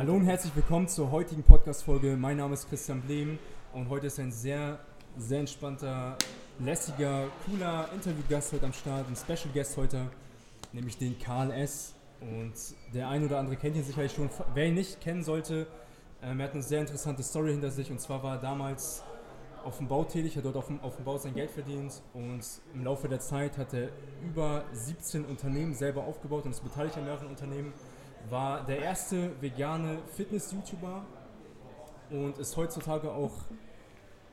Hallo 0.00 0.14
und 0.14 0.24
herzlich 0.24 0.56
willkommen 0.56 0.88
zur 0.88 1.10
heutigen 1.10 1.42
Podcast-Folge. 1.42 2.16
Mein 2.16 2.38
Name 2.38 2.54
ist 2.54 2.66
Christian 2.70 3.02
Blehm 3.02 3.38
und 3.74 3.90
heute 3.90 4.06
ist 4.06 4.18
ein 4.18 4.32
sehr, 4.32 4.78
sehr 5.18 5.40
entspannter, 5.40 6.16
lässiger, 6.58 7.28
cooler 7.44 7.86
Interviewgast 7.92 8.50
heute 8.54 8.64
am 8.64 8.72
Start, 8.72 9.06
ein 9.06 9.14
Special 9.14 9.52
Guest 9.52 9.76
heute, 9.76 10.06
nämlich 10.72 10.96
den 10.96 11.18
Karl 11.18 11.50
S. 11.50 11.94
Und 12.22 12.54
der 12.94 13.10
ein 13.10 13.26
oder 13.26 13.40
andere 13.40 13.56
kennt 13.56 13.76
ihn 13.76 13.84
sicherlich 13.84 14.12
schon. 14.12 14.30
Wer 14.54 14.68
ihn 14.68 14.74
nicht 14.74 15.02
kennen 15.02 15.22
sollte, 15.22 15.66
ähm, 16.22 16.40
er 16.40 16.46
hat 16.46 16.54
eine 16.54 16.62
sehr 16.62 16.80
interessante 16.80 17.22
Story 17.22 17.50
hinter 17.50 17.70
sich 17.70 17.90
und 17.90 18.00
zwar 18.00 18.22
war 18.22 18.36
er 18.36 18.40
damals 18.40 19.02
auf 19.66 19.76
dem 19.76 19.88
Bau 19.88 20.04
tätig, 20.04 20.34
hat 20.34 20.46
dort 20.46 20.56
auf 20.56 20.68
dem, 20.68 20.80
auf 20.80 20.96
dem 20.96 21.04
Bau 21.04 21.18
sein 21.18 21.34
Geld 21.34 21.50
verdient 21.50 22.00
und 22.14 22.40
im 22.72 22.84
Laufe 22.84 23.06
der 23.06 23.20
Zeit 23.20 23.58
hat 23.58 23.74
er 23.74 23.90
über 24.24 24.64
17 24.72 25.26
Unternehmen 25.26 25.74
selber 25.74 26.04
aufgebaut 26.04 26.46
und 26.46 26.52
ist 26.52 26.64
beteiligt 26.64 26.96
an 26.96 27.04
mehreren 27.04 27.26
Unternehmen 27.26 27.74
war 28.28 28.64
der 28.64 28.80
erste 28.80 29.40
vegane 29.40 29.98
Fitness-YouTuber 30.16 31.04
und 32.10 32.38
ist 32.38 32.56
heutzutage 32.56 33.10
auch 33.10 33.32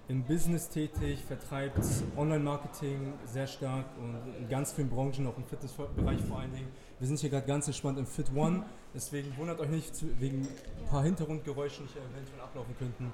im 0.08 0.24
Business 0.24 0.70
tätig, 0.70 1.24
vertreibt 1.26 1.80
Online-Marketing 2.16 3.14
sehr 3.26 3.46
stark 3.46 3.86
und 4.00 4.18
in 4.40 4.48
ganz 4.48 4.72
vielen 4.72 4.90
Branchen, 4.90 5.28
auch 5.28 5.38
im 5.38 5.44
Fitnessbereich 5.44 6.22
vor 6.22 6.40
allen 6.40 6.54
Dingen. 6.54 6.70
Wir 7.00 7.08
sind 7.08 7.20
hier 7.20 7.30
gerade 7.30 7.46
ganz 7.46 7.68
entspannt 7.68 8.00
im 8.00 8.06
Fit 8.06 8.28
One, 8.34 8.64
deswegen 8.94 9.36
wundert 9.38 9.60
euch 9.60 9.70
nicht 9.70 9.94
wegen 10.20 10.42
ein 10.44 10.90
paar 10.90 11.04
Hintergrundgeräuschen, 11.04 11.88
die 11.88 12.00
eventuell 12.00 12.42
ablaufen 12.42 12.76
könnten. 12.80 13.12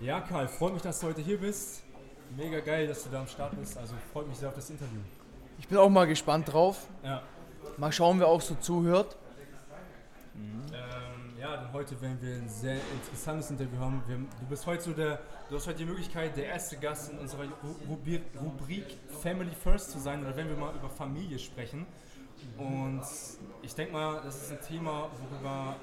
Ja, 0.00 0.20
Karl, 0.22 0.48
freut 0.48 0.72
mich, 0.72 0.82
dass 0.82 1.00
du 1.00 1.08
heute 1.08 1.20
hier 1.20 1.38
bist. 1.38 1.82
Mega 2.36 2.60
geil, 2.60 2.86
dass 2.86 3.04
du 3.04 3.10
da 3.10 3.20
am 3.20 3.26
Start 3.26 3.58
bist. 3.58 3.76
Also 3.76 3.94
freut 4.12 4.26
mich 4.26 4.38
sehr 4.38 4.48
auf 4.48 4.54
das 4.54 4.70
Interview. 4.70 5.00
Ich 5.58 5.68
bin 5.68 5.76
auch 5.76 5.90
mal 5.90 6.06
gespannt 6.06 6.50
drauf. 6.50 6.86
Ja. 7.04 7.22
Mal 7.76 7.92
schauen, 7.92 8.18
wer 8.18 8.28
auch 8.28 8.40
so 8.40 8.54
zuhört. 8.54 9.16
Mhm. 10.40 10.72
Ähm, 10.72 11.38
ja, 11.38 11.56
denn 11.56 11.72
heute 11.72 12.00
werden 12.00 12.18
wir 12.20 12.34
ein 12.34 12.48
sehr 12.48 12.76
interessantes 12.92 13.50
Interview 13.50 13.78
haben. 13.78 14.02
Wir, 14.06 14.16
du 14.16 14.46
bist 14.48 14.66
heute 14.66 14.82
so 14.82 14.92
der, 14.92 15.20
du 15.48 15.56
hast 15.56 15.66
heute 15.66 15.78
die 15.78 15.84
Möglichkeit, 15.84 16.36
der 16.36 16.46
erste 16.46 16.76
Gast 16.76 17.12
in 17.12 17.18
unserer 17.18 17.44
Rubrik, 17.88 18.22
Rubrik 18.40 18.84
Family 19.22 19.54
First 19.62 19.90
zu 19.90 19.98
sein. 19.98 20.22
Oder 20.22 20.36
wenn 20.36 20.48
wir 20.48 20.56
mal 20.56 20.74
über 20.74 20.88
Familie 20.88 21.38
sprechen. 21.38 21.86
Und 22.56 23.02
ich 23.62 23.74
denke 23.74 23.92
mal, 23.92 24.20
das 24.22 24.42
ist 24.42 24.52
ein 24.52 24.60
Thema, 24.60 25.10
worüber, 25.18 25.76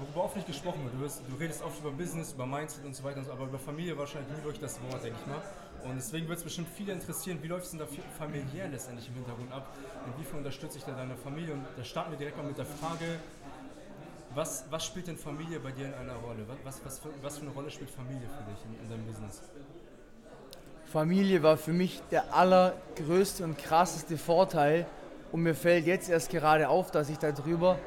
worüber 0.00 0.24
oft 0.24 0.36
nicht 0.36 0.46
gesprochen 0.46 0.82
wird. 0.84 0.94
Du, 0.94 1.00
wirst, 1.00 1.22
du, 1.28 1.36
redest 1.36 1.62
oft 1.62 1.78
über 1.80 1.90
Business, 1.90 2.32
über 2.32 2.46
Mindset 2.46 2.84
und 2.84 2.96
so 2.96 3.04
weiter, 3.04 3.20
aber 3.30 3.44
über 3.44 3.58
Familie 3.58 3.96
wahrscheinlich 3.96 4.34
nie 4.34 4.42
durch 4.42 4.58
das 4.58 4.80
Wort, 4.82 5.04
denke 5.04 5.18
ich 5.20 5.26
mal. 5.26 5.42
Und 5.84 5.96
deswegen 5.96 6.26
wird 6.28 6.38
es 6.38 6.44
bestimmt 6.44 6.68
viele 6.74 6.92
interessieren, 6.92 7.38
wie 7.42 7.48
läuft 7.48 7.66
es 7.66 7.70
denn 7.72 7.80
da 7.80 7.86
familiär 8.18 8.68
letztendlich 8.68 9.08
im 9.08 9.14
Hintergrund 9.14 9.52
ab? 9.52 9.66
Inwiefern 10.06 10.38
unterstütze 10.38 10.78
ich 10.78 10.84
da 10.84 10.92
deine 10.92 11.16
Familie? 11.16 11.52
Und 11.52 11.64
da 11.76 11.84
starten 11.84 12.12
wir 12.12 12.18
direkt 12.18 12.38
mal 12.38 12.46
mit 12.46 12.56
der 12.56 12.64
Frage, 12.64 13.20
was, 14.34 14.64
was 14.70 14.84
spielt 14.84 15.06
denn 15.06 15.16
Familie 15.16 15.60
bei 15.60 15.70
dir 15.70 15.86
in 15.86 15.94
einer 15.94 16.14
Rolle? 16.14 16.46
Was, 16.64 16.84
was, 16.84 16.98
für, 16.98 17.08
was 17.22 17.38
für 17.38 17.42
eine 17.42 17.50
Rolle 17.50 17.70
spielt 17.70 17.90
Familie 17.90 18.28
für 18.28 18.50
dich 18.50 18.64
in, 18.64 18.84
in 18.84 18.90
deinem 18.90 19.06
Business? 19.06 19.42
Familie 20.86 21.42
war 21.42 21.56
für 21.56 21.72
mich 21.72 22.02
der 22.10 22.34
allergrößte 22.34 23.44
und 23.44 23.58
krasseste 23.58 24.16
Vorteil. 24.16 24.86
Und 25.32 25.42
mir 25.42 25.54
fällt 25.54 25.86
jetzt 25.86 26.08
erst 26.08 26.30
gerade 26.30 26.68
auf, 26.68 26.90
dass 26.90 27.08
ich 27.08 27.18
darüber 27.18 27.78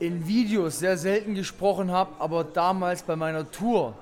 in 0.00 0.26
Videos 0.26 0.78
sehr 0.78 0.96
selten 0.96 1.34
gesprochen 1.34 1.90
habe, 1.90 2.12
aber 2.18 2.44
damals 2.44 3.02
bei 3.02 3.16
meiner 3.16 3.50
Tour, 3.50 3.94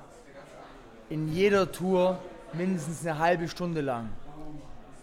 in 1.09 1.33
jeder 1.33 1.71
Tour 1.71 2.19
mindestens 2.53 3.07
eine 3.07 3.19
halbe 3.19 3.49
Stunde 3.49 3.81
lang. 3.81 4.11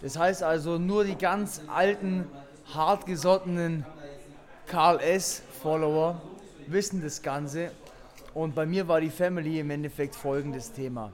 Das 0.01 0.17
heißt 0.17 0.43
also, 0.43 0.77
nur 0.77 1.03
die 1.03 1.15
ganz 1.15 1.61
alten, 1.67 2.27
hartgesottenen 2.73 3.85
Karl 4.67 4.99
S. 4.99 5.41
Follower 5.61 6.21
wissen 6.67 7.01
das 7.01 7.21
Ganze. 7.21 7.71
Und 8.33 8.55
bei 8.55 8.65
mir 8.65 8.87
war 8.87 8.99
die 9.01 9.09
Family 9.09 9.59
im 9.59 9.69
Endeffekt 9.69 10.15
folgendes 10.15 10.71
Thema. 10.71 11.11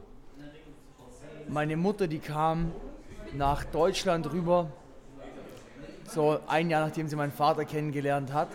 Meine 1.47 1.77
Mutter, 1.77 2.07
die 2.07 2.19
kam 2.19 2.71
nach 3.33 3.63
Deutschland 3.65 4.31
rüber, 4.31 4.71
so 6.05 6.39
ein 6.47 6.69
Jahr 6.69 6.85
nachdem 6.85 7.07
sie 7.07 7.15
meinen 7.15 7.31
Vater 7.31 7.65
kennengelernt 7.65 8.33
hat. 8.33 8.49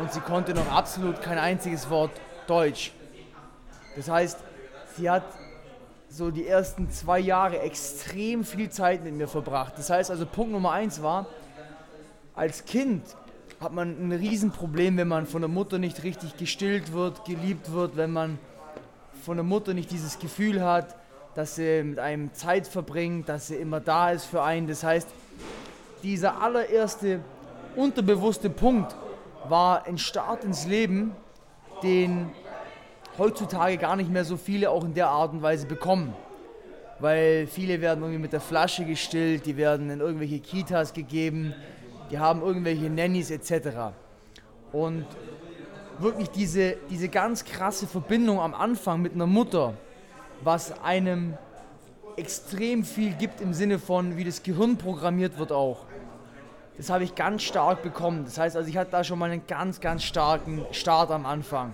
Und 0.00 0.12
sie 0.12 0.20
konnte 0.20 0.54
noch 0.54 0.70
absolut 0.72 1.20
kein 1.20 1.38
einziges 1.38 1.90
Wort 1.90 2.12
Deutsch. 2.46 2.92
Das 3.96 4.08
heißt, 4.08 4.38
sie 4.96 5.10
hat 5.10 5.24
so 6.08 6.30
die 6.30 6.46
ersten 6.46 6.90
zwei 6.90 7.18
Jahre 7.18 7.60
extrem 7.60 8.44
viel 8.44 8.70
Zeit 8.70 9.04
mit 9.04 9.14
mir 9.14 9.28
verbracht. 9.28 9.74
Das 9.76 9.90
heißt 9.90 10.10
also, 10.10 10.26
Punkt 10.26 10.52
Nummer 10.52 10.72
eins 10.72 11.02
war, 11.02 11.26
als 12.34 12.64
Kind 12.64 13.02
hat 13.62 13.72
man 13.72 14.08
ein 14.08 14.12
Riesenproblem, 14.12 14.96
wenn 14.96 15.08
man 15.08 15.26
von 15.26 15.40
der 15.40 15.48
Mutter 15.48 15.78
nicht 15.78 16.02
richtig 16.02 16.36
gestillt 16.36 16.92
wird, 16.92 17.24
geliebt 17.24 17.72
wird, 17.72 17.96
wenn 17.96 18.12
man 18.12 18.38
von 19.22 19.36
der 19.36 19.44
Mutter 19.44 19.72
nicht 19.72 19.90
dieses 19.90 20.18
Gefühl 20.18 20.62
hat, 20.64 20.96
dass 21.34 21.54
sie 21.54 21.82
mit 21.84 21.98
einem 21.98 22.34
Zeit 22.34 22.66
verbringt, 22.66 23.28
dass 23.28 23.46
sie 23.46 23.54
immer 23.54 23.80
da 23.80 24.10
ist 24.10 24.24
für 24.24 24.42
einen. 24.42 24.66
Das 24.66 24.82
heißt, 24.82 25.08
dieser 26.02 26.42
allererste 26.42 27.20
unterbewusste 27.76 28.50
Punkt 28.50 28.96
war 29.48 29.86
ein 29.86 29.96
Start 29.96 30.44
ins 30.44 30.66
Leben, 30.66 31.12
den 31.82 32.30
heutzutage 33.16 33.76
gar 33.76 33.96
nicht 33.96 34.10
mehr 34.10 34.24
so 34.24 34.36
viele 34.36 34.70
auch 34.70 34.84
in 34.84 34.94
der 34.94 35.08
Art 35.08 35.32
und 35.32 35.42
Weise 35.42 35.66
bekommen. 35.66 36.14
Weil 36.98 37.46
viele 37.46 37.80
werden 37.80 38.02
irgendwie 38.02 38.20
mit 38.20 38.32
der 38.32 38.40
Flasche 38.40 38.84
gestillt, 38.84 39.46
die 39.46 39.56
werden 39.56 39.90
in 39.90 40.00
irgendwelche 40.00 40.40
Kitas 40.40 40.92
gegeben, 40.92 41.54
die 42.12 42.18
haben 42.18 42.42
irgendwelche 42.42 42.90
Nannies 42.90 43.30
etc. 43.30 43.94
Und 44.70 45.06
wirklich 45.98 46.28
diese, 46.28 46.76
diese 46.90 47.08
ganz 47.08 47.44
krasse 47.44 47.86
Verbindung 47.86 48.38
am 48.38 48.54
Anfang 48.54 49.00
mit 49.00 49.14
einer 49.14 49.26
Mutter, 49.26 49.72
was 50.42 50.78
einem 50.82 51.38
extrem 52.16 52.84
viel 52.84 53.14
gibt 53.14 53.40
im 53.40 53.54
Sinne 53.54 53.78
von, 53.78 54.18
wie 54.18 54.24
das 54.24 54.42
Gehirn 54.42 54.76
programmiert 54.76 55.38
wird 55.38 55.52
auch. 55.52 55.86
Das 56.76 56.90
habe 56.90 57.04
ich 57.04 57.14
ganz 57.14 57.42
stark 57.42 57.82
bekommen. 57.82 58.24
Das 58.26 58.36
heißt 58.36 58.56
also, 58.56 58.68
ich 58.68 58.76
hatte 58.76 58.90
da 58.90 59.04
schon 59.04 59.18
mal 59.18 59.30
einen 59.30 59.46
ganz, 59.46 59.80
ganz 59.80 60.02
starken 60.02 60.66
Start 60.70 61.10
am 61.10 61.24
Anfang. 61.24 61.72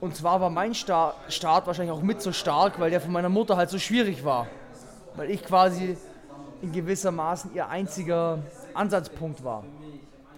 Und 0.00 0.16
zwar 0.16 0.40
war 0.40 0.48
mein 0.48 0.74
Start 0.74 1.16
wahrscheinlich 1.66 1.92
auch 1.92 2.02
mit 2.02 2.22
so 2.22 2.32
stark, 2.32 2.80
weil 2.80 2.90
der 2.90 3.02
von 3.02 3.12
meiner 3.12 3.28
Mutter 3.28 3.58
halt 3.58 3.68
so 3.68 3.78
schwierig 3.78 4.24
war. 4.24 4.46
Weil 5.14 5.30
ich 5.30 5.44
quasi 5.44 5.98
in 6.62 6.72
gewissermaßen 6.72 7.54
ihr 7.54 7.68
einziger 7.68 8.38
Ansatzpunkt 8.74 9.42
war. 9.44 9.64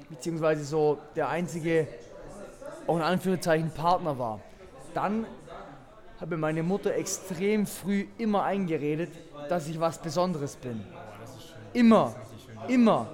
Beziehungsweise 0.08 0.64
so 0.64 0.98
der 1.16 1.28
einzige, 1.28 1.86
auch 2.86 2.96
in 2.96 3.02
Anführungszeichen, 3.02 3.70
Partner 3.70 4.18
war. 4.18 4.40
Dann 4.94 5.26
habe 6.20 6.36
meine 6.36 6.62
Mutter 6.62 6.94
extrem 6.94 7.66
früh 7.66 8.06
immer 8.18 8.44
eingeredet, 8.44 9.10
dass 9.48 9.68
ich 9.68 9.80
was 9.80 9.98
Besonderes 9.98 10.56
bin. 10.56 10.84
Immer, 11.72 12.14
immer. 12.68 13.08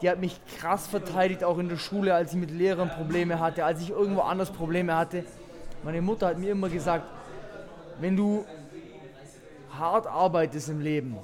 Die 0.00 0.08
hat 0.08 0.18
mich 0.18 0.40
krass 0.58 0.86
verteidigt, 0.86 1.44
auch 1.44 1.58
in 1.58 1.68
der 1.68 1.76
Schule, 1.76 2.14
als 2.14 2.32
ich 2.32 2.38
mit 2.38 2.50
Lehrern 2.50 2.88
Probleme 2.88 3.38
hatte, 3.38 3.64
als 3.64 3.82
ich 3.82 3.90
irgendwo 3.90 4.22
anders 4.22 4.50
Probleme 4.50 4.96
hatte. 4.96 5.24
Meine 5.82 6.00
Mutter 6.00 6.28
hat 6.28 6.38
mir 6.38 6.52
immer 6.52 6.70
gesagt, 6.70 7.04
wenn 8.00 8.16
du 8.16 8.46
hart 9.78 10.06
arbeitest 10.06 10.70
im 10.70 10.80
Leben, 10.80 11.18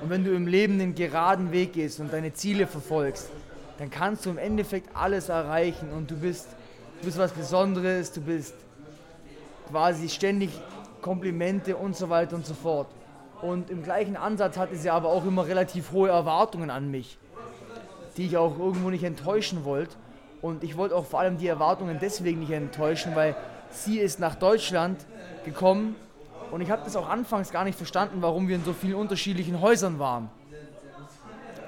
und 0.00 0.10
wenn 0.10 0.24
du 0.24 0.32
im 0.34 0.46
Leben 0.46 0.78
den 0.78 0.94
geraden 0.94 1.50
Weg 1.52 1.72
gehst 1.72 1.98
und 2.00 2.12
deine 2.12 2.32
Ziele 2.32 2.66
verfolgst, 2.66 3.30
dann 3.78 3.90
kannst 3.90 4.26
du 4.26 4.30
im 4.30 4.38
Endeffekt 4.38 4.94
alles 4.94 5.28
erreichen 5.28 5.90
und 5.90 6.10
du 6.10 6.16
bist, 6.16 6.48
du 7.00 7.06
bist 7.06 7.18
was 7.18 7.32
Besonderes, 7.32 8.12
du 8.12 8.20
bist 8.20 8.54
quasi 9.70 10.08
ständig 10.08 10.50
Komplimente 11.00 11.76
und 11.76 11.96
so 11.96 12.10
weiter 12.10 12.36
und 12.36 12.46
so 12.46 12.54
fort. 12.54 12.88
Und 13.40 13.70
im 13.70 13.84
gleichen 13.84 14.16
Ansatz 14.16 14.56
hatte 14.56 14.76
sie 14.76 14.90
aber 14.90 15.08
auch 15.08 15.24
immer 15.24 15.46
relativ 15.46 15.92
hohe 15.92 16.08
Erwartungen 16.08 16.70
an 16.70 16.90
mich, 16.90 17.18
die 18.16 18.26
ich 18.26 18.36
auch 18.36 18.58
irgendwo 18.58 18.90
nicht 18.90 19.04
enttäuschen 19.04 19.64
wollte. 19.64 19.94
Und 20.42 20.64
ich 20.64 20.76
wollte 20.76 20.96
auch 20.96 21.06
vor 21.06 21.20
allem 21.20 21.38
die 21.38 21.46
Erwartungen 21.46 21.98
deswegen 22.00 22.40
nicht 22.40 22.50
enttäuschen, 22.50 23.14
weil 23.14 23.36
sie 23.70 23.98
ist 23.98 24.18
nach 24.18 24.34
Deutschland 24.34 25.04
gekommen 25.44 25.94
und 26.50 26.60
ich 26.60 26.70
habe 26.70 26.82
das 26.84 26.96
auch 26.96 27.08
anfangs 27.08 27.50
gar 27.50 27.64
nicht 27.64 27.76
verstanden, 27.76 28.22
warum 28.22 28.48
wir 28.48 28.56
in 28.56 28.64
so 28.64 28.72
vielen 28.72 28.94
unterschiedlichen 28.94 29.60
Häusern 29.60 29.98
waren. 29.98 30.30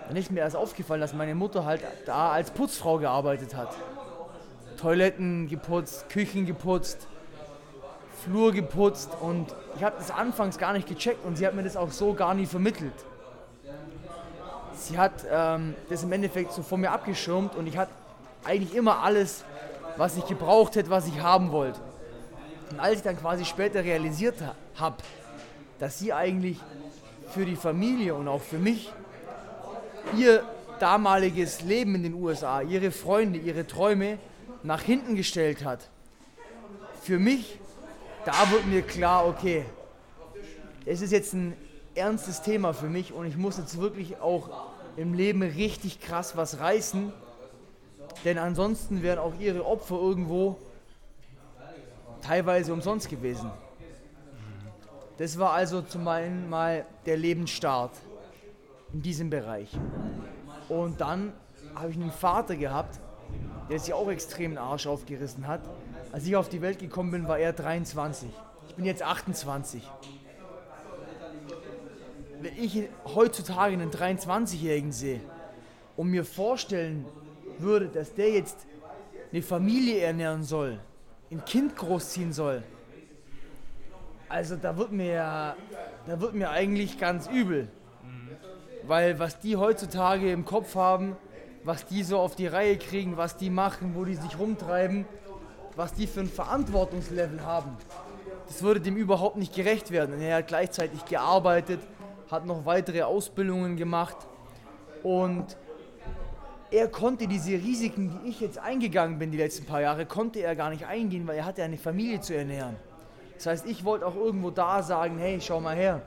Dann 0.08 0.16
ist 0.16 0.30
mir 0.30 0.40
erst 0.40 0.56
aufgefallen, 0.56 1.00
dass 1.00 1.14
meine 1.14 1.34
Mutter 1.34 1.64
halt 1.64 1.82
da 2.04 2.32
als 2.32 2.50
Putzfrau 2.50 2.98
gearbeitet 2.98 3.54
hat. 3.54 3.76
Toiletten 4.76 5.48
geputzt, 5.48 6.08
Küchen 6.08 6.46
geputzt, 6.46 7.06
Flur 8.24 8.52
geputzt 8.52 9.10
und 9.20 9.54
ich 9.76 9.84
habe 9.84 9.96
das 9.98 10.10
anfangs 10.10 10.58
gar 10.58 10.72
nicht 10.72 10.88
gecheckt 10.88 11.24
und 11.24 11.36
sie 11.36 11.46
hat 11.46 11.54
mir 11.54 11.62
das 11.62 11.76
auch 11.76 11.90
so 11.90 12.14
gar 12.14 12.34
nie 12.34 12.46
vermittelt. 12.46 12.92
Sie 14.74 14.98
hat 14.98 15.12
ähm, 15.30 15.74
das 15.88 16.02
im 16.02 16.12
Endeffekt 16.12 16.52
so 16.52 16.62
von 16.62 16.80
mir 16.80 16.90
abgeschirmt 16.90 17.54
und 17.54 17.66
ich 17.66 17.76
hatte 17.76 17.92
eigentlich 18.44 18.74
immer 18.74 19.02
alles, 19.02 19.44
was 19.96 20.16
ich 20.16 20.26
gebraucht 20.26 20.76
hätte, 20.76 20.90
was 20.90 21.06
ich 21.06 21.20
haben 21.20 21.52
wollte. 21.52 21.80
Und 22.70 22.80
als 22.80 22.98
ich 22.98 23.02
dann 23.02 23.18
quasi 23.18 23.44
später 23.44 23.84
realisiert 23.84 24.36
habe, 24.76 24.96
dass 25.78 25.98
sie 25.98 26.12
eigentlich 26.12 26.58
für 27.30 27.44
die 27.44 27.56
Familie 27.56 28.14
und 28.14 28.28
auch 28.28 28.42
für 28.42 28.58
mich 28.58 28.92
ihr 30.16 30.44
damaliges 30.78 31.62
Leben 31.62 31.94
in 31.94 32.02
den 32.02 32.14
USA, 32.14 32.62
ihre 32.62 32.90
Freunde, 32.90 33.38
ihre 33.38 33.66
Träume 33.66 34.18
nach 34.62 34.82
hinten 34.82 35.16
gestellt 35.16 35.64
hat, 35.64 35.88
für 37.02 37.18
mich, 37.18 37.58
da 38.24 38.32
wird 38.50 38.66
mir 38.66 38.82
klar, 38.82 39.26
okay, 39.26 39.64
es 40.86 41.00
ist 41.00 41.12
jetzt 41.12 41.32
ein 41.32 41.56
ernstes 41.94 42.42
Thema 42.42 42.72
für 42.72 42.88
mich 42.88 43.12
und 43.12 43.26
ich 43.26 43.36
muss 43.36 43.58
jetzt 43.58 43.78
wirklich 43.80 44.20
auch 44.20 44.48
im 44.96 45.14
Leben 45.14 45.42
richtig 45.42 46.00
krass 46.00 46.36
was 46.36 46.60
reißen, 46.60 47.12
denn 48.24 48.38
ansonsten 48.38 49.02
wären 49.02 49.18
auch 49.18 49.32
ihre 49.38 49.64
Opfer 49.64 49.96
irgendwo 49.96 50.58
teilweise 52.30 52.72
umsonst 52.72 53.08
gewesen. 53.08 53.50
Das 55.18 55.36
war 55.36 55.50
also 55.50 55.82
zum 55.82 56.06
einen 56.06 56.48
mal 56.48 56.86
der 57.04 57.16
Lebensstart 57.16 57.90
in 58.92 59.02
diesem 59.02 59.30
Bereich. 59.30 59.68
Und 60.68 61.00
dann 61.00 61.32
habe 61.74 61.90
ich 61.90 61.96
einen 61.96 62.12
Vater 62.12 62.54
gehabt, 62.54 63.00
der 63.68 63.80
sich 63.80 63.92
auch 63.92 64.08
extrem 64.08 64.52
den 64.52 64.58
Arsch 64.58 64.86
aufgerissen 64.86 65.48
hat. 65.48 65.62
Als 66.12 66.24
ich 66.24 66.36
auf 66.36 66.48
die 66.48 66.62
Welt 66.62 66.78
gekommen 66.78 67.10
bin, 67.10 67.26
war 67.26 67.40
er 67.40 67.52
23. 67.52 68.30
Ich 68.68 68.74
bin 68.76 68.84
jetzt 68.84 69.02
28. 69.02 69.82
Wenn 72.42 72.56
ich 72.56 72.84
heutzutage 73.06 73.72
einen 73.72 73.90
23-Jährigen 73.90 74.92
sehe 74.92 75.20
und 75.96 76.06
mir 76.06 76.24
vorstellen 76.24 77.06
würde, 77.58 77.88
dass 77.88 78.14
der 78.14 78.30
jetzt 78.30 78.68
eine 79.32 79.42
Familie 79.42 79.98
ernähren 79.98 80.44
soll, 80.44 80.78
ein 81.30 81.44
Kind 81.44 81.76
großziehen 81.76 82.32
soll, 82.32 82.62
also 84.28 84.54
da 84.54 84.76
wird 84.76 84.92
mir, 84.92 85.56
da 86.06 86.20
wird 86.20 86.34
mir 86.34 86.50
eigentlich 86.50 86.98
ganz 86.98 87.26
übel. 87.26 87.68
Weil 88.84 89.18
was 89.18 89.40
die 89.40 89.56
heutzutage 89.56 90.30
im 90.30 90.44
Kopf 90.44 90.76
haben, 90.76 91.16
was 91.64 91.84
die 91.86 92.04
so 92.04 92.18
auf 92.18 92.36
die 92.36 92.46
Reihe 92.46 92.78
kriegen, 92.78 93.16
was 93.16 93.36
die 93.36 93.50
machen, 93.50 93.94
wo 93.94 94.04
die 94.04 94.14
sich 94.14 94.38
rumtreiben, 94.38 95.04
was 95.76 95.92
die 95.94 96.06
für 96.06 96.20
ein 96.20 96.28
Verantwortungslevel 96.28 97.44
haben, 97.44 97.76
das 98.46 98.62
würde 98.62 98.80
dem 98.80 98.96
überhaupt 98.96 99.36
nicht 99.36 99.54
gerecht 99.54 99.90
werden. 99.90 100.14
Und 100.14 100.22
er 100.22 100.36
hat 100.36 100.48
gleichzeitig 100.48 101.04
gearbeitet, 101.04 101.80
hat 102.30 102.46
noch 102.46 102.64
weitere 102.66 103.02
Ausbildungen 103.02 103.76
gemacht 103.76 104.16
und 105.02 105.56
er 106.70 106.88
konnte 106.88 107.26
diese 107.26 107.52
Risiken, 107.52 108.10
die 108.10 108.30
ich 108.30 108.40
jetzt 108.40 108.58
eingegangen 108.58 109.18
bin 109.18 109.32
die 109.32 109.38
letzten 109.38 109.66
paar 109.66 109.80
Jahre, 109.80 110.06
konnte 110.06 110.40
er 110.40 110.54
gar 110.54 110.70
nicht 110.70 110.86
eingehen, 110.86 111.26
weil 111.26 111.38
er 111.38 111.44
hatte 111.44 111.62
eine 111.62 111.78
Familie 111.78 112.20
zu 112.20 112.34
ernähren. 112.34 112.76
Das 113.36 113.46
heißt, 113.46 113.66
ich 113.66 113.84
wollte 113.84 114.06
auch 114.06 114.14
irgendwo 114.14 114.50
da 114.50 114.82
sagen, 114.82 115.18
hey, 115.18 115.40
schau 115.40 115.60
mal 115.60 115.74
her, 115.74 116.02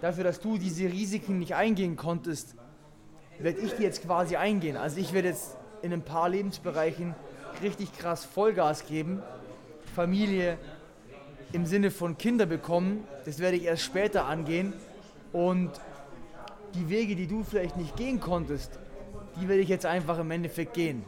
dafür, 0.00 0.24
dass 0.24 0.40
du 0.40 0.58
diese 0.58 0.84
Risiken 0.84 1.38
nicht 1.38 1.54
eingehen 1.54 1.96
konntest, 1.96 2.54
werde 3.38 3.60
ich 3.60 3.74
die 3.74 3.82
jetzt 3.82 4.02
quasi 4.02 4.36
eingehen. 4.36 4.76
Also 4.76 4.98
ich 4.98 5.12
werde 5.12 5.28
jetzt 5.28 5.56
in 5.82 5.92
ein 5.92 6.02
paar 6.02 6.28
Lebensbereichen 6.28 7.14
richtig 7.62 7.92
krass 7.96 8.24
Vollgas 8.24 8.86
geben. 8.86 9.22
Familie 9.94 10.58
im 11.52 11.64
Sinne 11.64 11.90
von 11.90 12.18
Kinder 12.18 12.46
bekommen, 12.46 13.04
das 13.24 13.38
werde 13.38 13.56
ich 13.56 13.64
erst 13.64 13.82
später 13.82 14.26
angehen. 14.26 14.72
Und 15.32 15.70
die 16.74 16.88
Wege, 16.88 17.14
die 17.14 17.26
du 17.26 17.44
vielleicht 17.44 17.76
nicht 17.76 17.96
gehen 17.96 18.20
konntest, 18.20 18.78
die 19.36 19.48
werde 19.48 19.62
ich 19.62 19.68
jetzt 19.68 19.86
einfach 19.86 20.18
im 20.18 20.30
Endeffekt 20.30 20.74
gehen. 20.74 21.04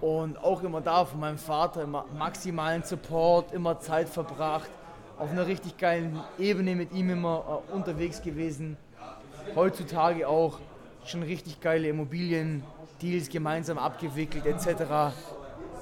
Und 0.00 0.38
auch 0.38 0.62
immer 0.62 0.80
da 0.80 1.04
von 1.04 1.18
meinem 1.18 1.38
Vater 1.38 1.82
immer 1.82 2.04
maximalen 2.16 2.84
Support, 2.84 3.52
immer 3.52 3.80
Zeit 3.80 4.08
verbracht, 4.08 4.70
auf 5.18 5.30
einer 5.30 5.46
richtig 5.46 5.76
geilen 5.76 6.20
Ebene 6.38 6.76
mit 6.76 6.92
ihm 6.92 7.10
immer 7.10 7.62
äh, 7.68 7.72
unterwegs 7.72 8.22
gewesen. 8.22 8.76
Heutzutage 9.56 10.28
auch 10.28 10.60
schon 11.04 11.24
richtig 11.24 11.60
geile 11.60 11.88
Immobilien-Deals 11.88 13.28
gemeinsam 13.28 13.78
abgewickelt 13.78 14.46
etc. 14.46 15.14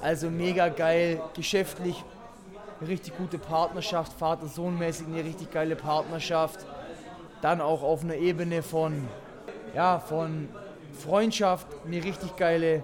Also 0.01 0.31
mega 0.31 0.69
geil, 0.69 1.21
geschäftlich 1.35 2.03
eine 2.79 2.89
richtig 2.89 3.17
gute 3.17 3.37
Partnerschaft, 3.37 4.13
Vater-Sohn-mäßig 4.13 5.07
eine 5.07 5.23
richtig 5.23 5.51
geile 5.51 5.75
Partnerschaft. 5.75 6.65
Dann 7.41 7.61
auch 7.61 7.83
auf 7.83 8.03
einer 8.03 8.15
Ebene 8.15 8.63
von, 8.63 9.07
ja, 9.77 9.99
von 9.99 10.49
Freundschaft 11.03 11.67
eine 11.85 12.03
richtig 12.03 12.35
geile 12.35 12.81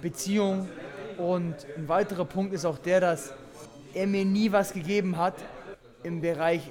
Beziehung. 0.00 0.66
Und 1.18 1.54
ein 1.76 1.86
weiterer 1.88 2.24
Punkt 2.24 2.54
ist 2.54 2.64
auch 2.64 2.78
der, 2.78 3.00
dass 3.00 3.34
er 3.92 4.06
mir 4.06 4.24
nie 4.24 4.50
was 4.50 4.72
gegeben 4.72 5.18
hat 5.18 5.34
im 6.02 6.22
Bereich 6.22 6.62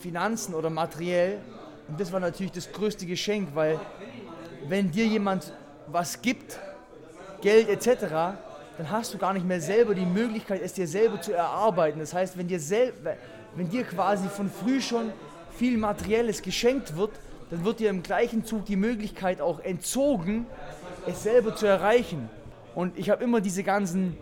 Finanzen 0.00 0.54
oder 0.54 0.70
materiell. 0.70 1.40
Und 1.88 2.00
das 2.00 2.10
war 2.10 2.20
natürlich 2.20 2.52
das 2.52 2.72
größte 2.72 3.04
Geschenk, 3.04 3.50
weil 3.54 3.78
wenn 4.66 4.90
dir 4.90 5.04
jemand 5.04 5.52
was 5.86 6.22
gibt, 6.22 6.58
Geld 7.42 7.68
etc., 7.68 8.06
dann 8.78 8.90
hast 8.90 9.12
du 9.12 9.18
gar 9.18 9.34
nicht 9.34 9.46
mehr 9.46 9.60
selber 9.60 9.94
die 9.94 10.06
Möglichkeit, 10.06 10.62
es 10.62 10.72
dir 10.72 10.88
selber 10.88 11.20
zu 11.20 11.34
erarbeiten. 11.34 11.98
Das 11.98 12.14
heißt, 12.14 12.38
wenn 12.38 12.48
dir, 12.48 12.58
wenn 13.56 13.68
dir 13.68 13.84
quasi 13.84 14.26
von 14.26 14.48
früh 14.48 14.80
schon 14.80 15.12
viel 15.58 15.76
Materielles 15.76 16.40
geschenkt 16.40 16.96
wird, 16.96 17.10
dann 17.54 17.64
wird 17.64 17.78
dir 17.78 17.90
im 17.90 18.02
gleichen 18.02 18.44
Zug 18.44 18.64
die 18.64 18.74
Möglichkeit 18.74 19.40
auch 19.40 19.60
entzogen, 19.60 20.46
es 21.06 21.22
selber 21.22 21.54
zu 21.54 21.66
erreichen. 21.66 22.28
Und 22.74 22.98
ich 22.98 23.10
habe 23.10 23.22
immer 23.22 23.40
diese 23.40 23.62
ganzen, 23.62 24.16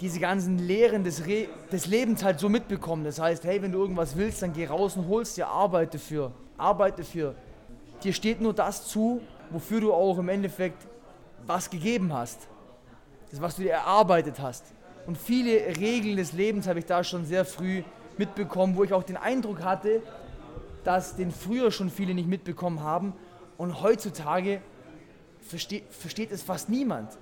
diese 0.00 0.18
ganzen 0.18 0.58
Lehren 0.58 1.04
des, 1.04 1.24
Re 1.24 1.46
des 1.70 1.86
Lebens 1.86 2.24
halt 2.24 2.40
so 2.40 2.48
mitbekommen. 2.48 3.04
Das 3.04 3.20
heißt, 3.20 3.44
hey, 3.44 3.62
wenn 3.62 3.70
du 3.70 3.78
irgendwas 3.78 4.16
willst, 4.16 4.42
dann 4.42 4.52
geh 4.52 4.66
raus 4.66 4.96
und 4.96 5.06
holst 5.06 5.36
dir 5.36 5.46
Arbeit 5.46 5.94
dafür. 5.94 6.32
Arbeit 6.58 6.98
dafür. 6.98 7.36
Dir 8.02 8.12
steht 8.12 8.40
nur 8.40 8.52
das 8.52 8.88
zu, 8.88 9.20
wofür 9.50 9.80
du 9.80 9.92
auch 9.92 10.18
im 10.18 10.28
Endeffekt 10.28 10.84
was 11.46 11.70
gegeben 11.70 12.12
hast. 12.12 12.48
Das, 13.30 13.40
was 13.40 13.54
du 13.54 13.62
dir 13.62 13.74
erarbeitet 13.74 14.40
hast. 14.40 14.64
Und 15.06 15.16
viele 15.16 15.52
Regeln 15.76 16.16
des 16.16 16.32
Lebens 16.32 16.66
habe 16.66 16.80
ich 16.80 16.86
da 16.86 17.04
schon 17.04 17.26
sehr 17.26 17.44
früh 17.44 17.84
mitbekommen, 18.18 18.74
wo 18.74 18.82
ich 18.82 18.92
auch 18.92 19.04
den 19.04 19.16
Eindruck 19.16 19.62
hatte, 19.62 20.02
dass 20.84 21.16
den 21.16 21.30
früher 21.30 21.70
schon 21.70 21.90
viele 21.90 22.14
nicht 22.14 22.28
mitbekommen 22.28 22.80
haben. 22.80 23.12
Und 23.58 23.82
heutzutage 23.82 24.60
versteht, 25.40 25.84
versteht 25.90 26.32
es 26.32 26.42
fast 26.42 26.68
niemand. 26.68 27.12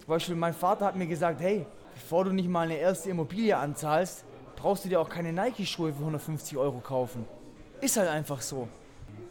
Zum 0.00 0.08
Beispiel 0.08 0.34
mein 0.34 0.54
Vater 0.54 0.86
hat 0.86 0.96
mir 0.96 1.06
gesagt, 1.06 1.40
hey, 1.40 1.66
bevor 1.94 2.24
du 2.24 2.32
nicht 2.32 2.48
mal 2.48 2.62
eine 2.62 2.76
erste 2.76 3.10
Immobilie 3.10 3.56
anzahlst, 3.56 4.24
brauchst 4.56 4.84
du 4.84 4.88
dir 4.88 5.00
auch 5.00 5.08
keine 5.08 5.32
Nike-Schuhe 5.32 5.92
für 5.92 6.00
150 6.00 6.58
Euro 6.58 6.80
kaufen. 6.80 7.24
Ist 7.80 7.96
halt 7.96 8.08
einfach 8.08 8.40
so. 8.40 8.68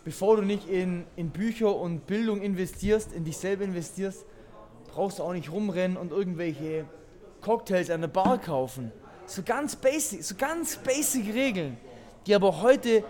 Bevor 0.04 0.38
du 0.38 0.44
nicht 0.44 0.68
in, 0.68 1.06
in 1.16 1.30
Bücher 1.30 1.76
und 1.76 2.08
Bildung 2.08 2.42
investierst, 2.42 3.14
in 3.14 3.24
dich 3.24 3.38
selber 3.38 3.64
investierst, 3.64 4.26
brauchst 4.94 5.20
du 5.20 5.24
auch 5.24 5.34
nicht 5.34 5.52
rumrennen 5.52 5.98
und 5.98 6.12
irgendwelche 6.12 6.86
Cocktails 7.42 7.90
an 7.90 8.02
der 8.02 8.10
Bar 8.10 8.38
kaufen. 8.38 8.92
So 9.26 9.42
ganz 9.44 9.76
basic, 9.76 10.24
so 10.24 10.36
ganz 10.36 10.76
basic 10.78 11.34
Regeln, 11.34 11.78
die 12.28 12.36
aber 12.36 12.62
heute 12.62 13.04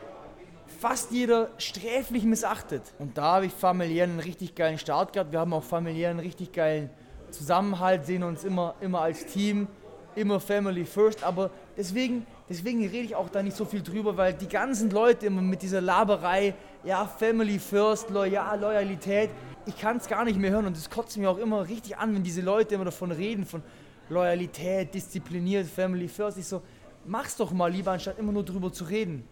fast 0.83 1.11
jeder 1.11 1.47
sträflich 1.59 2.25
missachtet. 2.25 2.81
Und 2.99 3.17
da 3.17 3.35
habe 3.35 3.45
ich 3.45 3.53
familiär 3.53 4.03
einen 4.03 4.19
richtig 4.19 4.53
geilen 4.53 4.77
Start 4.77 5.13
gehabt. 5.13 5.31
Wir 5.31 5.39
haben 5.39 5.53
auch 5.53 5.63
familiär 5.63 6.09
einen 6.09 6.19
richtig 6.19 6.51
geilen 6.51 6.89
Zusammenhalt, 7.31 8.05
sehen 8.05 8.21
uns 8.21 8.43
immer, 8.43 8.75
immer 8.81 8.99
als 8.99 9.25
Team, 9.25 9.69
immer 10.13 10.41
Family 10.41 10.83
First. 10.83 11.23
Aber 11.23 11.51
deswegen, 11.77 12.25
deswegen 12.49 12.81
rede 12.81 13.05
ich 13.05 13.15
auch 13.15 13.29
da 13.29 13.41
nicht 13.41 13.55
so 13.55 13.63
viel 13.63 13.81
drüber, 13.81 14.17
weil 14.17 14.33
die 14.33 14.49
ganzen 14.49 14.89
Leute 14.89 15.27
immer 15.27 15.41
mit 15.41 15.61
dieser 15.61 15.79
Laberei, 15.79 16.53
ja, 16.83 17.05
Family 17.05 17.59
First, 17.59 18.09
Loyal, 18.09 18.59
Loyalität, 18.59 19.29
ich 19.65 19.79
kann 19.79 19.95
es 19.95 20.07
gar 20.09 20.25
nicht 20.25 20.37
mehr 20.37 20.51
hören 20.51 20.65
und 20.65 20.75
das 20.75 20.89
kotzt 20.89 21.17
mir 21.17 21.29
auch 21.29 21.37
immer 21.37 21.65
richtig 21.65 21.95
an, 21.95 22.13
wenn 22.13 22.23
diese 22.23 22.41
Leute 22.41 22.75
immer 22.75 22.83
davon 22.83 23.13
reden, 23.13 23.45
von 23.45 23.63
Loyalität, 24.09 24.93
diszipliniert, 24.93 25.65
Family 25.65 26.09
First. 26.09 26.37
Ich 26.39 26.47
so, 26.47 26.61
mach's 27.05 27.37
doch 27.37 27.53
mal 27.53 27.71
lieber, 27.71 27.91
anstatt 27.91 28.19
immer 28.19 28.33
nur 28.33 28.43
drüber 28.43 28.73
zu 28.73 28.83
reden. 28.83 29.25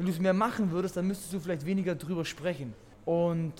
Wenn 0.00 0.06
du 0.06 0.12
es 0.12 0.18
mehr 0.18 0.32
machen 0.32 0.70
würdest, 0.70 0.96
dann 0.96 1.06
müsstest 1.06 1.30
du 1.34 1.40
vielleicht 1.40 1.66
weniger 1.66 1.94
drüber 1.94 2.24
sprechen. 2.24 2.72
Und 3.04 3.52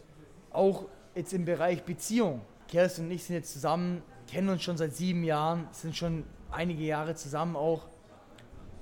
auch 0.50 0.86
jetzt 1.14 1.34
im 1.34 1.44
Bereich 1.44 1.82
Beziehung. 1.82 2.40
Kerstin 2.66 3.04
und 3.04 3.10
ich 3.10 3.24
sind 3.24 3.36
jetzt 3.36 3.52
zusammen, 3.52 4.02
kennen 4.26 4.48
uns 4.48 4.62
schon 4.62 4.78
seit 4.78 4.94
sieben 4.94 5.22
Jahren, 5.22 5.68
sind 5.72 5.94
schon 5.94 6.24
einige 6.50 6.82
Jahre 6.82 7.14
zusammen 7.14 7.56
auch. 7.56 7.88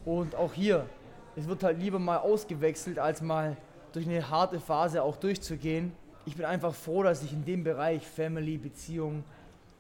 Und 0.05 0.37
auch 0.37 0.53
hier, 0.53 0.87
es 1.35 1.49
wird 1.49 1.65
halt 1.65 1.81
lieber 1.81 1.99
mal 1.99 2.19
ausgewechselt, 2.19 3.01
als 3.01 3.23
mal 3.23 3.57
durch 3.91 4.07
eine 4.07 4.31
harte 4.31 4.61
Phase 4.61 5.03
auch 5.03 5.17
durchzugehen. 5.17 5.91
Ich 6.27 6.37
bin 6.37 6.45
einfach 6.45 6.77
froh, 6.77 7.03
dass 7.03 7.25
ich 7.25 7.33
in 7.33 7.45
dem 7.45 7.65
Bereich 7.65 8.07
Family, 8.07 8.57
Beziehung, 8.57 9.25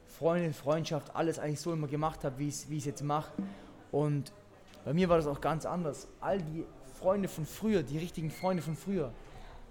Freundin, 0.05 0.53
Freundschaft, 0.53 1.15
alles 1.15 1.39
eigentlich 1.39 1.61
so 1.61 1.73
immer 1.73 1.87
gemacht 1.87 2.25
habe, 2.25 2.41
wie 2.41 2.49
ich 2.49 2.67
es 2.69 2.85
jetzt 2.87 3.05
mache. 3.05 3.31
Und 3.93 4.33
bei 4.85 4.93
mir 4.93 5.09
war 5.09 5.17
das 5.17 5.29
auch 5.29 5.41
ganz 5.41 5.65
anders. 5.65 6.09
All 6.21 6.43
die 6.43 6.65
Freunde 7.01 7.29
von 7.29 7.47
früher, 7.47 7.83
die 7.83 7.99
richtigen 7.99 8.31
Freunde 8.31 8.63
von 8.63 8.77
früher, 8.77 9.13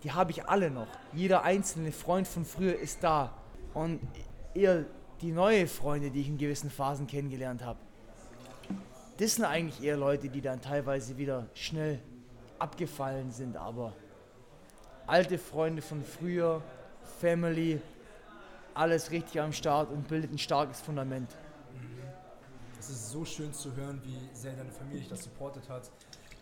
die 0.03 0.12
habe 0.12 0.31
ich 0.31 0.46
alle 0.46 0.72
noch. 0.72 0.88
Jeder 1.13 1.43
einzelne 1.43 1.91
Freund 1.91 2.27
von 2.27 2.46
früher 2.46 2.77
ist 2.77 3.03
da. 3.03 3.34
Und 3.74 4.00
eher 4.53 4.86
die 5.22 5.31
neuen 5.31 5.67
Freunde, 5.67 6.10
die 6.10 6.22
ich 6.22 6.29
in 6.29 6.38
gewissen 6.38 6.69
Phasen 6.69 7.07
kennengelernt 7.07 7.63
habe, 7.63 7.79
das 9.17 9.36
sind 9.36 9.46
eigentlich 9.46 9.84
eher 9.84 9.98
Leute, 9.98 10.29
die 10.29 10.41
dann 10.41 10.62
teilweise 10.62 11.17
wieder 11.17 11.48
schnell 11.53 12.00
abgefallen 12.60 13.31
sind, 13.31 13.57
aber 13.57 13.93
alte 15.07 15.38
Freunde 15.38 15.81
von 15.81 16.03
früher, 16.03 16.62
Family, 17.19 17.81
alles 18.74 19.12
richtig 19.12 19.41
am 19.41 19.53
Start 19.53 19.89
und 19.89 20.07
bildet 20.07 20.31
ein 20.31 20.38
starkes 20.38 20.81
Fundament. 20.81 21.31
Es 22.79 22.89
ist 22.89 23.10
so 23.10 23.25
schön 23.25 23.51
zu 23.53 23.75
hören, 23.75 24.00
wie 24.05 24.17
sehr 24.34 24.53
deine 24.53 24.72
Familie 24.72 25.00
dich 25.00 25.10
das 25.10 25.24
supportet 25.24 25.67
hat. 25.67 25.91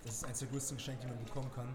Das 0.05 0.15
ist 0.15 0.25
eines 0.25 0.39
der 0.39 0.47
größten 0.49 0.77
Geschenke, 0.77 1.01
die 1.01 1.07
man 1.07 1.25
bekommen 1.25 1.51
kann. 1.53 1.67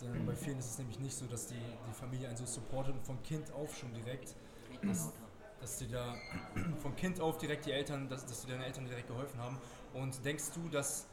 Denn 0.00 0.26
bei 0.26 0.34
vielen 0.34 0.58
ist 0.58 0.70
es 0.70 0.78
nämlich 0.78 0.98
nicht 0.98 1.16
so, 1.16 1.26
dass 1.26 1.46
die, 1.46 1.54
die 1.54 1.92
Familie 1.92 2.28
einen 2.28 2.36
so 2.36 2.46
supportet 2.46 2.94
und 2.94 3.04
von 3.04 3.22
Kind 3.22 3.52
auf 3.52 3.76
schon 3.76 3.92
direkt, 3.94 4.34
dass, 4.82 5.12
dass 5.60 5.78
dir 5.78 5.88
da 5.88 6.14
von 6.82 6.96
Kind 6.96 7.20
auf 7.20 7.38
direkt 7.38 7.66
die 7.66 7.72
Eltern, 7.72 8.08
dass, 8.08 8.26
dass 8.26 8.44
dir 8.44 8.52
deine 8.52 8.66
Eltern 8.66 8.86
direkt 8.86 9.08
geholfen 9.08 9.38
haben. 9.38 9.58
Und 9.94 10.24
denkst 10.24 10.50
du, 10.54 10.68
dass 10.68 11.06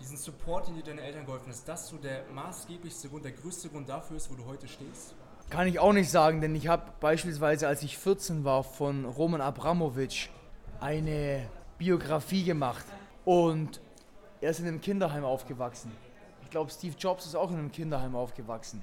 diesen 0.00 0.16
Support, 0.16 0.68
den 0.68 0.76
dir 0.76 0.82
deine 0.82 1.02
Eltern 1.02 1.26
geholfen 1.26 1.48
dass 1.48 1.64
das 1.64 1.88
so 1.88 1.96
der 1.96 2.24
maßgeblichste 2.32 3.08
Grund, 3.08 3.24
der 3.24 3.32
größte 3.32 3.68
Grund 3.68 3.88
dafür 3.88 4.16
ist, 4.16 4.30
wo 4.30 4.34
du 4.34 4.46
heute 4.46 4.68
stehst? 4.68 5.14
Kann 5.50 5.66
ich 5.66 5.80
auch 5.80 5.92
nicht 5.92 6.10
sagen, 6.10 6.40
denn 6.40 6.54
ich 6.54 6.68
habe 6.68 6.92
beispielsweise, 7.00 7.66
als 7.66 7.82
ich 7.82 7.98
14 7.98 8.44
war, 8.44 8.62
von 8.62 9.04
Roman 9.04 9.40
Abramowitsch 9.40 10.28
eine 10.80 11.48
Biografie 11.76 12.44
gemacht. 12.44 12.84
Und 13.24 13.80
er 14.40 14.50
ist 14.50 14.60
in 14.60 14.66
einem 14.66 14.80
Kinderheim 14.80 15.24
aufgewachsen. 15.24 15.92
Ich 16.42 16.50
glaube, 16.50 16.70
Steve 16.70 16.94
Jobs 16.98 17.26
ist 17.26 17.34
auch 17.34 17.50
in 17.50 17.58
einem 17.58 17.72
Kinderheim 17.72 18.16
aufgewachsen. 18.16 18.82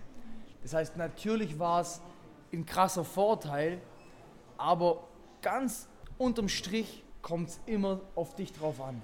Das 0.63 0.73
heißt, 0.73 0.97
natürlich 0.97 1.59
war 1.59 1.81
es 1.81 2.01
ein 2.53 2.65
krasser 2.65 3.03
Vorteil, 3.03 3.79
aber 4.57 5.03
ganz 5.41 5.87
unterm 6.17 6.49
Strich 6.49 7.03
kommt 7.21 7.49
es 7.49 7.59
immer 7.65 8.01
auf 8.15 8.35
dich 8.35 8.53
drauf 8.53 8.81
an. 8.81 9.01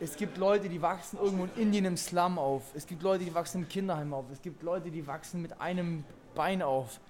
Es 0.00 0.16
gibt 0.16 0.36
Leute, 0.38 0.68
die 0.68 0.82
wachsen 0.82 1.18
irgendwo 1.18 1.44
in 1.44 1.62
Indien 1.62 1.84
im 1.84 1.96
Slum 1.96 2.38
auf. 2.38 2.62
Es 2.74 2.86
gibt 2.86 3.02
Leute, 3.02 3.24
die 3.24 3.34
wachsen 3.34 3.62
im 3.62 3.68
Kinderheim 3.68 4.12
auf. 4.12 4.24
Es 4.32 4.42
gibt 4.42 4.62
Leute, 4.62 4.90
die 4.90 5.06
wachsen 5.06 5.40
mit 5.40 5.60
einem 5.60 6.04
Bein 6.34 6.62
auf. 6.62 7.00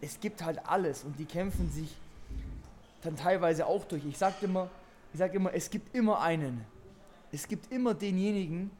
Es 0.00 0.20
gibt 0.20 0.44
halt 0.44 0.66
alles 0.66 1.04
und 1.04 1.18
die 1.18 1.24
kämpfen 1.24 1.70
sich 1.70 1.96
dann 3.02 3.16
teilweise 3.16 3.66
auch 3.66 3.84
durch. 3.84 4.04
Ich 4.04 4.18
sage 4.18 4.34
immer, 4.42 4.68
sag 5.14 5.34
immer, 5.34 5.54
es 5.54 5.70
gibt 5.70 5.94
immer 5.94 6.20
einen. 6.20 6.64
Es 7.32 7.48
gibt 7.48 7.72
immer 7.72 7.94
denjenigen, 7.94 8.70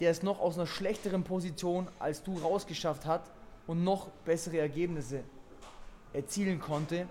der 0.00 0.10
es 0.10 0.22
noch 0.22 0.40
aus 0.40 0.56
einer 0.56 0.66
schlechteren 0.66 1.24
Position 1.24 1.88
als 1.98 2.22
du 2.22 2.36
rausgeschafft 2.38 3.06
hat 3.06 3.30
und 3.66 3.84
noch 3.84 4.08
bessere 4.24 4.58
Ergebnisse 4.58 5.24
erzielen 6.12 6.60
konnte, 6.60 7.06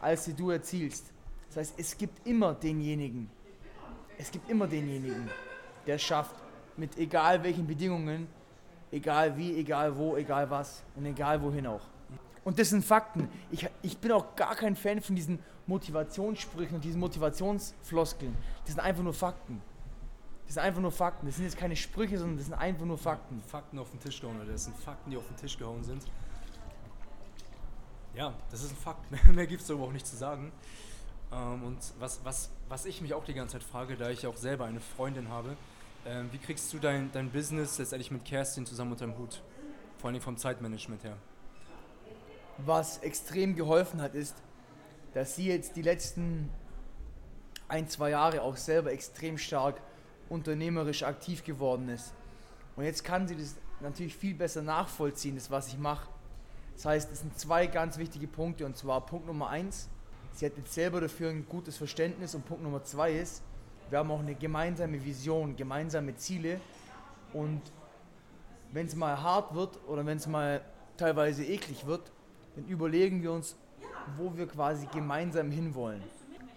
als 0.00 0.24
sie 0.24 0.34
du 0.34 0.50
erzielst. 0.50 1.12
Das 1.48 1.58
heißt, 1.58 1.74
es 1.78 1.96
gibt 1.96 2.26
immer 2.26 2.54
denjenigen, 2.54 3.30
es 4.18 4.30
gibt 4.30 4.48
immer 4.48 4.66
denjenigen, 4.66 5.28
der 5.86 5.96
es 5.96 6.02
schafft, 6.02 6.34
mit 6.76 6.96
egal 6.98 7.42
welchen 7.42 7.66
Bedingungen, 7.66 8.26
egal 8.90 9.36
wie, 9.36 9.58
egal 9.58 9.96
wo, 9.96 10.16
egal 10.16 10.48
was 10.50 10.82
und 10.94 11.06
egal 11.06 11.40
wohin 11.42 11.66
auch. 11.66 11.82
Und 12.44 12.58
das 12.58 12.70
sind 12.70 12.84
Fakten. 12.84 13.28
Ich, 13.50 13.68
ich 13.82 13.98
bin 13.98 14.12
auch 14.12 14.36
gar 14.36 14.54
kein 14.54 14.76
Fan 14.76 15.00
von 15.00 15.16
diesen 15.16 15.38
Motivationssprüchen 15.66 16.76
und 16.76 16.84
diesen 16.84 17.00
Motivationsfloskeln. 17.00 18.36
Das 18.64 18.74
sind 18.74 18.80
einfach 18.80 19.02
nur 19.02 19.14
Fakten. 19.14 19.60
Das 20.46 20.54
sind 20.54 20.62
einfach 20.62 20.80
nur 20.80 20.92
Fakten. 20.92 21.26
Das 21.26 21.36
sind 21.36 21.44
jetzt 21.44 21.58
keine 21.58 21.76
Sprüche, 21.76 22.18
sondern 22.18 22.36
das 22.38 22.46
sind 22.46 22.54
einfach 22.54 22.86
nur 22.86 22.98
Fakten. 22.98 23.42
Fakten 23.42 23.78
auf 23.78 23.90
den 23.90 24.00
Tisch 24.00 24.20
gehauen, 24.20 24.40
oder 24.40 24.52
das 24.52 24.64
sind 24.64 24.76
Fakten, 24.76 25.10
die 25.10 25.16
auf 25.16 25.26
den 25.26 25.36
Tisch 25.36 25.58
gehauen 25.58 25.82
sind. 25.82 26.02
Ja, 28.14 28.32
das 28.50 28.62
ist 28.62 28.70
ein 28.70 28.76
Fakt. 28.76 29.10
Mehr 29.34 29.46
gibt 29.46 29.60
es 29.60 29.68
darüber 29.68 29.84
auch 29.84 29.92
nicht 29.92 30.06
zu 30.06 30.16
sagen. 30.16 30.50
Ähm, 31.32 31.62
und 31.64 31.78
was, 31.98 32.20
was, 32.24 32.50
was 32.68 32.86
ich 32.86 33.02
mich 33.02 33.12
auch 33.12 33.24
die 33.24 33.34
ganze 33.34 33.58
Zeit 33.58 33.62
frage, 33.62 33.96
da 33.96 34.08
ich 34.08 34.26
auch 34.26 34.36
selber 34.36 34.64
eine 34.64 34.80
Freundin 34.80 35.28
habe, 35.28 35.56
ähm, 36.06 36.28
wie 36.32 36.38
kriegst 36.38 36.72
du 36.72 36.78
dein, 36.78 37.10
dein 37.12 37.30
Business 37.30 37.78
letztendlich 37.78 38.10
mit 38.10 38.24
Kerstin 38.24 38.64
zusammen 38.64 38.92
unter 38.92 39.06
dem 39.06 39.18
Hut? 39.18 39.42
Vor 39.98 40.08
allem 40.08 40.20
vom 40.20 40.36
Zeitmanagement 40.36 41.04
her. 41.04 41.16
Was 42.58 42.98
extrem 42.98 43.54
geholfen 43.54 44.00
hat, 44.00 44.14
ist, 44.14 44.34
dass 45.12 45.36
sie 45.36 45.48
jetzt 45.48 45.76
die 45.76 45.82
letzten 45.82 46.48
ein, 47.68 47.88
zwei 47.88 48.10
Jahre 48.10 48.42
auch 48.42 48.56
selber 48.56 48.92
extrem 48.92 49.36
stark 49.36 49.80
unternehmerisch 50.28 51.02
aktiv 51.02 51.44
geworden 51.44 51.88
ist. 51.88 52.12
Und 52.76 52.84
jetzt 52.84 53.04
kann 53.04 53.26
sie 53.26 53.36
das 53.36 53.56
natürlich 53.80 54.16
viel 54.16 54.34
besser 54.34 54.62
nachvollziehen, 54.62 55.34
das 55.34 55.50
was 55.50 55.68
ich 55.68 55.78
mache. 55.78 56.08
Das 56.74 56.84
heißt, 56.84 57.12
es 57.12 57.20
sind 57.20 57.38
zwei 57.38 57.66
ganz 57.66 57.96
wichtige 57.98 58.26
Punkte 58.26 58.66
und 58.66 58.76
zwar 58.76 59.04
Punkt 59.06 59.26
Nummer 59.26 59.48
eins, 59.48 59.88
sie 60.32 60.44
hat 60.44 60.56
jetzt 60.56 60.74
selber 60.74 61.00
dafür 61.00 61.30
ein 61.30 61.46
gutes 61.48 61.76
Verständnis 61.76 62.34
und 62.34 62.46
Punkt 62.46 62.62
Nummer 62.62 62.84
zwei 62.84 63.12
ist, 63.12 63.42
wir 63.88 63.98
haben 63.98 64.10
auch 64.10 64.20
eine 64.20 64.34
gemeinsame 64.34 65.02
Vision, 65.02 65.56
gemeinsame 65.56 66.16
Ziele 66.16 66.60
und 67.32 67.62
wenn 68.72 68.86
es 68.86 68.94
mal 68.94 69.22
hart 69.22 69.54
wird 69.54 69.78
oder 69.86 70.04
wenn 70.04 70.18
es 70.18 70.26
mal 70.26 70.60
teilweise 70.96 71.44
eklig 71.44 71.86
wird, 71.86 72.10
dann 72.56 72.66
überlegen 72.66 73.22
wir 73.22 73.32
uns, 73.32 73.56
wo 74.18 74.36
wir 74.36 74.46
quasi 74.46 74.86
gemeinsam 74.86 75.50
hinwollen. 75.50 76.02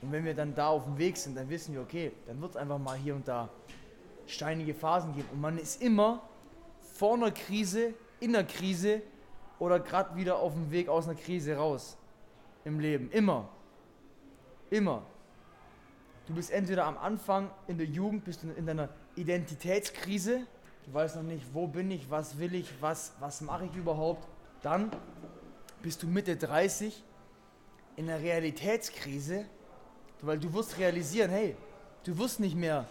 Und 0.02 0.12
wenn 0.12 0.24
wir 0.24 0.34
dann 0.34 0.56
da 0.56 0.70
auf 0.70 0.86
dem 0.86 0.98
Weg 0.98 1.18
sind, 1.18 1.36
dann 1.36 1.50
wissen 1.50 1.74
wir, 1.74 1.82
okay, 1.82 2.12
dann 2.26 2.42
wird 2.42 2.52
es 2.52 2.58
einfach 2.58 2.78
mal 2.78 2.98
hier 2.98 3.16
und 3.16 3.28
da 3.28 3.50
steinige 4.28 4.74
Phasen 4.74 5.14
geben. 5.14 5.28
Und 5.34 5.42
man 5.42 5.58
ist 5.58 5.82
immer 5.82 6.22
vor 6.94 7.16
einer 7.16 7.32
Krise, 7.32 7.94
in 8.20 8.36
einer 8.36 8.46
Krise 8.46 9.02
oder 9.58 9.80
gerade 9.80 10.16
wieder 10.16 10.38
auf 10.38 10.54
dem 10.54 10.72
Weg 10.72 10.88
aus 10.88 11.08
einer 11.08 11.20
Krise 11.20 11.56
raus 11.56 11.98
im 12.64 12.80
Leben. 12.80 13.10
Immer. 13.12 13.50
Immer. 14.70 15.04
Du 16.28 16.34
bist 16.36 16.52
entweder 16.52 16.86
am 16.86 16.98
Anfang 16.98 17.50
in 17.68 17.78
der 17.78 17.88
Jugend, 17.88 18.24
bist 18.24 18.44
du 18.44 18.52
in 18.52 18.66
deiner 18.66 18.90
Identitätskrise. 19.16 20.46
Du 20.86 20.94
weißt 20.94 21.16
noch 21.16 21.24
nicht, 21.24 21.44
wo 21.54 21.68
bin 21.68 21.90
ich, 21.92 22.10
was 22.10 22.38
will 22.38 22.54
ich, 22.56 22.72
was, 22.82 23.14
was 23.20 23.42
mache 23.42 23.66
ich 23.66 23.76
überhaupt. 23.76 24.28
Dann 24.62 24.92
bist 25.82 26.04
du 26.04 26.08
Mitte 26.08 26.36
30 26.36 27.04
in 27.96 28.10
einer 28.10 28.22
Realitätskrise, 28.22 29.46
weil 30.22 30.40
du 30.40 30.54
wirst 30.54 30.78
realisieren, 30.78 31.32
hey, 31.32 31.56
du 32.04 32.18
wirst 32.18 32.40
nicht 32.40 32.56
mehr 32.56 32.86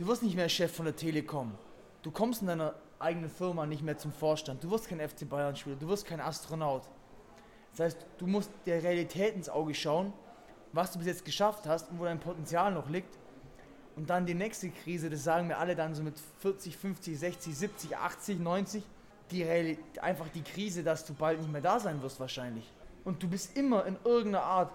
Du 0.00 0.06
wirst 0.06 0.22
nicht 0.22 0.34
mehr 0.34 0.48
Chef 0.48 0.74
von 0.74 0.86
der 0.86 0.96
Telekom. 0.96 1.52
Du 2.00 2.10
kommst 2.10 2.40
in 2.40 2.46
deiner 2.46 2.74
eigenen 2.98 3.28
Firma 3.28 3.66
nicht 3.66 3.82
mehr 3.82 3.98
zum 3.98 4.12
Vorstand. 4.12 4.64
Du 4.64 4.70
wirst 4.70 4.88
kein 4.88 4.98
FC 4.98 5.28
Bayern-Spieler. 5.28 5.76
Du 5.76 5.88
wirst 5.88 6.06
kein 6.06 6.22
Astronaut. 6.22 6.84
Das 7.72 7.80
heißt, 7.80 8.06
du 8.16 8.26
musst 8.26 8.50
der 8.64 8.82
Realität 8.82 9.34
ins 9.34 9.50
Auge 9.50 9.74
schauen, 9.74 10.14
was 10.72 10.92
du 10.92 10.98
bis 11.00 11.06
jetzt 11.06 11.24
geschafft 11.26 11.66
hast 11.66 11.90
und 11.90 11.98
wo 11.98 12.04
dein 12.04 12.18
Potenzial 12.18 12.72
noch 12.72 12.88
liegt. 12.88 13.18
Und 13.94 14.08
dann 14.08 14.24
die 14.24 14.32
nächste 14.32 14.70
Krise, 14.70 15.10
das 15.10 15.22
sagen 15.22 15.50
wir 15.50 15.58
alle 15.58 15.76
dann 15.76 15.94
so 15.94 16.02
mit 16.02 16.14
40, 16.38 16.78
50, 16.78 17.18
60, 17.18 17.54
70, 17.54 17.96
80, 17.98 18.38
90, 18.38 18.82
die 19.30 19.42
Realität, 19.42 19.98
einfach 19.98 20.28
die 20.30 20.42
Krise, 20.42 20.82
dass 20.82 21.04
du 21.04 21.12
bald 21.12 21.40
nicht 21.40 21.52
mehr 21.52 21.60
da 21.60 21.78
sein 21.78 22.00
wirst 22.00 22.18
wahrscheinlich. 22.18 22.64
Und 23.04 23.22
du 23.22 23.28
bist 23.28 23.54
immer 23.54 23.84
in 23.84 23.98
irgendeiner 24.02 24.44
Art. 24.44 24.72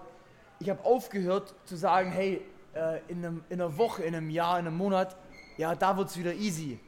Ich 0.58 0.70
habe 0.70 0.84
aufgehört 0.84 1.54
zu 1.64 1.76
sagen, 1.76 2.10
hey, 2.10 2.42
äh, 2.74 3.00
in, 3.08 3.24
einem, 3.24 3.44
in 3.48 3.60
einer 3.60 3.76
Woche, 3.76 4.02
in 4.02 4.14
einem 4.14 4.30
Jahr, 4.30 4.58
in 4.58 4.66
einem 4.66 4.76
Monat, 4.76 5.16
ja, 5.56 5.74
da 5.74 5.96
wird 5.96 6.08
es 6.08 6.18
wieder 6.18 6.34
easy. 6.34 6.78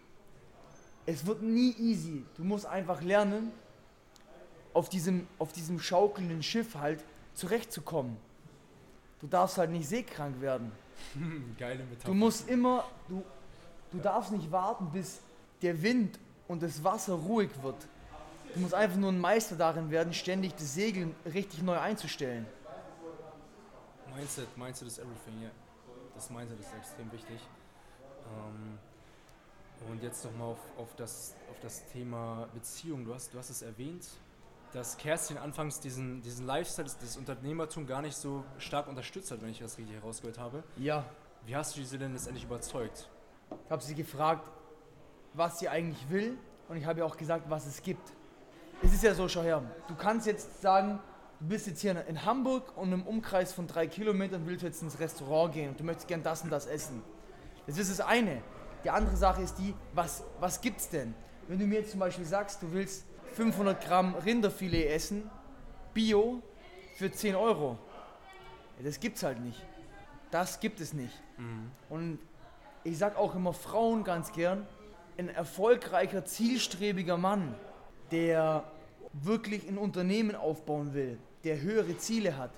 Es 1.06 1.24
wird 1.26 1.42
nie 1.42 1.74
easy. 1.78 2.24
Du 2.36 2.44
musst 2.44 2.66
einfach 2.66 3.00
lernen, 3.02 3.52
auf 4.74 4.88
diesem, 4.88 5.26
auf 5.38 5.52
diesem 5.52 5.80
schaukelnden 5.80 6.42
Schiff 6.42 6.74
halt 6.74 7.02
zurechtzukommen. 7.34 8.16
Du 9.20 9.26
darfst 9.26 9.58
halt 9.58 9.70
nicht 9.70 9.88
seekrank 9.88 10.40
werden. 10.40 10.70
Geile 11.58 11.84
Metapher. 11.84 12.06
Du 12.06 12.14
musst 12.14 12.48
immer, 12.48 12.84
du, 13.08 13.24
du 13.90 13.98
darfst 13.98 14.30
nicht 14.30 14.50
warten, 14.52 14.90
bis 14.92 15.20
der 15.62 15.82
Wind 15.82 16.18
und 16.46 16.62
das 16.62 16.84
Wasser 16.84 17.14
ruhig 17.14 17.50
wird. 17.62 17.76
Du 18.54 18.60
musst 18.60 18.74
einfach 18.74 18.96
nur 18.96 19.10
ein 19.10 19.18
Meister 19.18 19.56
darin 19.56 19.90
werden, 19.90 20.12
ständig 20.14 20.54
das 20.54 20.74
Segeln 20.74 21.14
richtig 21.24 21.62
neu 21.62 21.78
einzustellen. 21.78 22.46
Mindset, 24.18 24.56
Mindset 24.56 24.88
is 24.88 24.98
everything, 24.98 25.34
ja. 25.40 25.48
Yeah 25.48 25.68
das 26.18 26.30
Mindset 26.30 26.58
ist 26.58 26.74
extrem 26.74 27.12
wichtig. 27.12 27.40
Ähm, 28.26 28.78
und 29.88 30.02
jetzt 30.02 30.24
nochmal 30.24 30.48
auf, 30.48 30.58
auf, 30.76 30.96
das, 30.96 31.36
auf 31.48 31.60
das 31.60 31.86
Thema 31.86 32.48
Beziehung. 32.52 33.04
Du 33.04 33.14
hast, 33.14 33.32
du 33.32 33.38
hast 33.38 33.50
es 33.50 33.62
erwähnt, 33.62 34.04
dass 34.72 34.96
Kerstin 34.96 35.38
anfangs 35.38 35.78
diesen, 35.78 36.20
diesen 36.22 36.44
Lifestyle, 36.44 36.88
das 37.00 37.16
Unternehmertum 37.16 37.86
gar 37.86 38.02
nicht 38.02 38.16
so 38.16 38.44
stark 38.58 38.88
unterstützt 38.88 39.30
hat, 39.30 39.40
wenn 39.40 39.50
ich 39.50 39.60
das 39.60 39.78
richtig 39.78 39.94
herausgehört 39.94 40.38
habe. 40.38 40.64
Ja. 40.76 41.04
Wie 41.46 41.54
hast 41.54 41.76
du 41.76 41.84
sie 41.84 41.98
denn 41.98 42.12
letztendlich 42.12 42.44
überzeugt? 42.44 43.08
Ich 43.64 43.70
habe 43.70 43.82
sie 43.82 43.94
gefragt, 43.94 44.50
was 45.34 45.60
sie 45.60 45.68
eigentlich 45.68 46.10
will 46.10 46.36
und 46.68 46.76
ich 46.76 46.84
habe 46.84 46.98
ihr 46.98 47.06
auch 47.06 47.16
gesagt, 47.16 47.48
was 47.48 47.64
es 47.64 47.80
gibt. 47.80 48.12
Es 48.82 48.92
ist 48.92 49.04
ja 49.04 49.14
so, 49.14 49.28
schau 49.28 49.42
her, 49.42 49.62
du 49.86 49.94
kannst 49.94 50.26
jetzt 50.26 50.60
sagen, 50.60 50.98
du 51.40 51.46
bist 51.46 51.66
jetzt 51.66 51.80
hier 51.80 52.04
in 52.06 52.24
Hamburg 52.24 52.76
und 52.76 52.92
im 52.92 53.02
Umkreis 53.02 53.52
von 53.52 53.66
drei 53.66 53.86
Kilometern 53.86 54.46
willst 54.46 54.62
du 54.62 54.66
jetzt 54.66 54.82
ins 54.82 54.98
Restaurant 54.98 55.54
gehen 55.54 55.70
und 55.70 55.80
du 55.80 55.84
möchtest 55.84 56.08
gern 56.08 56.22
das 56.22 56.42
und 56.42 56.50
das 56.50 56.66
essen. 56.66 57.02
Das 57.66 57.78
ist 57.78 57.90
das 57.90 58.00
eine. 58.00 58.42
Die 58.84 58.90
andere 58.90 59.16
Sache 59.16 59.42
ist 59.42 59.56
die, 59.58 59.74
was, 59.94 60.24
was 60.40 60.60
gibt's 60.60 60.88
denn? 60.88 61.14
Wenn 61.46 61.58
du 61.58 61.66
mir 61.66 61.80
jetzt 61.80 61.92
zum 61.92 62.00
Beispiel 62.00 62.24
sagst, 62.24 62.62
du 62.62 62.72
willst 62.72 63.04
500 63.34 63.84
Gramm 63.84 64.14
Rinderfilet 64.14 64.86
essen, 64.88 65.30
Bio, 65.94 66.42
für 66.96 67.10
10 67.10 67.36
Euro. 67.36 67.78
Das 68.82 69.00
gibt's 69.00 69.22
halt 69.22 69.40
nicht. 69.40 69.64
Das 70.30 70.60
gibt 70.60 70.80
es 70.80 70.92
nicht. 70.92 71.14
Mhm. 71.36 71.70
Und 71.88 72.18
ich 72.84 72.98
sag 72.98 73.16
auch 73.16 73.34
immer 73.34 73.52
Frauen 73.52 74.04
ganz 74.04 74.32
gern, 74.32 74.66
ein 75.16 75.28
erfolgreicher, 75.28 76.24
zielstrebiger 76.24 77.16
Mann, 77.16 77.54
der 78.10 78.64
wirklich 79.12 79.68
ein 79.68 79.78
Unternehmen 79.78 80.36
aufbauen 80.36 80.94
will, 80.94 81.18
der 81.44 81.60
höhere 81.60 81.96
Ziele 81.98 82.36
hat, 82.36 82.52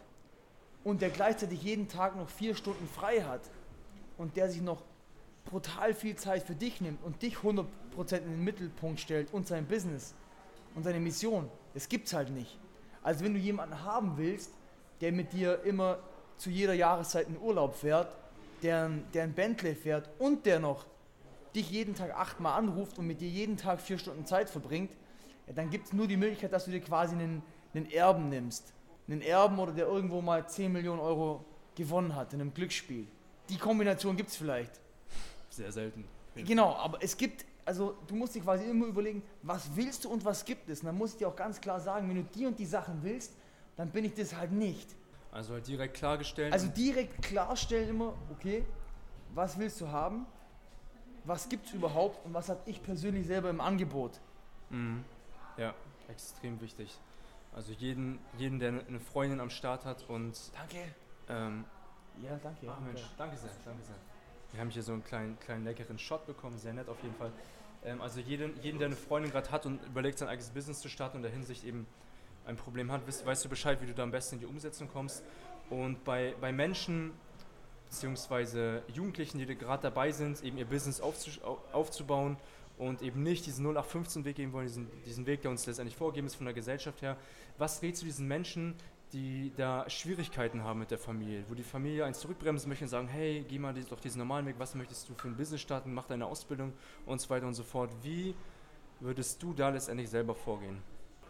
und 0.85 1.03
der 1.03 1.11
gleichzeitig 1.11 1.63
jeden 1.63 1.89
Tag 1.89 2.17
noch 2.17 2.29
vier 2.29 2.55
Stunden 2.55 2.89
frei 2.89 3.23
hat 3.23 3.43
und 4.17 4.37
der 4.37 4.51
sich 4.51 4.63
noch 4.63 4.83
brutal 5.45 5.95
viel 5.95 6.17
Zeit 6.17 6.43
für 6.43 6.55
dich 6.55 6.81
nimmt 6.81 7.03
und 7.05 7.23
dich 7.23 7.37
100% 7.37 7.65
in 7.97 8.31
den 8.31 8.45
Mittelpunkt 8.45 9.01
stellt 9.01 9.33
und 9.33 9.47
sein 9.47 9.67
Business 9.67 10.15
und 10.75 10.85
seine 10.85 11.01
Mission, 11.01 11.49
das 11.75 11.89
gibt's 11.89 12.13
halt 12.13 12.31
nicht. 12.31 12.59
Also 13.03 13.25
wenn 13.25 13.35
du 13.35 13.41
jemanden 13.41 13.83
haben 13.83 14.17
willst, 14.17 14.53
der 15.01 15.13
mit 15.13 15.33
dir 15.33 15.63
immer 15.65 15.99
zu 16.37 16.51
jeder 16.51 16.75
Jahreszeit 16.75 17.29
in 17.29 17.39
Urlaub 17.39 17.75
fährt, 17.75 18.15
der, 18.63 18.91
der 19.15 19.25
ein 19.25 19.33
Bentley 19.33 19.75
fährt 19.75 20.09
und 20.19 20.47
der 20.47 20.61
noch 20.61 20.87
dich 21.55 21.71
jeden 21.71 21.95
Tag 21.95 22.15
achtmal 22.15 22.59
anruft 22.59 22.99
und 22.99 23.07
mit 23.07 23.21
dir 23.21 23.29
jeden 23.29 23.57
Tag 23.57 23.81
vier 23.81 23.99
Stunden 23.99 24.25
Zeit 24.27 24.49
verbringt, 24.49 24.93
ja, 25.47 25.55
dann 25.55 25.71
gibt 25.71 25.87
es 25.87 25.93
nur 25.93 26.07
die 26.07 26.17
Möglichkeit, 26.17 26.53
dass 26.53 26.67
du 26.67 26.71
dir 26.71 26.81
quasi 26.81 27.15
einen, 27.15 27.43
einen 27.75 27.91
Erben 27.91 28.29
nimmst. 28.29 28.73
Einen 29.09 29.23
Erben 29.23 29.59
oder 29.59 29.73
der 29.73 29.87
irgendwo 29.87 30.21
mal 30.21 30.49
10 30.49 30.73
Millionen 30.73 31.01
Euro 31.01 31.45
gewonnen 31.75 32.15
hat 32.15 32.33
in 32.33 32.41
einem 32.41 32.55
Glücksspiel. 32.55 33.07
Die 33.49 33.59
Kombination 33.59 34.17
gibt 34.17 34.31
es 34.31 34.37
vielleicht. 34.37 34.81
Sehr 35.49 35.73
selten. 35.73 36.05
Genau, 36.37 36.75
aber 36.77 37.03
es 37.03 37.17
gibt, 37.17 37.45
also 37.65 37.97
du 38.07 38.15
musst 38.15 38.35
dir 38.35 38.43
quasi 38.43 38.65
immer 38.65 38.87
überlegen, 38.87 39.23
was 39.43 39.75
willst 39.75 40.05
du 40.05 40.11
und 40.11 40.25
was 40.25 40.45
gibt 40.45 40.69
es. 40.69 40.81
Und 40.81 40.87
dann 40.87 40.99
muss 40.99 41.13
ich 41.13 41.19
dir 41.19 41.29
auch 41.29 41.37
ganz 41.37 41.61
klar 41.61 41.81
sagen, 41.81 42.09
wenn 42.09 42.17
du 42.17 42.23
die 42.23 42.47
und 42.47 42.59
die 42.59 42.67
Sachen 42.67 43.03
willst, 43.03 43.33
dann 43.77 43.91
bin 43.91 44.05
ich 44.05 44.15
das 44.15 44.35
halt 44.35 44.53
nicht. 44.53 44.95
Also 45.33 45.55
halt 45.55 45.67
direkt 45.67 45.95
klargestellt. 45.95 46.53
Also 46.53 46.69
direkt 46.69 47.23
klarstellen 47.23 47.91
immer, 47.91 48.15
okay, 48.31 48.65
was 49.35 49.59
willst 49.59 49.81
du 49.81 49.89
haben, 49.89 50.27
was 51.25 51.49
gibt 51.49 51.67
es 51.67 51.73
überhaupt 51.73 52.25
und 52.25 52.35
was 52.35 52.49
habe 52.49 52.61
ich 52.67 52.83
persönlich 52.83 53.27
selber 53.27 53.51
im 53.51 53.61
Angebot. 53.61 54.21
Mhm. 54.71 55.05
Ja, 55.57 55.75
extrem 56.09 56.61
wichtig. 56.61 56.99
Also 57.53 57.73
jeden, 57.73 58.19
jeden, 58.39 58.59
der 58.59 58.69
eine 58.87 59.01
Freundin 59.01 59.41
am 59.41 59.51
Start 59.51 59.85
hat 59.85 60.09
und... 60.09 60.39
Danke. 60.55 60.95
Ähm, 61.29 61.65
ja, 62.23 62.39
danke. 62.43 62.67
Ach 62.69 62.81
Mensch, 62.81 63.03
danke 63.17 63.37
sehr, 63.37 63.51
danke 63.65 63.83
sehr. 63.83 63.97
Wir 64.53 64.61
haben 64.61 64.71
hier 64.71 64.83
so 64.83 64.93
einen 64.93 65.05
kleinen, 65.05 65.39
kleinen 65.39 65.65
leckeren 65.65 65.99
Shot 65.99 66.27
bekommen, 66.27 66.59
sehr 66.59 66.73
nett 66.73 66.89
auf 66.89 67.01
jeden 67.03 67.15
Fall. 67.15 67.33
Ähm, 67.85 68.01
also 68.01 68.21
jeden, 68.21 68.61
jeden, 68.63 68.79
der 68.79 68.87
eine 68.87 68.97
Freundin 68.97 69.31
gerade 69.31 69.51
hat 69.51 69.67
und 69.67 69.85
überlegt, 69.87 70.19
sein 70.19 70.29
eigenes 70.29 70.51
Business 70.51 70.81
zu 70.81 70.89
starten 70.89 71.19
und 71.19 71.25
in 71.25 71.31
der 71.31 71.33
Hinsicht 71.33 71.65
eben 71.65 71.87
ein 72.47 72.57
Problem 72.57 72.91
hat, 72.91 73.07
weißt, 73.07 73.27
weißt 73.27 73.45
du 73.45 73.49
Bescheid, 73.49 73.81
wie 73.81 73.87
du 73.87 73.95
da 73.95 74.03
am 74.03 74.11
besten 74.11 74.37
in 74.37 74.41
die 74.41 74.47
Umsetzung 74.47 74.89
kommst. 74.89 75.23
Und 75.71 76.05
bei, 76.05 76.35
bei 76.41 76.53
Menschen, 76.53 77.13
beziehungsweise 77.87 78.83
Jugendlichen, 78.89 79.39
die 79.39 79.47
gerade 79.47 79.83
dabei 79.83 80.11
sind, 80.11 80.43
eben 80.43 80.59
ihr 80.59 80.67
Business 80.67 81.01
aufzubauen 81.01 82.37
und 82.81 83.03
eben 83.03 83.23
nicht 83.23 83.45
diesen 83.45 83.67
0815-Weg 83.67 84.37
gehen 84.37 84.53
wollen, 84.55 84.67
diesen, 84.67 84.89
diesen 85.05 85.27
Weg, 85.27 85.43
der 85.43 85.51
uns 85.51 85.67
letztendlich 85.67 85.97
vorgegeben 85.97 86.27
ist 86.27 86.37
von 86.37 86.47
der 86.47 86.55
Gesellschaft 86.55 87.03
her. 87.03 87.19
Was 87.59 87.83
rätst 87.83 88.01
du 88.01 88.07
diesen 88.07 88.27
Menschen, 88.27 88.75
die 89.13 89.53
da 89.55 89.89
Schwierigkeiten 89.91 90.65
haben 90.65 90.79
mit 90.79 90.91
der 90.91 90.97
Familie, 90.99 91.45
wo 91.49 91.55
die 91.55 91.63
Familie 91.63 92.07
eins 92.07 92.21
zurückbremsen 92.21 92.71
möchte 92.71 92.87
und 92.87 92.89
sagen, 92.89 93.09
hey, 93.09 93.45
geh 93.47 93.59
mal 93.59 93.75
doch 93.75 94.01
diesen 94.01 94.19
normalen 94.19 94.47
Weg, 94.47 94.55
was 94.57 94.75
möchtest 94.75 95.11
du 95.11 95.15
für 95.15 95.29
ein 95.29 95.37
Business 95.37 95.61
starten, 95.61 95.93
mach 95.93 96.07
deine 96.07 96.25
Ausbildung 96.25 96.73
und 97.05 97.21
so 97.21 97.29
weiter 97.29 97.47
und 97.47 97.53
so 97.53 97.65
fort. 97.65 97.91
Wie 98.03 98.35
würdest 99.01 99.43
du 99.43 99.53
da 99.53 99.69
letztendlich 99.69 100.09
selber 100.09 100.35
vorgehen? 100.35 100.79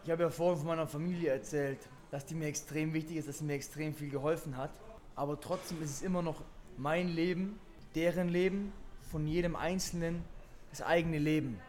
Ich 0.05 0.09
habe 0.09 0.23
ja 0.23 0.29
vorhin 0.29 0.57
von 0.57 0.67
meiner 0.67 0.87
Familie 0.87 1.31
erzählt, 1.31 1.79
dass 2.11 2.25
die 2.25 2.35
mir 2.35 2.47
extrem 2.47 2.93
wichtig 2.93 3.17
ist, 3.17 3.27
dass 3.27 3.39
sie 3.39 3.43
mir 3.43 3.55
extrem 3.55 3.93
viel 3.93 4.09
geholfen 4.09 4.55
hat. 4.55 4.71
Aber 5.15 5.37
trotzdem 5.37 5.81
ist 5.83 5.89
es 5.89 6.01
immer 6.01 6.21
noch 6.21 6.41
mein 6.77 7.09
Leben, 7.09 7.59
deren 7.93 8.29
Leben, 8.29 8.71
von 9.01 9.27
jedem 9.27 9.57
Einzelnen 9.57 10.23
das 10.71 10.81
eigene 10.81 11.19
Leben. 11.19 11.59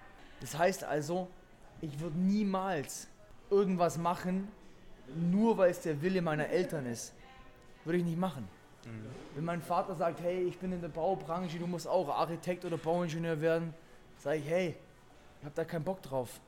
Das 0.41 0.57
heißt 0.57 0.85
also, 0.85 1.29
ich 1.81 2.01
würde 2.01 2.19
niemals 2.19 3.09
irgendwas 3.51 3.99
machen, 3.99 4.49
nur 5.15 5.59
weil 5.59 5.71
es 5.71 5.81
der 5.83 6.01
Wille 6.01 6.23
meiner 6.23 6.49
Eltern 6.49 6.87
ist. 6.87 7.13
Würde 7.85 7.99
ich 7.99 8.05
nicht 8.05 8.19
machen. 8.19 8.49
Mhm. 8.85 9.07
Wenn 9.35 9.45
mein 9.45 9.63
Vater 9.63 9.95
sagt, 9.95 10.21
hey, 10.21 10.45
ich 10.45 10.59
bin 10.59 10.73
in 10.73 10.81
der 10.81 10.89
Baubranche, 10.89 11.59
du 11.59 11.67
musst 11.67 11.87
auch 11.87 12.09
Architekt 12.09 12.65
oder 12.65 12.79
Bauingenieur 12.79 13.41
werden, 13.41 13.75
sage 14.19 14.39
ich, 14.39 14.49
hey, 14.49 14.77
ich 15.41 15.45
habe 15.45 15.55
da 15.55 15.65
keinen 15.65 15.85
Bock 15.85 16.01
drauf 16.03 16.41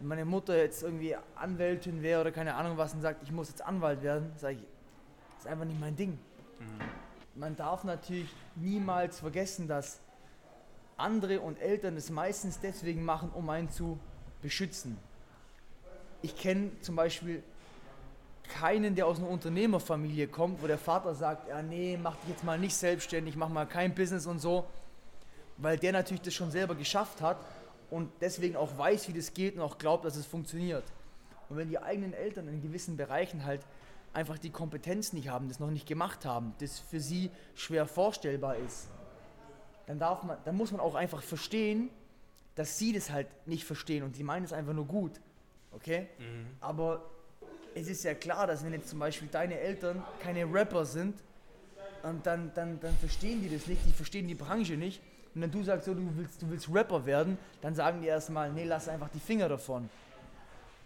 wenn 0.00 0.08
meine 0.08 0.24
Mutter 0.24 0.56
jetzt 0.56 0.82
irgendwie 0.82 1.14
Anwältin 1.36 2.02
wäre 2.02 2.22
oder 2.22 2.32
keine 2.32 2.54
Ahnung 2.54 2.76
was 2.76 2.94
und 2.94 3.02
sagt, 3.02 3.22
ich 3.22 3.30
muss 3.30 3.50
jetzt 3.50 3.62
Anwalt 3.62 4.02
werden, 4.02 4.32
sage 4.36 4.54
ich, 4.54 4.62
das 5.34 5.44
ist 5.44 5.46
einfach 5.46 5.66
nicht 5.66 5.78
mein 5.78 5.94
Ding. 5.94 6.12
Mhm. 6.58 7.38
Man 7.38 7.54
darf 7.54 7.84
natürlich 7.84 8.28
niemals 8.56 9.20
vergessen, 9.20 9.68
dass 9.68 10.00
andere 11.00 11.40
und 11.40 11.60
Eltern 11.60 11.96
es 11.96 12.10
meistens 12.10 12.60
deswegen 12.60 13.04
machen, 13.04 13.30
um 13.34 13.48
einen 13.50 13.70
zu 13.70 13.98
beschützen. 14.42 14.98
Ich 16.22 16.36
kenne 16.36 16.70
zum 16.82 16.96
Beispiel 16.96 17.42
keinen, 18.48 18.94
der 18.94 19.06
aus 19.06 19.18
einer 19.18 19.28
Unternehmerfamilie 19.28 20.26
kommt, 20.26 20.62
wo 20.62 20.66
der 20.66 20.78
Vater 20.78 21.14
sagt, 21.14 21.48
ja 21.48 21.62
nee, 21.62 21.98
mach 22.00 22.16
dich 22.16 22.30
jetzt 22.30 22.44
mal 22.44 22.58
nicht 22.58 22.74
selbstständig, 22.74 23.36
mach 23.36 23.48
mal 23.48 23.66
kein 23.66 23.94
Business 23.94 24.26
und 24.26 24.40
so, 24.40 24.66
weil 25.56 25.78
der 25.78 25.92
natürlich 25.92 26.22
das 26.22 26.34
schon 26.34 26.50
selber 26.50 26.74
geschafft 26.74 27.20
hat 27.20 27.38
und 27.90 28.10
deswegen 28.20 28.56
auch 28.56 28.76
weiß, 28.76 29.08
wie 29.08 29.12
das 29.12 29.34
geht 29.34 29.56
und 29.56 29.62
auch 29.62 29.78
glaubt, 29.78 30.04
dass 30.04 30.16
es 30.16 30.26
funktioniert. 30.26 30.84
Und 31.48 31.56
wenn 31.56 31.68
die 31.68 31.78
eigenen 31.78 32.12
Eltern 32.12 32.48
in 32.48 32.62
gewissen 32.62 32.96
Bereichen 32.96 33.44
halt 33.44 33.60
einfach 34.12 34.38
die 34.38 34.50
Kompetenz 34.50 35.12
nicht 35.12 35.28
haben, 35.28 35.48
das 35.48 35.60
noch 35.60 35.70
nicht 35.70 35.86
gemacht 35.86 36.24
haben, 36.24 36.54
das 36.58 36.78
für 36.78 37.00
sie 37.00 37.30
schwer 37.54 37.86
vorstellbar 37.86 38.56
ist, 38.56 38.88
dann, 39.90 39.98
darf 39.98 40.22
man, 40.22 40.38
dann 40.44 40.56
muss 40.56 40.70
man 40.70 40.80
auch 40.80 40.94
einfach 40.94 41.20
verstehen, 41.20 41.90
dass 42.54 42.78
sie 42.78 42.92
das 42.92 43.10
halt 43.10 43.26
nicht 43.46 43.64
verstehen 43.64 44.04
und 44.04 44.14
sie 44.14 44.22
meinen 44.22 44.44
es 44.44 44.52
einfach 44.52 44.72
nur 44.72 44.86
gut. 44.86 45.12
Okay? 45.72 46.06
Mhm. 46.18 46.46
Aber 46.60 47.10
es 47.74 47.88
ist 47.88 48.04
ja 48.04 48.14
klar, 48.14 48.46
dass 48.46 48.64
wenn 48.64 48.72
jetzt 48.72 48.88
zum 48.88 49.00
Beispiel 49.00 49.26
deine 49.28 49.58
Eltern 49.58 50.04
keine 50.20 50.44
Rapper 50.44 50.84
sind, 50.84 51.16
und 52.02 52.24
dann, 52.24 52.50
dann, 52.54 52.80
dann 52.80 52.96
verstehen 52.96 53.42
die 53.42 53.50
das 53.50 53.66
nicht, 53.66 53.84
die 53.84 53.92
verstehen 53.92 54.26
die 54.26 54.34
Branche 54.34 54.74
nicht 54.74 55.02
und 55.34 55.42
wenn 55.42 55.50
du 55.50 55.62
sagst, 55.62 55.86
so, 55.86 55.92
du, 55.92 56.08
willst, 56.16 56.40
du 56.40 56.48
willst 56.48 56.72
Rapper 56.72 57.04
werden, 57.04 57.36
dann 57.60 57.74
sagen 57.74 58.00
die 58.00 58.06
erstmal, 58.06 58.50
nee, 58.52 58.64
lass 58.64 58.88
einfach 58.88 59.08
die 59.12 59.20
Finger 59.20 59.48
davon. 59.48 59.90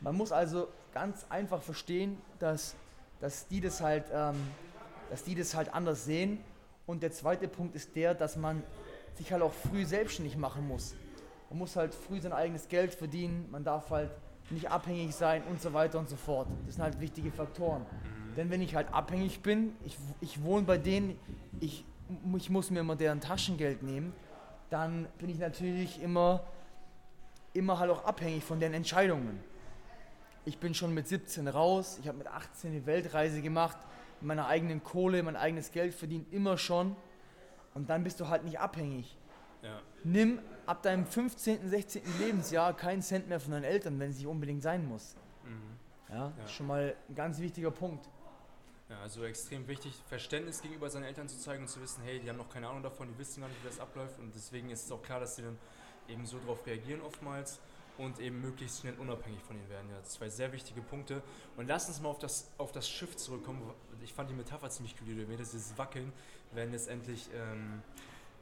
Man 0.00 0.16
muss 0.16 0.32
also 0.32 0.68
ganz 0.92 1.24
einfach 1.28 1.62
verstehen, 1.62 2.18
dass, 2.38 2.74
dass, 3.20 3.46
die 3.48 3.60
das 3.60 3.80
halt, 3.80 4.04
ähm, 4.12 4.36
dass 5.10 5.24
die 5.24 5.34
das 5.34 5.54
halt 5.54 5.72
anders 5.72 6.04
sehen. 6.04 6.40
Und 6.86 7.02
der 7.02 7.12
zweite 7.12 7.48
Punkt 7.48 7.76
ist 7.76 7.94
der, 7.96 8.14
dass 8.14 8.36
man 8.36 8.62
sich 9.14 9.33
halt 9.33 9.42
auch 9.42 9.53
früh 9.53 9.85
selbstständig 9.85 10.37
machen 10.37 10.66
muss. 10.66 10.94
Man 11.50 11.59
muss 11.59 11.77
halt 11.77 11.94
früh 11.94 12.20
sein 12.20 12.33
eigenes 12.33 12.68
Geld 12.68 12.94
verdienen, 12.94 13.48
man 13.50 13.64
darf 13.64 13.90
halt 13.90 14.11
nicht 14.50 14.70
abhängig 14.70 15.14
sein 15.14 15.42
und 15.50 15.61
so 15.61 15.72
weiter 15.72 15.98
und 15.98 16.09
so 16.09 16.16
fort. 16.16 16.48
Das 16.66 16.74
sind 16.74 16.85
halt 16.85 17.00
wichtige 17.00 17.31
Faktoren. 17.31 17.83
Mhm. 17.83 18.35
Denn 18.35 18.50
wenn 18.50 18.61
ich 18.61 18.74
halt 18.74 18.92
abhängig 18.92 19.40
bin, 19.40 19.72
ich, 19.85 19.96
ich 20.20 20.42
wohne 20.42 20.66
bei 20.66 20.79
denen, 20.79 21.18
ich, 21.61 21.85
ich 22.37 22.50
muss 22.50 22.70
mir 22.70 22.81
immer 22.81 22.96
deren 22.96 23.20
Taschengeld 23.20 23.83
nehmen, 23.83 24.12
dann 24.70 25.07
bin 25.18 25.31
ich 25.31 25.38
natürlich 25.38 26.03
immer, 26.03 26.42
immer 27.53 27.79
halt 27.79 27.90
auch 27.90 28.05
abhängig 28.05 28.44
von 28.44 28.61
den 28.61 28.74
Entscheidungen. 28.74 29.38
Ich 30.44 30.59
bin 30.59 30.74
schon 30.74 30.92
mit 30.92 31.09
17 31.09 31.48
raus, 31.48 31.98
ich 32.00 32.09
habe 32.09 32.18
mit 32.18 32.27
18 32.27 32.72
eine 32.72 32.87
Weltreise 32.87 33.40
gemacht, 33.40 33.79
mit 34.20 34.29
meiner 34.29 34.46
eigenen 34.46 34.83
Kohle, 34.83 35.22
mein 35.22 35.37
eigenes 35.37 35.70
Geld 35.70 35.94
verdient, 35.94 36.33
immer 36.33 36.59
schon. 36.59 36.96
Und 37.74 37.90
dann 37.90 38.04
bist 38.04 38.20
du 38.20 38.28
halt 38.28 38.44
nicht 38.44 38.58
abhängig. 38.58 39.16
Ja. 39.62 39.80
Nimm 40.04 40.40
ab 40.66 40.82
deinem 40.82 41.06
15., 41.06 41.68
16. 41.68 42.02
Lebensjahr 42.20 42.74
keinen 42.74 43.02
Cent 43.02 43.28
mehr 43.28 43.40
von 43.40 43.52
deinen 43.52 43.64
Eltern, 43.64 43.98
wenn 43.98 44.10
es 44.10 44.18
nicht 44.18 44.26
unbedingt 44.26 44.62
sein 44.62 44.87
muss. 44.87 45.16
Mhm. 45.44 46.14
Ja, 46.14 46.32
ja. 46.38 46.48
schon 46.48 46.66
mal 46.66 46.94
ein 47.08 47.14
ganz 47.14 47.40
wichtiger 47.40 47.70
Punkt. 47.70 48.08
Ja, 48.88 49.00
also 49.00 49.24
extrem 49.24 49.66
wichtig, 49.66 49.94
Verständnis 50.06 50.60
gegenüber 50.60 50.90
seinen 50.90 51.04
Eltern 51.04 51.26
zu 51.26 51.38
zeigen 51.38 51.62
und 51.62 51.68
zu 51.68 51.80
wissen, 51.80 52.02
hey, 52.04 52.20
die 52.20 52.28
haben 52.28 52.37
noch 52.37 52.50
keine 52.50 52.68
Ahnung 52.68 52.82
davon, 52.82 53.08
die 53.08 53.18
wissen 53.18 53.40
gar 53.40 53.48
nicht, 53.48 53.62
wie 53.64 53.68
das 53.68 53.80
abläuft 53.80 54.18
und 54.18 54.34
deswegen 54.34 54.68
ist 54.68 54.84
es 54.84 54.92
auch 54.92 55.02
klar, 55.02 55.20
dass 55.20 55.37
sie 55.37 55.42
dann 55.42 55.58
eben 56.06 56.26
so 56.26 56.38
darauf 56.38 56.66
reagieren 56.66 57.00
oftmals 57.00 57.60
und 57.98 58.18
eben 58.18 58.40
möglichst 58.40 58.80
schnell 58.80 58.94
unabhängig 58.94 59.40
von 59.42 59.57
ihnen 59.57 59.68
werden. 59.68 59.88
Ja, 59.90 60.02
zwei 60.02 60.28
sehr 60.28 60.52
wichtige 60.52 60.83
Punkte. 60.83 61.22
Und 61.57 61.68
lass 61.68 61.88
uns 61.88 62.00
mal 62.00 62.09
auf 62.09 62.18
das, 62.18 62.50
auf 62.59 62.72
das 62.72 62.88
Schiff 62.88 63.16
zurückkommen. 63.16 63.62
Ich 64.02 64.12
fand 64.12 64.30
die 64.30 64.35
Metapher 64.35 64.68
ziemlich 64.70 64.94
cool, 65.00 65.14
die 65.14 65.24
du 65.24 65.37
das 65.37 65.54
ist 65.54 65.78
Wackeln, 65.78 66.12
wenn 66.52 66.72
letztendlich 66.72 67.28
ähm, 67.35 67.83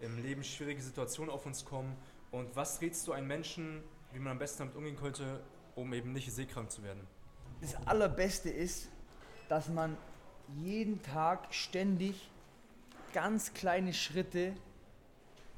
im 0.00 0.22
Leben 0.22 0.42
schwierige 0.42 0.80
Situationen 0.80 1.32
auf 1.32 1.46
uns 1.46 1.64
kommen. 1.64 1.96
Und 2.30 2.54
was 2.56 2.80
rätst 2.80 3.06
du 3.06 3.12
einem 3.12 3.26
Menschen, 3.26 3.82
wie 4.12 4.18
man 4.18 4.32
am 4.32 4.38
besten 4.38 4.60
damit 4.60 4.76
umgehen 4.76 4.96
könnte, 4.96 5.40
um 5.74 5.92
eben 5.92 6.12
nicht 6.12 6.32
seekrank 6.32 6.70
zu 6.70 6.82
werden? 6.82 7.06
Das 7.60 7.74
Allerbeste 7.86 8.50
ist, 8.50 8.88
dass 9.48 9.68
man 9.68 9.96
jeden 10.56 11.02
Tag 11.02 11.52
ständig 11.54 12.30
ganz 13.12 13.52
kleine 13.52 13.92
Schritte 13.92 14.54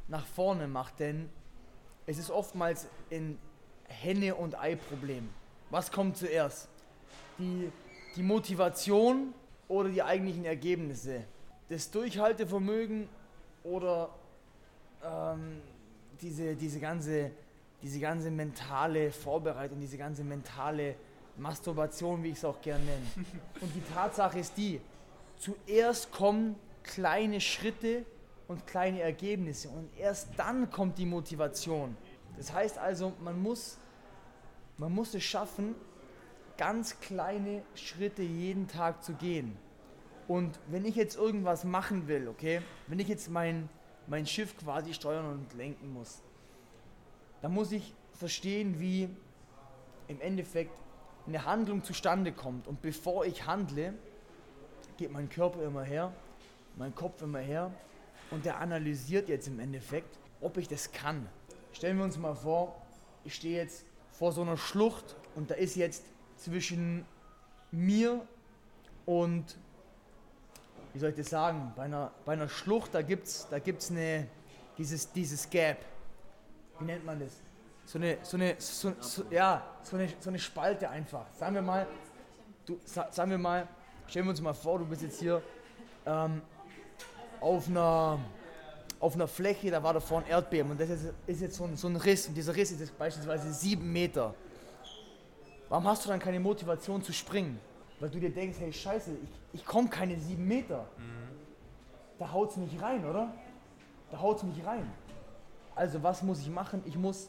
nach 0.09 0.27
vorne 0.27 0.67
macht, 0.67 1.01
denn 1.01 1.31
es 2.07 2.19
ist 2.19 2.31
oftmals 2.31 2.89
ein 3.11 3.39
Henne- 4.03 4.35
und 4.35 4.59
Ei-Problem. 4.59 5.29
Was 5.71 5.91
kommt 5.91 6.17
zuerst? 6.17 6.69
Die, 7.39 7.71
die 8.17 8.23
Motivation 8.23 9.35
oder 9.69 9.89
die 9.89 10.03
eigentlichen 10.03 10.45
Ergebnisse? 10.45 11.25
Das 11.69 11.91
Durchhaltevermögen 11.91 13.09
oder 13.63 14.11
ähm, 15.05 15.61
diese, 16.21 16.55
diese, 16.55 16.81
ganze, 16.81 17.31
diese 17.83 18.01
ganze 18.01 18.31
mentale 18.31 19.11
Vorbereitung, 19.11 19.81
diese 19.81 19.97
ganze 19.97 20.23
mentale 20.23 20.95
Masturbation, 21.37 22.23
wie 22.23 22.29
ich 22.29 22.37
es 22.37 22.45
auch 22.45 22.61
gerne 22.61 22.85
nenne. 22.85 23.27
Und 23.61 23.75
die 23.75 23.83
Tatsache 23.93 24.39
ist 24.39 24.57
die, 24.57 24.81
zuerst 25.39 26.13
kommen 26.13 26.57
kleine 26.83 27.41
Schritte 27.41 28.05
und 28.47 28.67
kleine 28.67 29.01
Ergebnisse 29.01 29.69
und 29.71 29.89
erst 29.99 30.29
dann 30.37 30.71
kommt 30.71 30.99
die 30.99 31.07
Motivation. 31.07 31.97
Das 32.37 32.53
heißt 32.53 32.79
also, 32.79 33.15
man 33.23 33.41
muss, 33.41 33.79
man 34.79 34.93
muss 34.93 35.15
es 35.15 35.23
schaffen, 35.23 35.75
ganz 36.57 37.01
kleine 37.01 37.63
Schritte 37.75 38.23
jeden 38.23 38.69
Tag 38.69 39.03
zu 39.03 39.15
gehen. 39.15 39.57
Und 40.27 40.59
wenn 40.69 40.85
ich 40.85 40.95
jetzt 40.95 41.17
irgendwas 41.17 41.65
machen 41.65 42.09
will, 42.09 42.29
okay, 42.29 42.63
wenn 42.87 42.99
ich 42.99 43.09
jetzt 43.09 43.31
mein, 43.31 43.69
mein 44.07 44.27
Schiff 44.27 44.57
quasi 44.57 44.95
steuern 44.95 45.27
und 45.27 45.55
lenken 45.55 45.93
muss, 45.93 46.23
dann 47.43 47.53
muss 47.53 47.73
ich 47.73 47.95
verstehen, 48.15 48.81
wie 48.81 49.09
im 50.09 50.21
Endeffekt 50.21 50.79
eine 51.27 51.45
Handlung 51.45 51.83
zustande 51.83 52.33
kommt. 52.33 52.67
Und 52.67 52.81
bevor 52.83 53.27
ich 53.27 53.47
handle, 53.47 53.95
geht 54.97 55.13
mein 55.13 55.29
Körper 55.29 55.63
immer 55.63 55.83
her, 55.83 56.13
mein 56.77 56.95
Kopf 56.95 57.21
immer 57.23 57.41
her 57.41 57.73
und 58.31 58.45
der 58.45 58.61
analysiert 58.61 59.29
jetzt 59.29 59.49
im 59.49 59.61
Endeffekt, 59.61 60.19
ob 60.41 60.57
ich 60.57 60.69
das 60.69 60.93
kann. 60.93 61.29
Stellen 61.73 61.99
wir 61.99 62.05
uns 62.05 62.17
mal 62.19 62.35
vor, 62.35 62.81
ich 63.25 63.35
stehe 63.35 63.57
jetzt 63.57 63.85
vor 64.19 64.33
so 64.33 64.43
einer 64.43 64.57
Schlucht 64.57 65.17
und 65.35 65.51
da 65.51 65.55
ist 65.55 65.77
jetzt 65.77 66.05
zwischen 66.37 67.05
mir 67.71 68.27
und, 69.07 69.57
wie 70.93 70.99
soll 70.99 71.11
ich 71.11 71.17
das 71.17 71.31
sagen, 71.31 71.73
bei 71.77 71.85
einer, 71.85 72.13
bei 72.25 72.33
einer 72.33 72.49
Schlucht, 72.49 72.95
da 72.95 73.03
gibt 73.03 73.27
es 73.27 73.49
da 73.51 73.59
gibt's 73.59 73.93
dieses, 74.79 75.13
dieses 75.13 75.51
Gap. 75.51 75.79
Wie 76.79 76.85
nennt 76.85 77.05
man 77.05 77.19
das? 77.19 77.33
So 77.87 77.99
eine, 77.99 78.19
so 78.23 78.37
eine, 78.37 78.55
so, 78.59 78.93
so, 79.01 79.25
ja, 79.31 79.63
so 79.83 79.97
eine, 79.97 80.09
so 80.19 80.31
eine 80.31 80.39
Spalte 80.39 80.89
einfach. 80.89 81.27
Sagen 81.35 81.55
wir 81.55 81.63
mal, 81.63 81.87
du, 82.65 82.81
sagen 82.85 83.31
wir 83.31 83.39
mal, 83.39 83.69
stellen 84.07 84.27
wir 84.27 84.31
uns 84.31 84.41
mal 84.41 84.55
vor, 84.55 84.79
du 84.79 84.87
bist 84.87 85.03
jetzt 85.03 85.21
hier 85.21 85.43
ähm, 86.07 86.41
auf 87.41 87.69
einer 87.69 88.19
auf 89.05 89.15
einer 89.15 89.29
Fläche, 89.29 89.71
da 89.71 89.83
war 89.83 89.93
da 89.93 90.01
vorne 90.01 90.27
Erdbeben 90.31 90.71
und 90.71 90.81
das 90.81 90.89
ist, 90.89 91.13
ist 91.27 91.43
jetzt 91.43 91.57
so 91.57 91.65
ein, 91.65 91.77
so 91.77 91.89
ein 91.89 91.97
Riss 91.97 92.27
und 92.27 92.35
dieser 92.35 92.57
Riss 92.57 92.73
ist 92.73 92.81
jetzt 92.81 92.99
beispielsweise 92.99 93.53
sieben 93.53 93.93
Meter. 93.93 94.35
Warum 95.69 95.87
hast 95.87 96.07
du 96.07 96.09
dann 96.09 96.19
keine 96.19 96.41
Motivation 96.41 97.03
zu 97.03 97.13
springen? 97.13 97.61
Weil 98.01 98.09
du 98.09 98.19
dir 98.19 98.31
denkst, 98.31 98.57
hey 98.59 98.73
scheiße, 98.73 99.11
ich, 99.13 99.61
ich 99.61 99.67
komme 99.67 99.91
keine 99.91 100.19
sieben 100.19 100.49
Meter. 100.49 100.87
Mhm. 100.97 101.37
Da 102.19 102.33
haut 102.33 102.53
es 102.53 102.57
mich 102.57 102.81
rein, 102.81 103.05
oder? 103.05 103.31
Da 104.11 104.21
haut 104.23 104.39
es 104.39 104.43
mich 104.43 104.65
rein. 104.65 104.91
Also 105.75 106.03
was 106.03 106.23
muss 106.23 106.41
ich 106.41 106.49
machen? 106.49 106.83
Ich 106.87 106.97
muss 106.97 107.29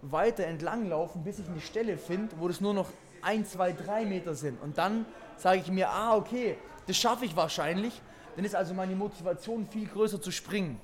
weiter 0.00 0.44
entlang 0.44 0.88
laufen, 0.88 1.22
bis 1.24 1.38
ich 1.38 1.46
eine 1.46 1.60
Stelle 1.60 1.98
finde, 1.98 2.34
wo 2.38 2.48
das 2.48 2.62
nur 2.62 2.72
noch 2.72 2.88
ein, 3.20 3.44
zwei, 3.44 3.72
drei 3.72 4.06
Meter 4.06 4.34
sind. 4.34 4.62
Und 4.62 4.78
dann 4.78 5.04
sage 5.36 5.60
ich 5.60 5.70
mir, 5.70 5.90
ah 5.90 6.16
okay, 6.16 6.56
das 6.86 6.96
schaffe 6.96 7.26
ich 7.26 7.36
wahrscheinlich. 7.36 8.00
Dann 8.34 8.46
ist 8.46 8.54
also 8.54 8.72
meine 8.72 8.96
Motivation 8.96 9.66
viel 9.66 9.86
größer 9.86 10.18
zu 10.18 10.30
springen. 10.30 10.80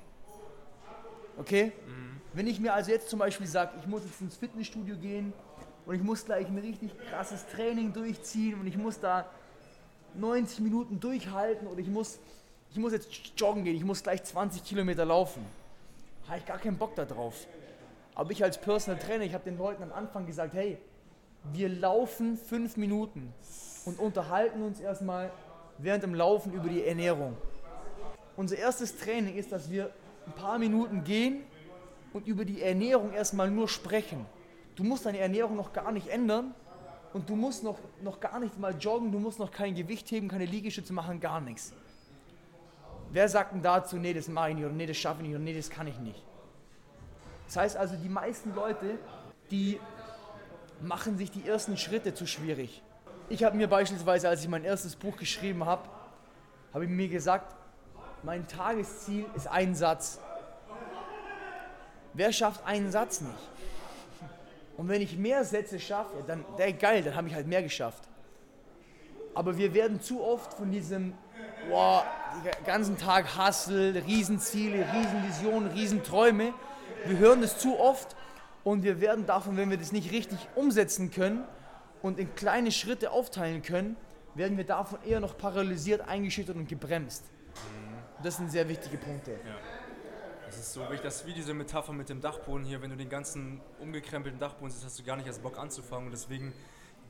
Okay? 1.39 1.71
Mhm. 1.87 2.21
Wenn 2.33 2.47
ich 2.47 2.59
mir 2.59 2.73
also 2.73 2.91
jetzt 2.91 3.09
zum 3.09 3.19
Beispiel 3.19 3.47
sage, 3.47 3.71
ich 3.79 3.87
muss 3.87 4.03
jetzt 4.03 4.21
ins 4.21 4.35
Fitnessstudio 4.35 4.95
gehen 4.97 5.33
und 5.85 5.95
ich 5.95 6.03
muss 6.03 6.25
gleich 6.25 6.47
ein 6.47 6.57
richtig 6.57 6.91
krasses 7.09 7.47
Training 7.47 7.91
durchziehen 7.93 8.59
und 8.59 8.67
ich 8.67 8.77
muss 8.77 8.99
da 8.99 9.25
90 10.15 10.59
Minuten 10.59 10.99
durchhalten 10.99 11.67
oder 11.67 11.79
ich 11.79 11.87
muss, 11.87 12.19
ich 12.71 12.77
muss 12.77 12.93
jetzt 12.93 13.09
joggen 13.37 13.63
gehen, 13.63 13.75
ich 13.75 13.83
muss 13.83 14.03
gleich 14.03 14.23
20 14.23 14.63
Kilometer 14.63 15.05
laufen. 15.05 15.43
Habe 16.27 16.37
ich 16.37 16.45
gar 16.45 16.59
keinen 16.59 16.77
Bock 16.77 16.95
darauf. 16.95 17.47
Aber 18.13 18.31
ich 18.31 18.43
als 18.43 18.59
Personal 18.59 18.99
Trainer, 18.99 19.23
ich 19.23 19.33
habe 19.33 19.45
den 19.45 19.57
Leuten 19.57 19.81
am 19.81 19.93
Anfang 19.93 20.27
gesagt, 20.27 20.53
hey, 20.53 20.77
wir 21.53 21.69
laufen 21.69 22.37
fünf 22.37 22.75
Minuten 22.77 23.33
und 23.85 23.97
unterhalten 23.97 24.61
uns 24.61 24.79
erstmal 24.79 25.31
während 25.77 26.03
dem 26.03 26.13
Laufen 26.13 26.53
über 26.53 26.67
die 26.67 26.83
Ernährung. 26.83 27.35
Unser 28.35 28.57
erstes 28.57 28.97
Training 28.97 29.35
ist, 29.35 29.51
dass 29.51 29.71
wir 29.71 29.89
ein 30.29 30.33
paar 30.33 30.59
Minuten 30.59 31.03
gehen 31.03 31.43
und 32.13 32.27
über 32.27 32.45
die 32.45 32.61
Ernährung 32.61 33.13
erstmal 33.13 33.49
nur 33.49 33.67
sprechen. 33.67 34.25
Du 34.75 34.83
musst 34.83 35.05
deine 35.05 35.17
Ernährung 35.17 35.55
noch 35.55 35.73
gar 35.73 35.91
nicht 35.91 36.07
ändern 36.07 36.53
und 37.13 37.29
du 37.29 37.35
musst 37.35 37.63
noch, 37.63 37.79
noch 38.01 38.19
gar 38.19 38.39
nicht 38.39 38.57
mal 38.59 38.75
joggen, 38.75 39.11
du 39.11 39.19
musst 39.19 39.39
noch 39.39 39.51
kein 39.51 39.75
Gewicht 39.75 40.09
heben, 40.11 40.27
keine 40.27 40.45
Liegestütze 40.45 40.93
machen, 40.93 41.19
gar 41.19 41.41
nichts. 41.41 41.73
Wer 43.11 43.27
sagt 43.27 43.53
denn 43.53 43.63
dazu, 43.63 43.97
nee, 43.97 44.13
das 44.13 44.27
mache 44.27 44.49
ich 44.49 44.55
nicht 44.55 44.65
oder 44.65 44.73
nee, 44.73 44.85
das 44.85 44.97
schaffe 44.97 45.21
ich 45.21 45.27
nicht 45.27 45.35
oder 45.35 45.43
nee, 45.43 45.55
das 45.55 45.69
kann 45.69 45.87
ich 45.87 45.97
nicht? 45.97 46.23
Das 47.47 47.57
heißt 47.57 47.77
also, 47.77 47.95
die 47.95 48.09
meisten 48.09 48.53
Leute, 48.53 48.99
die 49.49 49.79
machen 50.81 51.17
sich 51.17 51.31
die 51.31 51.47
ersten 51.47 51.75
Schritte 51.75 52.13
zu 52.13 52.27
schwierig. 52.27 52.83
Ich 53.29 53.43
habe 53.43 53.57
mir 53.57 53.67
beispielsweise, 53.67 54.29
als 54.29 54.43
ich 54.43 54.47
mein 54.47 54.63
erstes 54.63 54.95
Buch 54.95 55.17
geschrieben 55.17 55.65
habe, 55.65 55.89
habe 56.71 56.85
ich 56.85 56.91
mir 56.91 57.09
gesagt, 57.09 57.55
mein 58.23 58.47
Tagesziel 58.47 59.25
ist 59.35 59.47
ein 59.47 59.75
Satz. 59.75 60.19
Wer 62.13 62.31
schafft 62.33 62.65
einen 62.65 62.91
Satz 62.91 63.21
nicht? 63.21 63.33
Und 64.77 64.87
wenn 64.87 65.01
ich 65.01 65.17
mehr 65.17 65.43
Sätze 65.43 65.79
schaffe, 65.79 66.23
dann, 66.25 66.43
der 66.57 66.73
geil, 66.73 67.03
dann 67.03 67.15
habe 67.15 67.27
ich 67.27 67.35
halt 67.35 67.47
mehr 67.47 67.61
geschafft. 67.61 68.03
Aber 69.35 69.57
wir 69.57 69.73
werden 69.73 70.01
zu 70.01 70.23
oft 70.23 70.53
von 70.53 70.71
diesem, 70.71 71.13
boah, 71.69 72.05
den 72.43 72.65
ganzen 72.65 72.97
Tag 72.97 73.37
Hustle, 73.37 74.03
Riesenziele, 74.05 74.85
Riesenvisionen, 74.93 75.71
Riesenträume. 75.71 76.53
Wir 77.05 77.17
hören 77.17 77.41
das 77.41 77.57
zu 77.57 77.79
oft 77.79 78.15
und 78.63 78.83
wir 78.83 79.01
werden 79.01 79.25
davon, 79.25 79.57
wenn 79.57 79.69
wir 79.69 79.77
das 79.77 79.91
nicht 79.91 80.11
richtig 80.11 80.39
umsetzen 80.55 81.11
können 81.11 81.43
und 82.01 82.19
in 82.19 82.33
kleine 82.35 82.71
Schritte 82.71 83.11
aufteilen 83.11 83.61
können, 83.61 83.95
werden 84.35 84.57
wir 84.57 84.65
davon 84.65 84.99
eher 85.05 85.19
noch 85.19 85.37
paralysiert, 85.37 86.07
eingeschüchtert 86.07 86.55
und 86.55 86.67
gebremst. 86.67 87.23
Das 88.23 88.37
sind 88.37 88.51
sehr 88.51 88.67
wichtige 88.67 88.97
Punkte. 88.97 89.31
Ja. 89.31 89.55
Das 90.45 90.57
ist 90.57 90.73
so 90.73 90.81
wichtig, 90.81 91.01
das 91.03 91.17
ist 91.17 91.27
wie 91.27 91.33
diese 91.33 91.53
Metapher 91.53 91.93
mit 91.93 92.09
dem 92.09 92.21
Dachboden 92.21 92.65
hier. 92.65 92.81
Wenn 92.81 92.89
du 92.89 92.97
den 92.97 93.09
ganzen 93.09 93.61
umgekrempelten 93.79 94.39
Dachboden 94.39 94.71
siehst, 94.71 94.83
hast 94.83 94.99
du 94.99 95.03
gar 95.03 95.15
nicht 95.15 95.27
erst 95.27 95.43
Bock 95.43 95.59
anzufangen. 95.59 96.07
Und 96.07 96.11
deswegen 96.11 96.53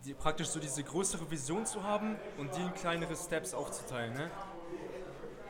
die, 0.06 0.13
praktisch 0.13 0.48
so 0.48 0.60
diese 0.60 0.84
größere 0.84 1.30
Vision 1.32 1.65
zu 1.65 1.84
haben 1.84 2.15
und 2.38 2.56
die 2.56 2.62
in 2.62 2.74
kleinere 2.74 3.15
Steps 3.15 3.54
aufzuteilen. 3.54 4.13
Ne? 4.13 4.30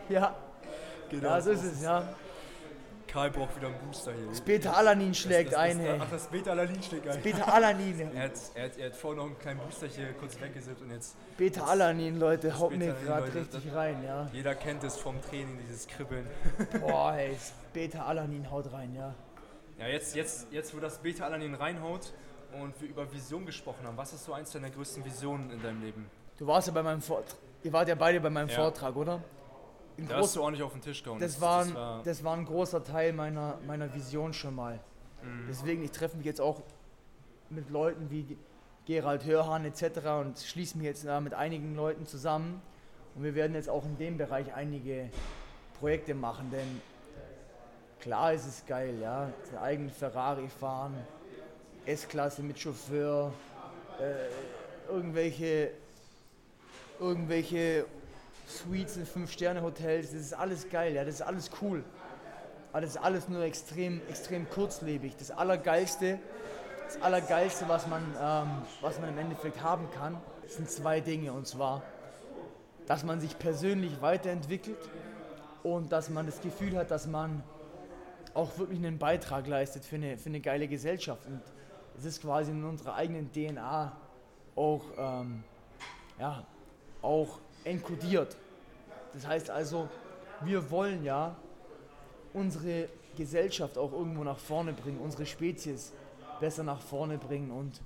Ja, 0.10 0.36
genau. 1.10 1.30
Ja, 1.30 1.42
so 1.42 1.52
ist 1.52 1.64
es, 1.64 1.82
ja. 1.82 2.08
Karl 3.12 3.32
braucht 3.32 3.56
wieder 3.56 3.68
einen 3.68 3.80
Booster 3.80 4.14
hier. 4.14 4.28
Das 4.28 4.42
Beta-Alanin 4.42 5.14
schlägt 5.14 5.52
das, 5.52 5.54
das, 5.54 5.60
ein, 5.60 5.80
hey. 5.80 6.00
Ach, 6.00 6.10
das 6.12 6.28
Beta-Alanin 6.28 6.84
schlägt 6.84 7.08
ein. 7.08 7.16
Das 7.16 7.24
Beta-Alanin. 7.24 8.00
er, 8.16 8.24
hat, 8.24 8.32
er, 8.54 8.64
hat, 8.66 8.78
er 8.78 8.86
hat 8.86 8.96
vorhin 8.96 9.18
noch 9.18 9.26
einen 9.26 9.40
kleinen 9.40 9.60
Booster 9.60 9.88
hier 9.88 10.14
kurz 10.14 10.40
weggesippt 10.40 10.82
und 10.82 10.92
jetzt... 10.92 11.16
Beta-Alanin, 11.38 12.20
Leute, 12.20 12.58
haut 12.60 12.76
mir 12.76 12.94
gerade 12.94 13.34
richtig 13.34 13.74
rein, 13.74 14.04
ja. 14.04 14.30
Jeder 14.32 14.54
kennt 14.54 14.84
es 14.84 14.96
vom 14.96 15.20
Training, 15.22 15.58
dieses 15.64 15.88
Kribbeln. 15.88 16.28
Boah, 16.82 17.14
hey, 17.14 17.36
Beta-Alanin 17.74 18.52
haut 18.52 18.72
rein, 18.72 18.94
ja. 18.94 19.16
Ja, 19.80 19.88
jetzt, 19.88 20.16
jetzt, 20.16 20.48
jetzt 20.52 20.76
wo 20.76 20.80
das 20.80 21.00
Beta-Alanin 21.00 21.56
reinhaut 21.56 22.14
und 22.62 22.80
wir 22.80 22.90
über 22.90 23.12
Vision 23.12 23.46
gesprochen 23.46 23.88
haben, 23.88 23.98
was 23.98 24.14
ist 24.14 24.26
so 24.26 24.34
eins 24.34 24.52
deiner 24.52 24.70
größten 24.70 25.04
Visionen 25.04 25.50
in 25.50 25.64
deinem 25.64 25.82
Leben? 25.82 26.06
Du 26.38 26.46
warst 26.46 26.68
ja 26.68 26.74
bei 26.74 26.84
meinem 26.84 27.02
Vortrag, 27.02 27.38
ihr 27.64 27.74
wart 27.74 27.88
ja 27.88 27.96
beide 27.96 28.20
bei 28.20 28.30
meinem 28.30 28.50
ja. 28.50 28.56
Vortrag, 28.56 28.96
oder? 28.96 29.22
Da 30.08 30.18
hast 30.18 30.36
du 30.36 30.42
ordentlich 30.42 30.64
auf 30.64 30.74
den 30.74 30.82
Tisch 30.82 31.04
gehauen. 31.04 31.20
Das, 31.20 31.34
das, 31.34 31.42
war, 31.42 31.62
ein, 31.62 31.68
das, 31.68 31.76
war, 31.76 32.04
das 32.04 32.24
war 32.24 32.38
ein 32.38 32.46
großer 32.46 32.84
Teil 32.84 33.14
meiner, 33.14 33.58
meiner 33.66 33.94
Vision 33.94 34.34
schon 34.34 34.56
mal. 34.56 34.80
Mhm. 35.24 35.46
Deswegen, 35.50 35.84
ich 35.84 35.92
treffe 35.92 36.18
mich 36.18 36.26
jetzt 36.26 36.42
auch 36.42 36.62
mit 37.50 37.70
Leuten 37.70 38.10
wie 38.10 38.38
Gerald 38.86 39.26
Hörhan 39.26 39.66
etc. 39.66 40.00
und 40.20 40.40
schließe 40.40 40.78
mich 40.78 40.86
jetzt 40.86 41.06
mit 41.22 41.34
einigen 41.34 41.76
Leuten 41.76 42.06
zusammen. 42.06 42.62
Und 43.16 43.24
wir 43.24 43.36
werden 43.36 43.54
jetzt 43.54 43.70
auch 43.70 43.86
in 43.86 43.98
dem 43.98 44.18
Bereich 44.18 44.54
einige 44.54 45.10
Projekte 45.80 46.14
machen, 46.14 46.50
denn 46.52 46.82
klar 48.00 48.34
ist 48.34 48.46
es 48.46 48.66
geil, 48.66 49.00
ja. 49.02 49.30
Den 49.52 49.58
eigenen 49.58 49.90
Ferrari 49.90 50.48
fahren, 50.48 50.96
S-Klasse 51.86 52.44
mit 52.44 52.60
Chauffeur, 52.60 53.34
äh, 54.00 54.92
irgendwelche, 54.92 55.72
irgendwelche 57.00 57.86
Suites 58.50 58.98
in 58.98 59.06
Fünf-Sterne-Hotels, 59.06 60.12
das 60.12 60.22
ist 60.22 60.34
alles 60.34 60.70
geil, 60.70 60.96
ja, 60.96 61.06
das 61.06 61.16
ist 61.16 61.22
alles 61.22 61.52
cool. 61.62 61.84
Aber 62.72 62.82
das 62.82 62.92
ist 62.92 62.98
alles 62.98 63.30
nur 63.30 63.44
extrem, 63.44 64.02
extrem 64.10 64.50
kurzlebig. 64.50 65.16
Das 65.18 65.32
Allergeilste, 65.32 66.20
das 66.86 67.02
Allergeilste, 67.02 67.68
was 67.68 67.88
man, 67.88 68.04
ähm, 68.22 68.50
was 68.82 69.00
man 69.00 69.10
im 69.10 69.18
Endeffekt 69.18 69.62
haben 69.62 69.88
kann, 69.92 70.18
sind 70.48 70.70
zwei 70.70 71.00
Dinge. 71.00 71.34
Und 71.34 71.48
zwar, 71.48 71.84
dass 72.88 73.04
man 73.04 73.20
sich 73.20 73.38
persönlich 73.38 74.02
weiterentwickelt 74.02 74.90
und 75.64 75.92
dass 75.92 76.10
man 76.10 76.26
das 76.26 76.42
Gefühl 76.42 76.78
hat, 76.78 76.92
dass 76.92 77.08
man 77.08 77.44
auch 78.34 78.58
wirklich 78.58 78.80
einen 78.80 78.98
Beitrag 78.98 79.48
leistet 79.48 79.86
für 79.86 79.96
eine, 79.96 80.18
für 80.18 80.30
eine 80.30 80.40
geile 80.40 80.68
Gesellschaft. 80.68 81.26
Und 81.26 81.42
es 81.98 82.06
ist 82.06 82.22
quasi 82.22 82.52
in 82.52 82.64
unserer 82.64 82.96
eigenen 82.96 83.32
DNA 83.32 83.96
auch, 84.56 84.84
ähm, 84.98 85.44
ja, 86.20 86.44
auch 87.02 87.40
enkodiert. 87.64 88.36
Das 89.14 89.28
heißt 89.28 89.50
also, 89.50 89.90
wir 90.42 90.70
wollen 90.72 91.04
ja 91.04 91.36
unsere 92.34 92.90
Gesellschaft 93.18 93.78
auch 93.78 93.92
irgendwo 93.92 94.24
nach 94.24 94.38
vorne 94.38 94.74
bringen, 94.74 95.00
unsere 95.00 95.26
Spezies 95.26 95.92
besser 96.40 96.64
nach 96.64 96.82
vorne 96.82 97.18
bringen 97.18 97.52
und 97.52 97.82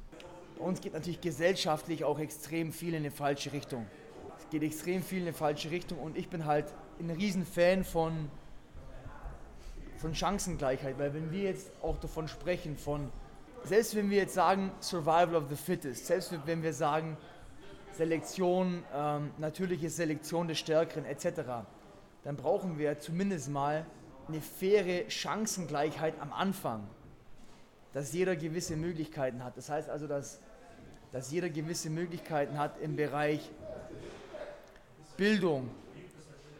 bei 0.57 0.65
uns 0.65 0.81
geht 0.81 0.93
natürlich 0.93 1.21
gesellschaftlich 1.21 2.03
auch 2.03 2.19
extrem 2.19 2.71
viel 2.71 2.89
in 2.89 2.97
eine 2.97 3.11
falsche 3.11 3.51
Richtung. 3.51 3.87
Es 4.37 4.49
geht 4.49 4.61
extrem 4.63 5.01
viel 5.01 5.19
in 5.19 5.27
eine 5.27 5.33
falsche 5.33 5.71
Richtung 5.71 5.97
und 5.99 6.15
ich 6.15 6.29
bin 6.29 6.45
halt 6.45 6.65
ein 6.99 7.09
riesen 7.09 7.45
Fan 7.45 7.83
von, 7.83 8.29
von 9.97 10.13
Chancengleichheit, 10.13 10.99
weil 10.99 11.13
wenn 11.13 11.31
wir 11.31 11.43
jetzt 11.43 11.71
auch 11.81 11.97
davon 11.97 12.27
sprechen, 12.27 12.77
von, 12.77 13.09
selbst 13.63 13.95
wenn 13.95 14.09
wir 14.09 14.17
jetzt 14.17 14.35
sagen 14.35 14.71
Survival 14.79 15.35
of 15.35 15.45
the 15.49 15.55
Fittest, 15.55 16.05
selbst 16.05 16.33
wenn 16.45 16.61
wir 16.61 16.73
sagen 16.73 17.17
Selektion, 17.93 18.83
ähm, 18.93 19.31
natürliche 19.37 19.89
Selektion 19.89 20.47
des 20.47 20.59
Stärkeren 20.59 21.05
etc., 21.05 21.65
dann 22.23 22.37
brauchen 22.37 22.77
wir 22.77 22.99
zumindest 22.99 23.49
mal 23.49 23.85
eine 24.27 24.39
faire 24.39 25.09
Chancengleichheit 25.09 26.13
am 26.19 26.31
Anfang, 26.31 26.87
dass 27.93 28.13
jeder 28.13 28.35
gewisse 28.35 28.75
Möglichkeiten 28.75 29.43
hat. 29.43 29.57
Das 29.57 29.69
heißt 29.69 29.89
also, 29.89 30.07
dass, 30.07 30.39
dass 31.11 31.31
jeder 31.31 31.49
gewisse 31.49 31.89
Möglichkeiten 31.89 32.57
hat 32.57 32.79
im 32.79 32.95
Bereich 32.95 33.51
Bildung, 35.17 35.69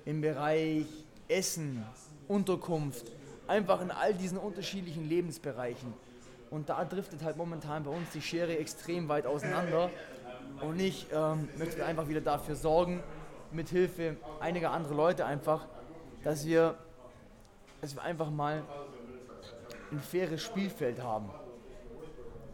im 0.06 0.22
Bereich 0.22 0.86
Essen, 1.28 1.86
Unterkunft, 2.28 3.12
einfach 3.48 3.82
in 3.82 3.92
all 3.92 4.14
diesen 4.14 4.38
unterschiedlichen 4.38 5.08
Lebensbereichen. 5.08 5.94
Und 6.52 6.70
da 6.70 6.86
driftet 6.86 7.24
halt 7.24 7.36
momentan 7.36 7.84
bei 7.84 7.92
uns 7.92 8.12
die 8.14 8.22
Schere 8.22 8.58
extrem 8.58 9.10
weit 9.10 9.26
auseinander. 9.26 9.90
Und 10.62 10.80
ich 10.80 11.08
ähm, 11.14 11.50
möchte 11.58 11.86
einfach 11.86 12.08
wieder 12.08 12.22
dafür 12.22 12.56
sorgen, 12.56 13.04
mit 13.52 13.70
Hilfe 13.70 14.18
einiger 14.40 14.72
anderer 14.72 14.96
Leute 14.96 15.26
einfach, 15.26 15.68
dass 16.24 16.46
wir, 16.46 16.76
dass 17.82 17.96
wir 17.96 18.02
einfach 18.02 18.30
mal 18.30 18.64
ein 19.92 20.00
faires 20.00 20.42
Spielfeld 20.42 21.02
haben. 21.02 21.30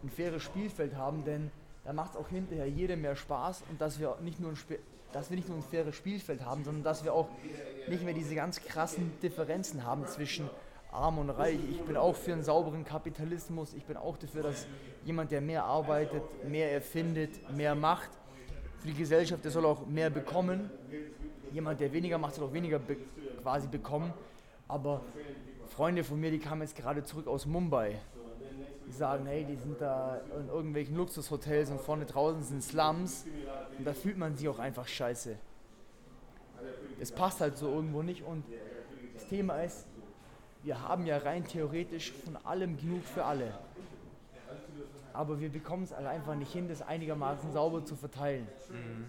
Ein 0.02 0.10
faires 0.10 0.42
Spielfeld 0.42 0.96
haben, 0.96 1.24
denn 1.24 1.50
da 1.84 1.92
macht 1.92 2.12
es 2.12 2.16
auch 2.16 2.28
hinterher 2.28 2.68
jedem 2.68 3.02
mehr 3.02 3.16
Spaß 3.16 3.62
und 3.70 3.80
dass 3.80 3.98
wir 3.98 4.16
nicht 4.20 4.40
nur 4.40 4.50
ein 4.50 4.56
Spiel 4.56 4.78
dass 5.12 5.30
wir 5.30 5.36
nicht 5.36 5.48
nur 5.48 5.58
ein 5.58 5.62
faires 5.62 5.96
Spielfeld 5.96 6.44
haben, 6.44 6.64
sondern 6.64 6.84
dass 6.84 7.04
wir 7.04 7.12
auch 7.12 7.28
nicht 7.88 8.04
mehr 8.04 8.14
diese 8.14 8.34
ganz 8.34 8.62
krassen 8.62 9.12
Differenzen 9.20 9.84
haben 9.84 10.06
zwischen 10.06 10.48
arm 10.92 11.18
und 11.18 11.30
reich. 11.30 11.58
Ich 11.70 11.80
bin 11.82 11.96
auch 11.96 12.14
für 12.14 12.32
einen 12.32 12.42
sauberen 12.42 12.84
Kapitalismus. 12.84 13.74
Ich 13.74 13.84
bin 13.84 13.96
auch 13.96 14.16
dafür, 14.16 14.42
dass 14.42 14.66
jemand, 15.04 15.30
der 15.30 15.40
mehr 15.40 15.64
arbeitet, 15.64 16.22
mehr 16.48 16.72
erfindet, 16.72 17.30
mehr 17.56 17.74
macht, 17.74 18.10
für 18.78 18.88
die 18.88 18.94
Gesellschaft, 18.94 19.44
der 19.44 19.50
soll 19.50 19.66
auch 19.66 19.86
mehr 19.86 20.10
bekommen. 20.10 20.70
Jemand, 21.52 21.80
der 21.80 21.92
weniger 21.92 22.18
macht, 22.18 22.34
soll 22.34 22.48
auch 22.48 22.52
weniger 22.52 22.78
be 22.78 22.96
quasi 23.42 23.68
bekommen. 23.68 24.12
Aber 24.68 25.02
Freunde 25.68 26.04
von 26.04 26.18
mir, 26.18 26.30
die 26.30 26.38
kamen 26.38 26.62
jetzt 26.62 26.76
gerade 26.76 27.02
zurück 27.02 27.26
aus 27.26 27.46
Mumbai. 27.46 28.00
Die 28.86 28.92
sagen, 28.92 29.26
hey, 29.26 29.44
die 29.44 29.56
sind 29.56 29.80
da 29.80 30.20
in 30.38 30.48
irgendwelchen 30.48 30.96
Luxushotels 30.96 31.70
und 31.70 31.80
vorne 31.80 32.06
draußen 32.06 32.42
sind 32.42 32.62
Slums. 32.62 33.26
Und 33.78 33.86
da 33.86 33.92
fühlt 33.92 34.16
man 34.18 34.36
sich 34.36 34.48
auch 34.48 34.58
einfach 34.58 34.86
scheiße. 34.86 35.36
Es 36.98 37.12
passt 37.12 37.40
halt 37.40 37.56
so 37.56 37.68
irgendwo 37.68 38.02
nicht. 38.02 38.24
Und 38.24 38.44
das 39.14 39.26
Thema 39.28 39.62
ist, 39.62 39.86
wir 40.62 40.88
haben 40.88 41.06
ja 41.06 41.18
rein 41.18 41.44
theoretisch 41.44 42.12
von 42.12 42.36
allem 42.44 42.76
genug 42.76 43.04
für 43.04 43.24
alle. 43.24 43.52
Aber 45.12 45.40
wir 45.40 45.48
bekommen 45.48 45.84
es 45.84 45.94
halt 45.94 46.06
einfach 46.06 46.34
nicht 46.34 46.52
hin, 46.52 46.68
das 46.68 46.82
einigermaßen 46.82 47.52
sauber 47.52 47.84
zu 47.84 47.96
verteilen. 47.96 48.46
Mhm. 48.68 49.06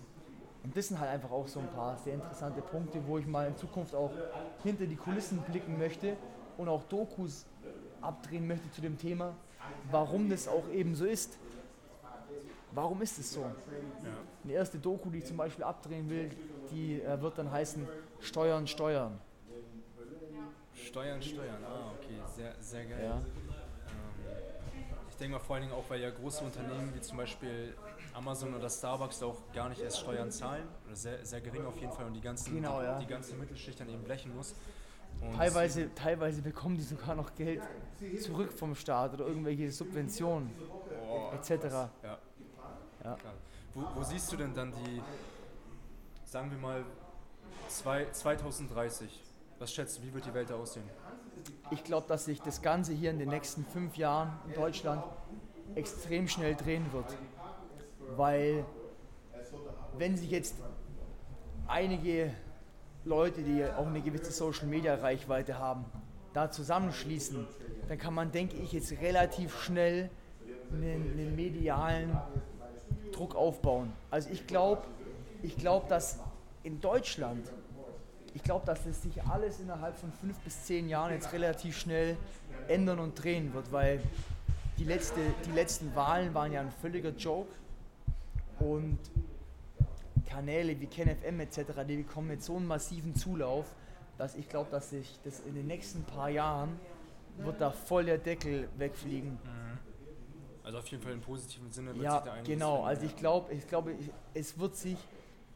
Und 0.64 0.78
das 0.78 0.88
sind 0.88 1.00
halt 1.00 1.10
einfach 1.10 1.32
auch 1.32 1.48
so 1.48 1.60
ein 1.60 1.68
paar 1.70 1.98
sehr 1.98 2.16
interessante 2.16 2.62
Punkte, 2.62 3.00
wo 3.08 3.18
ich 3.18 3.26
mal 3.26 3.48
in 3.48 3.58
Zukunft 3.58 3.96
auch 3.96 4.12
hinter 4.64 4.86
die 4.86 4.96
Kulissen 4.96 5.40
blicken 5.40 5.78
möchte 5.78 6.16
und 6.58 6.70
auch 6.70 6.84
Dokus 6.84 7.46
abdrehen 8.02 8.48
möchte 8.48 8.70
zu 8.72 8.82
dem 8.82 8.98
Thema, 8.98 9.34
warum 9.90 10.30
das 10.30 10.48
auch 10.48 10.70
eben 10.70 10.96
so 10.96 11.06
ist. 11.06 11.38
Warum 12.74 13.02
ist 13.02 13.20
es 13.20 13.34
so? 13.34 13.42
Ja. 13.42 13.48
Eine 14.44 14.54
erste 14.54 14.80
Doku, 14.80 15.10
die 15.10 15.20
ich 15.20 15.26
zum 15.26 15.38
Beispiel 15.38 15.64
abdrehen 15.64 16.10
will, 16.10 16.30
die 16.72 17.02
äh, 17.02 17.22
wird 17.22 17.38
dann 17.38 17.52
heißen 17.52 17.86
Steuern, 18.22 18.66
Steuern. 18.66 19.20
Steuern, 20.88 21.22
Steuern, 21.22 21.64
ah, 21.64 21.92
okay, 21.98 22.20
sehr, 22.36 22.56
sehr 22.60 22.86
geil. 22.86 23.04
Ja. 23.04 23.16
Ähm, 23.16 23.24
ich 25.10 25.16
denke 25.16 25.34
mal 25.34 25.40
vor 25.40 25.56
allen 25.56 25.66
Dingen 25.66 25.76
auch, 25.76 25.90
weil 25.90 26.02
ja 26.02 26.10
große 26.10 26.44
Unternehmen 26.44 26.94
wie 26.96 27.02
zum 27.02 27.18
Beispiel 27.18 27.76
Amazon 28.14 28.54
oder 28.54 28.70
Starbucks 28.70 29.22
auch 29.24 29.38
gar 29.54 29.70
nicht 29.70 29.82
erst 29.82 30.00
Steuern 30.00 30.32
zahlen, 30.32 30.68
oder 30.86 30.96
sehr, 30.96 31.26
sehr 31.26 31.42
gering 31.42 31.66
auf 31.66 31.80
jeden 31.80 31.94
Fall 31.94 32.06
und 32.06 32.14
die, 32.14 32.22
ganzen, 32.22 32.56
genau, 32.56 32.80
die, 32.80 32.86
ja. 32.86 33.00
die 33.00 33.08
ganze 33.08 33.36
Mittelschicht 33.36 33.80
dann 33.80 33.90
eben 33.90 34.04
blechen 34.04 34.36
muss. 34.36 34.56
teilweise, 35.38 35.94
teilweise 35.94 36.42
bekommen 36.42 36.78
die 36.78 36.84
sogar 36.84 37.16
noch 37.16 37.36
Geld 37.36 37.62
zurück 38.20 38.52
vom 38.52 38.76
Staat 38.76 39.14
oder 39.14 39.28
irgendwelche 39.28 39.72
Subventionen 39.72 40.52
oh, 41.10 41.32
etc. 41.36 41.66
Ja. 42.04 42.18
ja. 43.04 43.18
Wo, 43.74 43.84
wo, 43.96 44.04
siehst 44.04 44.32
du 44.32 44.38
denn 44.38 44.54
dann 44.54 44.74
die, 44.74 45.02
sagen 46.26 46.52
wir 46.52 46.58
mal, 46.58 46.84
zwei, 47.70 48.10
2030? 48.12 49.24
Was 49.62 49.72
schätzt 49.72 50.00
du, 50.00 50.02
wie 50.02 50.12
wird 50.12 50.26
die 50.26 50.34
Welt 50.34 50.50
da 50.50 50.56
aussehen? 50.56 50.90
Ich 51.70 51.84
glaube, 51.84 52.08
dass 52.08 52.26
sich 52.26 52.42
das 52.42 52.64
Ganze 52.64 52.94
hier 52.94 53.12
in 53.12 53.20
den 53.20 53.30
nächsten 53.30 53.64
fünf 53.64 53.96
Jahren 53.96 54.32
in 54.48 54.56
Deutschland 54.56 55.04
extrem 55.76 56.28
schnell 56.28 56.56
drehen 56.56 56.92
wird. 56.92 57.06
Weil 58.16 58.66
wenn 60.00 60.18
sich 60.18 60.32
jetzt 60.32 60.56
einige 61.68 62.34
Leute, 63.06 63.44
die 63.44 63.64
auch 63.64 63.86
eine 63.86 64.02
gewisse 64.02 64.32
Social-Media-Reichweite 64.32 65.60
haben, 65.60 65.86
da 66.34 66.50
zusammenschließen, 66.50 67.46
dann 67.88 68.00
kann 68.00 68.16
man, 68.16 68.32
denke 68.32 68.56
ich, 68.58 68.72
jetzt 68.72 68.92
relativ 68.94 69.62
schnell 69.62 70.10
einen, 70.72 71.12
einen 71.12 71.36
medialen 71.36 72.20
Druck 73.12 73.36
aufbauen. 73.36 73.94
Also 74.10 74.28
ich 74.32 74.48
glaube, 74.48 74.82
ich 75.44 75.56
glaube, 75.56 75.88
dass 75.88 76.18
in 76.64 76.82
Deutschland 76.82 77.48
ich 78.34 78.44
glaube, 78.44 78.66
dass 78.66 78.86
es 78.86 79.02
sich 79.02 79.22
alles 79.24 79.60
innerhalb 79.60 79.98
von 79.98 80.12
fünf 80.12 80.38
bis 80.40 80.66
zehn 80.66 80.88
Jahren 80.88 81.12
jetzt 81.12 81.34
relativ 81.34 81.78
schnell 81.78 82.18
ändern 82.68 83.00
und 83.00 83.22
drehen 83.22 83.54
wird, 83.54 83.72
weil 83.72 84.02
die, 84.78 84.84
letzte, 84.84 85.20
die 85.46 85.52
letzten 85.52 85.94
Wahlen 85.96 86.34
waren 86.34 86.52
ja 86.52 86.62
ein 86.62 86.72
völliger 86.72 87.10
Joke 87.10 87.52
und 88.60 89.00
Kanäle 90.26 90.80
wie 90.80 90.88
KenFM 90.88 91.42
etc., 91.42 91.62
die 91.88 91.98
bekommen 91.98 92.32
jetzt 92.32 92.46
so 92.46 92.56
einen 92.56 92.68
massiven 92.68 93.16
Zulauf, 93.16 93.66
dass 94.18 94.36
ich 94.36 94.48
glaube, 94.48 94.70
dass 94.72 94.92
sich 94.92 95.20
das 95.24 95.42
in 95.42 95.56
den 95.56 95.68
nächsten 95.68 96.04
paar 96.04 96.30
Jahren 96.30 96.80
wird 97.38 97.60
da 97.60 97.72
voll 97.72 98.06
der 98.06 98.18
Deckel 98.18 98.70
wegfliegen. 98.78 99.32
Mhm. 99.32 99.80
Also 100.64 100.78
auf 100.78 100.88
jeden 100.88 101.02
Fall 101.04 101.14
im 101.14 101.22
positiven 101.22 101.72
Sinne 101.72 101.94
wird 101.96 102.04
ja, 102.04 102.12
sich 102.12 102.22
da 102.24 102.34
einiges 102.34 102.48
Genau, 102.48 102.84
also 102.84 103.06
ich 103.06 103.16
glaube, 103.16 103.52
ich 103.52 103.68
glaube, 103.68 103.96
es 104.34 104.58
wird 104.60 104.76
sich 104.76 104.98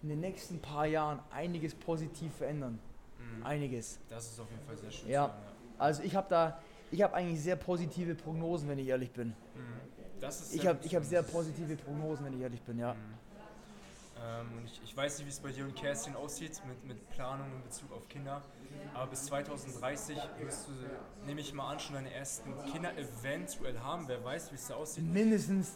in 0.05 0.09
den 0.09 0.19
nächsten 0.19 0.59
paar 0.59 0.85
Jahren 0.85 1.19
einiges 1.31 1.73
positiv 1.73 2.31
verändern. 2.35 2.77
Mhm. 3.17 3.43
Einiges. 3.43 3.97
Das 4.07 4.27
ist 4.27 4.39
auf 4.39 4.51
jeden 4.51 4.63
Fall 4.63 4.77
sehr 4.77 4.91
schön. 4.91 5.09
Ja, 5.09 5.23
sagen, 5.23 5.33
ja. 5.43 5.83
also 5.83 6.03
ich 6.03 6.15
habe 6.15 6.27
da, 6.29 6.61
ich 6.91 7.01
habe 7.01 7.15
eigentlich 7.15 7.41
sehr 7.41 7.55
positive 7.55 8.13
Prognosen, 8.13 8.69
wenn 8.69 8.77
ich 8.77 8.87
ehrlich 8.87 9.11
bin. 9.11 9.29
Mhm. 9.29 9.33
Das 10.19 10.41
ist 10.41 10.53
ich 10.53 10.67
habe 10.67 10.77
ich 10.83 10.95
hab 10.95 11.03
sehr 11.03 11.23
positive 11.23 11.75
Prognosen, 11.75 12.23
wenn 12.23 12.33
ich 12.33 12.41
ehrlich 12.41 12.61
bin, 12.61 12.77
ja. 12.77 12.93
Mhm. 12.93 12.99
Ähm, 14.23 14.47
ich, 14.65 14.79
ich, 14.83 14.95
weiß 14.95 15.17
nicht, 15.17 15.25
wie 15.25 15.31
es 15.31 15.39
bei 15.39 15.51
dir 15.51 15.65
und 15.65 15.75
Kerstin 15.75 16.15
aussieht 16.15 16.61
mit, 16.67 16.85
mit 16.85 17.09
Planung 17.09 17.47
in 17.51 17.63
Bezug 17.63 17.91
auf 17.91 18.07
Kinder, 18.07 18.43
aber 18.93 19.07
bis 19.07 19.25
2030 19.25 20.17
wirst 20.39 20.67
du, 20.67 21.25
nehme 21.25 21.41
ich 21.41 21.51
mal 21.51 21.71
an, 21.71 21.79
schon 21.79 21.95
deine 21.95 22.13
ersten 22.13 22.53
Kinder 22.71 22.91
eventuell 22.95 23.79
haben. 23.79 24.07
Wer 24.07 24.23
weiß, 24.23 24.51
wie 24.51 24.55
es 24.55 24.67
da 24.67 24.75
aussieht. 24.75 25.03
Mindestens 25.03 25.73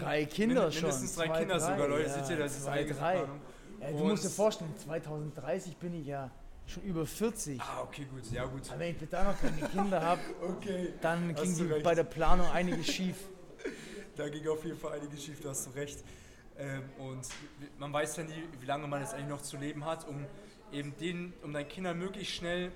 Drei 0.00 0.24
Kinder 0.24 0.62
Mind, 0.62 0.74
schon. 0.74 0.82
Mindestens 0.82 1.14
drei 1.14 1.26
zwei, 1.26 1.38
Kinder 1.38 1.58
drei, 1.58 1.72
sogar, 1.72 1.88
Leute. 1.88 2.08
Ja, 2.08 2.14
Seht 2.14 2.30
ihr, 2.30 2.42
das 2.42 2.52
ist 2.52 2.64
zwei, 2.64 2.84
drei. 2.84 3.16
Ja, 3.16 3.90
du 3.90 4.04
musst 4.04 4.24
dir 4.24 4.30
vorstellen, 4.30 4.74
2030 4.76 5.76
bin 5.76 5.94
ich 6.00 6.06
ja 6.06 6.30
schon 6.66 6.82
über 6.84 7.04
40. 7.06 7.60
Ah, 7.60 7.82
okay, 7.82 8.06
gut, 8.10 8.30
ja 8.30 8.44
gut. 8.44 8.70
Aber 8.70 8.80
wenn 8.80 8.96
ich 8.96 9.08
da 9.10 9.24
noch 9.24 9.40
keine 9.40 9.68
Kinder 9.68 10.00
habe, 10.00 10.20
okay, 10.42 10.94
dann 11.00 11.34
ging 11.34 11.54
die 11.54 11.82
bei 11.82 11.94
der 11.94 12.04
Planung 12.04 12.46
einiges 12.50 12.86
schief. 12.86 13.16
da 14.16 14.28
ging 14.28 14.46
auf 14.48 14.64
jeden 14.64 14.78
Fall 14.78 14.92
einiges 14.92 15.24
schief, 15.24 15.40
da 15.40 15.50
hast 15.50 15.66
du 15.66 15.70
recht. 15.70 16.04
Ähm, 16.58 16.82
und 16.98 17.26
man 17.78 17.92
weiß 17.92 18.16
ja 18.16 18.24
nie, 18.24 18.44
wie 18.60 18.66
lange 18.66 18.86
man 18.86 19.00
jetzt 19.00 19.14
eigentlich 19.14 19.28
noch 19.28 19.42
zu 19.42 19.56
leben 19.56 19.84
hat, 19.84 20.06
um 20.06 20.26
eben 20.72 20.96
den, 20.98 21.32
um 21.42 21.52
deinen 21.52 21.68
Kindern 21.68 21.98
möglichst 21.98 22.34
schnell 22.34 22.72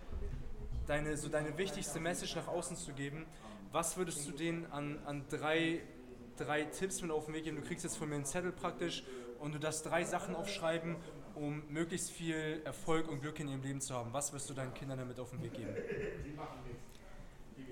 deine, 0.87 1.16
so 1.16 1.29
deine 1.29 1.57
wichtigste 1.59 2.00
Message 2.00 2.37
nach 2.37 2.48
außen 2.48 2.76
zu 2.76 2.92
geben. 2.92 3.26
Was 3.72 3.96
würdest 3.96 4.26
du 4.26 4.33
denen 4.33 4.66
an, 4.72 4.98
an 5.05 5.24
drei 5.29 5.81
drei 6.37 6.64
Tipps 6.64 7.03
mit 7.03 7.11
auf 7.11 7.27
den 7.27 7.35
Weg 7.35 7.44
geben. 7.44 7.57
Du 7.57 7.62
kriegst 7.62 7.85
jetzt 7.85 7.96
von 7.96 8.09
mir 8.09 8.16
einen 8.16 8.25
Zettel 8.25 8.53
praktisch 8.53 9.05
und 9.40 9.55
du 9.55 9.59
darfst 9.59 9.87
drei 9.87 10.05
Sachen 10.05 10.35
aufschreiben, 10.35 10.96
um 11.35 11.62
möglichst 11.68 12.11
viel 12.11 12.62
Erfolg 12.64 13.09
und 13.09 13.20
Glück 13.20 13.38
in 13.40 13.49
ihrem 13.49 13.62
Leben 13.62 13.81
zu 13.81 13.94
haben. 13.94 14.12
Was 14.12 14.33
wirst 14.33 14.49
du 14.49 14.55
deinen 14.55 14.75
Kindern 14.75 14.99
damit 14.99 15.18
auf 15.20 15.31
den 15.31 15.42
Weg 15.42 15.53
geben? 15.55 15.75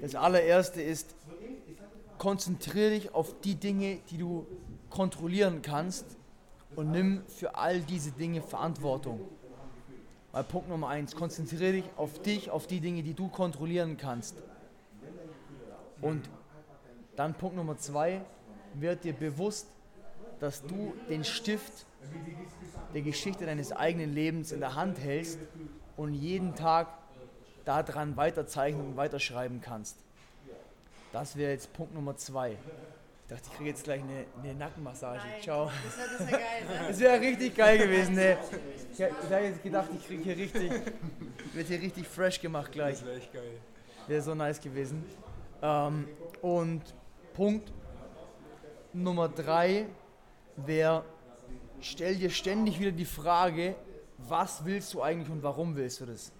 Das 0.00 0.14
allererste 0.14 0.82
ist, 0.82 1.14
konzentriere 2.18 2.90
dich 2.90 3.14
auf 3.14 3.40
die 3.40 3.54
Dinge, 3.54 4.00
die 4.10 4.18
du 4.18 4.46
kontrollieren 4.90 5.62
kannst 5.62 6.04
und 6.76 6.90
nimm 6.90 7.22
für 7.26 7.54
all 7.54 7.80
diese 7.80 8.12
Dinge 8.12 8.42
Verantwortung. 8.42 9.20
Weil 10.32 10.44
Punkt 10.44 10.68
Nummer 10.68 10.88
eins, 10.88 11.14
konzentriere 11.14 11.72
dich 11.72 11.84
auf 11.96 12.20
dich, 12.20 12.50
auf 12.50 12.66
die 12.66 12.80
Dinge, 12.80 13.02
die 13.02 13.14
du 13.14 13.28
kontrollieren 13.28 13.96
kannst. 13.96 14.36
Und 16.00 16.28
dann 17.16 17.34
Punkt 17.34 17.56
Nummer 17.56 17.78
zwei, 17.78 18.20
wird 18.80 19.04
dir 19.04 19.12
bewusst, 19.12 19.66
dass 20.40 20.62
du 20.62 20.94
den 21.08 21.24
Stift 21.24 21.86
der 22.92 23.02
Geschichte 23.02 23.46
deines 23.46 23.72
eigenen 23.72 24.12
Lebens 24.12 24.52
in 24.52 24.60
der 24.60 24.74
Hand 24.74 24.98
hältst 24.98 25.38
und 25.96 26.14
jeden 26.14 26.54
Tag 26.54 26.88
daran 27.64 28.16
weiterzeichnen 28.16 28.88
und 28.88 28.96
weiterschreiben 28.96 29.60
kannst. 29.60 29.96
Das 31.12 31.36
wäre 31.36 31.52
jetzt 31.52 31.72
Punkt 31.72 31.94
Nummer 31.94 32.16
zwei. 32.16 32.52
Ich 32.52 33.28
dachte, 33.28 33.48
ich 33.50 33.56
kriege 33.56 33.70
jetzt 33.70 33.84
gleich 33.84 34.02
eine, 34.02 34.26
eine 34.42 34.54
Nackenmassage. 34.54 35.18
Nein, 35.18 35.42
Ciao. 35.42 35.70
Das 36.18 36.20
wäre 36.20 36.30
wär 36.30 36.38
geil. 36.38 36.64
Ne? 36.68 36.88
Das 36.88 37.00
wäre 37.00 37.20
richtig 37.20 37.56
geil 37.56 37.78
gewesen, 37.78 38.14
ne? 38.16 38.36
Ich, 38.92 39.00
ich 39.00 39.04
habe 39.06 39.44
jetzt 39.44 39.62
gedacht, 39.62 39.88
ich 39.96 40.06
kriege 40.06 40.22
hier 40.24 40.36
richtig, 40.36 40.70
wird 41.54 41.66
hier 41.68 41.80
richtig 41.80 42.06
fresh 42.06 42.40
gemacht 42.40 42.72
gleich. 42.72 42.98
Das 42.98 43.06
wäre 43.06 43.16
echt 43.16 43.32
geil. 43.32 43.58
Wäre 44.08 44.22
so 44.22 44.34
nice 44.34 44.60
gewesen. 44.60 45.04
Ähm, 45.62 46.06
und 46.42 46.82
Punkt 47.32 47.72
Nummer 48.94 49.28
drei 49.28 49.86
wäre, 50.56 51.04
stell 51.80 52.14
dir 52.14 52.30
ständig 52.30 52.78
wieder 52.78 52.92
die 52.92 53.04
Frage, 53.04 53.74
was 54.18 54.64
willst 54.64 54.94
du 54.94 55.02
eigentlich 55.02 55.28
und 55.28 55.42
warum 55.42 55.74
willst 55.74 56.00
du 56.00 56.06
das? 56.06 56.32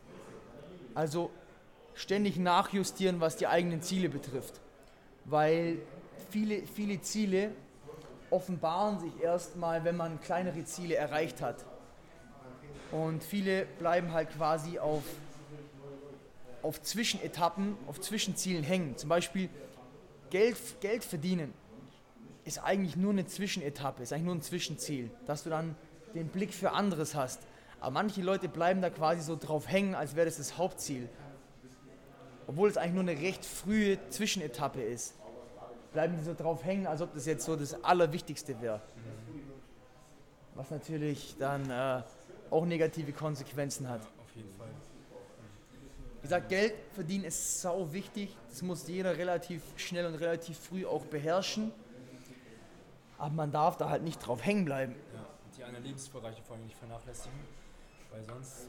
Also 0.95 1.31
ständig 1.95 2.37
nachjustieren, 2.37 3.21
was 3.21 3.37
die 3.37 3.49
eigenen 3.49 3.83
Ziele 3.83 4.09
betrifft. 4.09 4.61
Weil 5.25 5.79
viele, 6.31 6.65
viele 6.67 7.01
Ziele 7.01 7.51
offenbaren 8.31 9.01
sich 9.01 9.21
erstmal, 9.21 9.85
wenn 9.85 9.97
man 9.97 10.21
kleinere 10.21 10.65
Ziele 10.65 10.95
erreicht 10.95 11.41
hat. 11.41 11.65
Und 12.93 13.25
viele 13.25 13.67
bleiben 13.81 14.13
halt 14.13 14.31
quasi 14.31 14.79
auf, 14.79 15.03
auf 16.63 16.81
Zwischenetappen, 16.83 17.77
auf 17.89 18.01
Zwischenzielen 18.01 18.63
hängen. 18.63 18.97
Zum 18.97 19.09
Beispiel 19.09 19.49
Geld, 20.31 20.57
Geld 20.81 21.03
verdienen 21.03 21.53
ist 22.45 22.59
eigentlich 22.59 22.97
nur 22.97 23.13
eine 23.13 23.27
Zwischenetappe, 23.27 24.03
ist 24.03 24.13
eigentlich 24.13 24.25
nur 24.25 24.35
ein 24.35 24.43
Zwischenziel, 24.43 25.11
dass 25.27 25.45
du 25.45 25.51
dann 25.51 25.77
den 26.15 26.29
Blick 26.29 26.53
für 26.53 26.73
anderes 26.73 27.15
hast. 27.15 27.41
Aber 27.81 27.91
manche 27.91 28.23
Leute 28.23 28.49
bleiben 28.49 28.81
da 28.81 28.91
quasi 28.91 29.23
so 29.23 29.37
drauf 29.37 29.69
hängen, 29.69 29.95
als 29.95 30.15
wäre 30.17 30.27
das 30.27 30.37
das 30.37 30.57
Hauptziel. 30.57 31.09
Obwohl 32.47 32.69
es 32.69 32.77
eigentlich 32.77 32.95
nur 32.95 33.03
eine 33.03 33.21
recht 33.21 33.45
frühe 33.45 33.99
Zwischenetappe 34.11 34.83
ist. 34.83 35.15
Bleiben 35.93 36.17
die 36.17 36.25
so 36.25 36.35
drauf 36.35 36.65
hängen, 36.65 36.87
als 36.87 37.01
ob 37.01 37.15
das 37.15 37.27
jetzt 37.27 37.45
so 37.45 37.57
das 37.57 37.83
Allerwichtigste 37.85 38.61
wäre. 38.61 38.81
Was 40.55 40.71
natürlich 40.71 41.37
dann 41.39 41.71
äh, 41.71 42.03
auch 42.51 42.65
negative 42.65 43.13
Konsequenzen 43.13 43.89
hat. 43.89 44.03
Auf 44.03 44.35
jeden 44.35 44.53
Fall. 44.57 44.69
Wie 46.21 46.23
gesagt, 46.23 46.49
Geld 46.49 46.75
verdienen 46.93 47.25
ist 47.25 47.61
sau 47.61 47.93
wichtig. 47.93 48.37
Das 48.49 48.63
muss 48.63 48.87
jeder 48.89 49.17
relativ 49.17 49.63
schnell 49.77 50.07
und 50.07 50.15
relativ 50.15 50.59
früh 50.59 50.87
auch 50.87 51.05
beherrschen. 51.07 51.73
Aber 53.25 53.33
man 53.33 53.51
darf 53.51 53.79
da 53.79 53.89
halt 53.89 54.03
nicht 54.03 54.19
drauf 54.19 54.45
hängen 54.45 54.67
bleiben. 54.67 54.95
Ja, 55.15 55.21
und 55.21 55.57
die 55.57 55.65
anderen 55.65 55.83
Lebensbereiche 55.87 56.43
vor 56.43 56.57
allem 56.57 56.67
nicht 56.67 56.77
vernachlässigen, 56.77 57.39
weil 58.11 58.23
sonst 58.23 58.69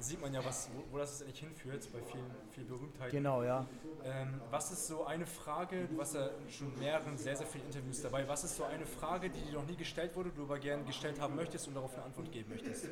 sieht 0.00 0.20
man 0.20 0.34
ja, 0.34 0.44
was, 0.44 0.68
wo, 0.74 0.82
wo 0.92 0.98
das 0.98 1.20
letztendlich 1.20 1.38
hinführt, 1.38 1.92
bei 1.92 2.00
vielen, 2.00 2.28
viel 2.50 2.64
Berühmtheit. 2.64 3.12
Genau, 3.12 3.44
ja. 3.44 3.64
Ähm, 4.04 4.40
was 4.50 4.72
ist 4.72 4.88
so 4.88 5.04
eine 5.04 5.26
Frage, 5.26 5.86
du 5.86 5.96
warst 5.96 6.16
ja 6.16 6.28
schon 6.50 6.76
mehreren, 6.76 7.16
sehr, 7.16 7.36
sehr 7.36 7.46
vielen 7.46 7.66
Interviews 7.66 8.02
dabei, 8.02 8.26
was 8.26 8.42
ist 8.42 8.56
so 8.56 8.64
eine 8.64 8.84
Frage, 8.84 9.30
die 9.30 9.40
dir 9.42 9.52
noch 9.52 9.66
nie 9.66 9.76
gestellt 9.76 10.16
wurde, 10.16 10.30
du 10.30 10.42
aber 10.42 10.58
gerne 10.58 10.82
gestellt 10.82 11.20
haben 11.20 11.36
möchtest 11.36 11.68
und 11.68 11.74
darauf 11.74 11.94
eine 11.94 12.02
Antwort 12.02 12.32
geben 12.32 12.50
möchtest? 12.50 12.88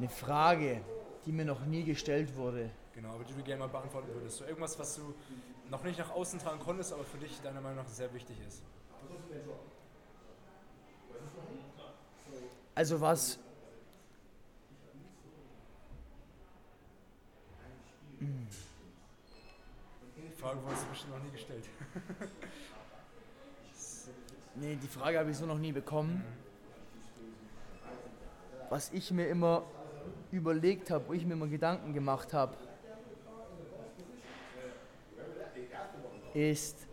Eine 0.00 0.08
Frage, 0.08 0.80
die 1.26 1.32
mir 1.32 1.44
noch 1.44 1.66
nie 1.66 1.84
gestellt 1.84 2.34
wurde. 2.34 2.70
Genau, 2.94 3.10
aber 3.10 3.24
die 3.24 3.34
du 3.34 3.42
gerne 3.42 3.60
mal 3.60 3.68
beantworten 3.68 4.08
würdest. 4.14 4.38
So 4.38 4.46
irgendwas, 4.46 4.78
was 4.78 4.96
du 4.96 5.14
noch 5.68 5.84
nicht 5.84 5.98
nach 5.98 6.10
außen 6.10 6.38
tragen 6.38 6.58
konntest, 6.58 6.94
aber 6.94 7.04
für 7.04 7.18
dich 7.18 7.38
deiner 7.42 7.60
Meinung 7.60 7.84
nach 7.84 7.86
sehr 7.86 8.10
wichtig 8.14 8.38
ist. 8.48 8.62
Also 12.74 12.98
was. 12.98 13.38
Die 20.16 20.32
Frage 20.40 20.62
wurdest 20.64 20.82
du 20.84 20.88
bestimmt 20.88 21.12
noch 21.12 21.22
nie 21.22 21.30
gestellt. 21.30 21.64
Nee, 24.56 24.76
die 24.76 24.88
Frage 24.88 25.18
habe 25.18 25.30
ich 25.30 25.38
so 25.38 25.46
noch 25.46 25.58
nie 25.58 25.72
bekommen. 25.72 26.22
Was 28.68 28.92
ich 28.92 29.10
mir 29.10 29.28
immer 29.28 29.62
überlegt 30.30 30.90
habe, 30.90 31.08
wo 31.08 31.12
ich 31.12 31.24
mir 31.24 31.34
immer 31.34 31.46
Gedanken 31.46 31.92
gemacht 31.92 32.32
habe, 32.32 32.56
ist. 36.34 36.86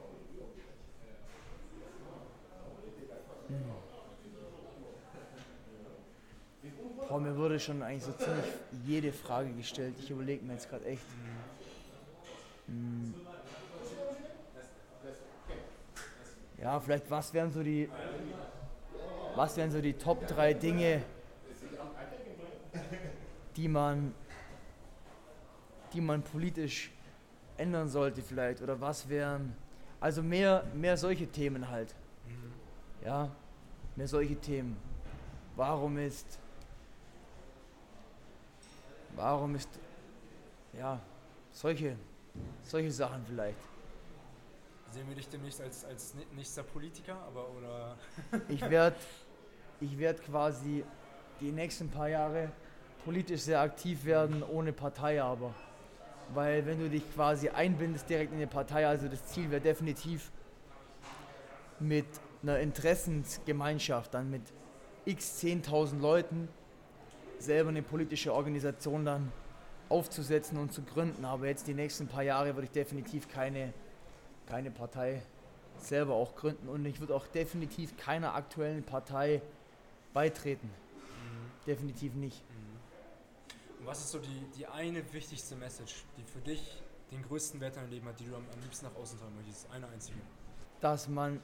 Hm. 3.47 3.55
Boah, 7.07 7.19
mir 7.19 7.35
wurde 7.37 7.59
schon 7.59 7.81
eigentlich 7.81 8.03
so 8.03 8.11
ziemlich 8.11 8.45
jede 8.85 9.13
Frage 9.13 9.51
gestellt. 9.51 9.95
Ich 9.99 10.09
überlege 10.09 10.43
mir 10.43 10.53
jetzt 10.53 10.69
gerade 10.69 10.85
echt. 10.85 11.03
Hm. 12.67 13.13
Ja, 16.61 16.79
vielleicht 16.79 17.09
was 17.09 17.33
wären 17.33 17.51
so 17.51 17.63
die. 17.63 17.89
Was 19.35 19.55
wären 19.55 19.71
so 19.71 19.79
die 19.79 19.93
Top 19.93 20.25
3 20.25 20.55
Dinge, 20.55 21.03
die 23.57 23.67
man, 23.67 24.13
die 25.91 26.01
man 26.01 26.21
politisch 26.21 26.91
ändern 27.57 27.89
sollte 27.89 28.21
vielleicht? 28.21 28.61
Oder 28.61 28.79
was 28.79 29.09
wären. 29.09 29.55
Also 29.99 30.21
mehr, 30.21 30.63
mehr 30.75 30.95
solche 30.95 31.27
Themen 31.27 31.67
halt. 31.67 31.93
Ja, 33.03 33.31
mehr 33.95 34.07
solche 34.07 34.35
Themen. 34.35 34.77
Warum 35.55 35.97
ist. 35.97 36.39
Warum 39.15 39.55
ist. 39.55 39.69
Ja, 40.73 41.01
solche, 41.51 41.97
solche 42.63 42.91
Sachen 42.91 43.25
vielleicht. 43.25 43.57
Sehen 44.91 45.07
wir 45.07 45.15
dich 45.15 45.27
demnächst 45.29 45.61
als, 45.61 45.83
als 45.85 46.13
nächster 46.35 46.63
Politiker, 46.63 47.15
aber 47.27 47.49
oder. 47.49 47.97
Ich 48.47 48.61
werde 48.61 48.95
ich 49.79 49.97
werd 49.97 50.21
quasi 50.23 50.83
die 51.39 51.51
nächsten 51.51 51.89
paar 51.89 52.09
Jahre 52.09 52.51
politisch 53.05 53.41
sehr 53.41 53.61
aktiv 53.61 54.05
werden, 54.05 54.43
ohne 54.43 54.73
Partei 54.73 55.21
aber. 55.21 55.53
Weil 56.33 56.65
wenn 56.65 56.79
du 56.79 56.89
dich 56.89 57.03
quasi 57.13 57.49
einbindest 57.49 58.09
direkt 58.09 58.31
in 58.31 58.37
eine 58.37 58.47
Partei, 58.47 58.85
also 58.85 59.07
das 59.07 59.25
Ziel 59.27 59.49
wäre 59.49 59.61
definitiv 59.61 60.31
mit 61.79 62.05
einer 62.43 62.59
Interessensgemeinschaft, 62.59 64.13
dann 64.13 64.29
mit 64.29 64.41
x 65.05 65.41
10.000 65.41 65.99
Leuten 65.99 66.49
selber 67.39 67.69
eine 67.69 67.81
politische 67.81 68.33
Organisation 68.33 69.05
dann 69.05 69.31
aufzusetzen 69.89 70.57
und 70.57 70.73
zu 70.73 70.81
gründen. 70.81 71.23
Aber 71.23 71.47
jetzt 71.47 71.67
die 71.67 71.73
nächsten 71.73 72.07
paar 72.07 72.23
Jahre 72.23 72.55
würde 72.55 72.65
ich 72.65 72.71
definitiv 72.71 73.29
keine, 73.29 73.73
keine 74.47 74.71
Partei 74.71 75.21
selber 75.79 76.15
auch 76.15 76.35
gründen 76.35 76.67
und 76.69 76.85
ich 76.85 76.99
würde 76.99 77.15
auch 77.15 77.27
definitiv 77.27 77.95
keiner 77.97 78.33
aktuellen 78.35 78.83
Partei 78.83 79.41
beitreten. 80.13 80.69
Definitiv 81.65 82.15
nicht. 82.15 82.43
Was 83.87 83.99
ist 83.99 84.11
so 84.11 84.19
die, 84.19 84.45
die 84.57 84.67
eine 84.67 85.01
wichtigste 85.13 85.55
Message, 85.55 86.03
die 86.17 86.23
für 86.23 86.41
dich 86.41 86.83
den 87.09 87.23
größten 87.23 87.61
Wert 87.61 87.77
in 87.77 87.83
deinem 87.83 87.91
Leben 87.91 88.07
hat, 88.09 88.19
die 88.19 88.25
du 88.25 88.35
am, 88.35 88.43
am 88.53 88.61
liebsten 88.61 88.85
nach 88.85 88.95
außen 88.97 89.17
tragen 89.17 89.33
möchtest? 89.37 89.71
Eine 89.71 89.87
einzige. 89.87 90.17
Dass 90.81 91.07
man 91.07 91.39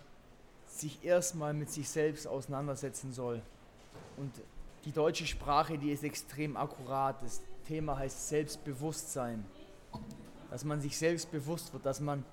sich 0.68 1.06
erstmal 1.06 1.54
mit 1.54 1.72
sich 1.72 1.88
selbst 1.88 2.28
auseinandersetzen 2.28 3.14
soll. 3.14 3.42
Und 4.18 4.34
die 4.84 4.92
deutsche 4.92 5.26
Sprache, 5.26 5.78
die 5.78 5.94
ist 5.94 6.04
extrem 6.04 6.58
akkurat. 6.58 7.24
Das 7.24 7.42
Thema 7.66 7.98
heißt 7.98 8.28
Selbstbewusstsein. 8.28 9.46
Dass 10.50 10.66
man 10.66 10.82
sich 10.82 10.98
selbst 10.98 11.32
bewusst 11.32 11.72
wird, 11.72 11.86
dass 11.86 12.02
man, 12.02 12.26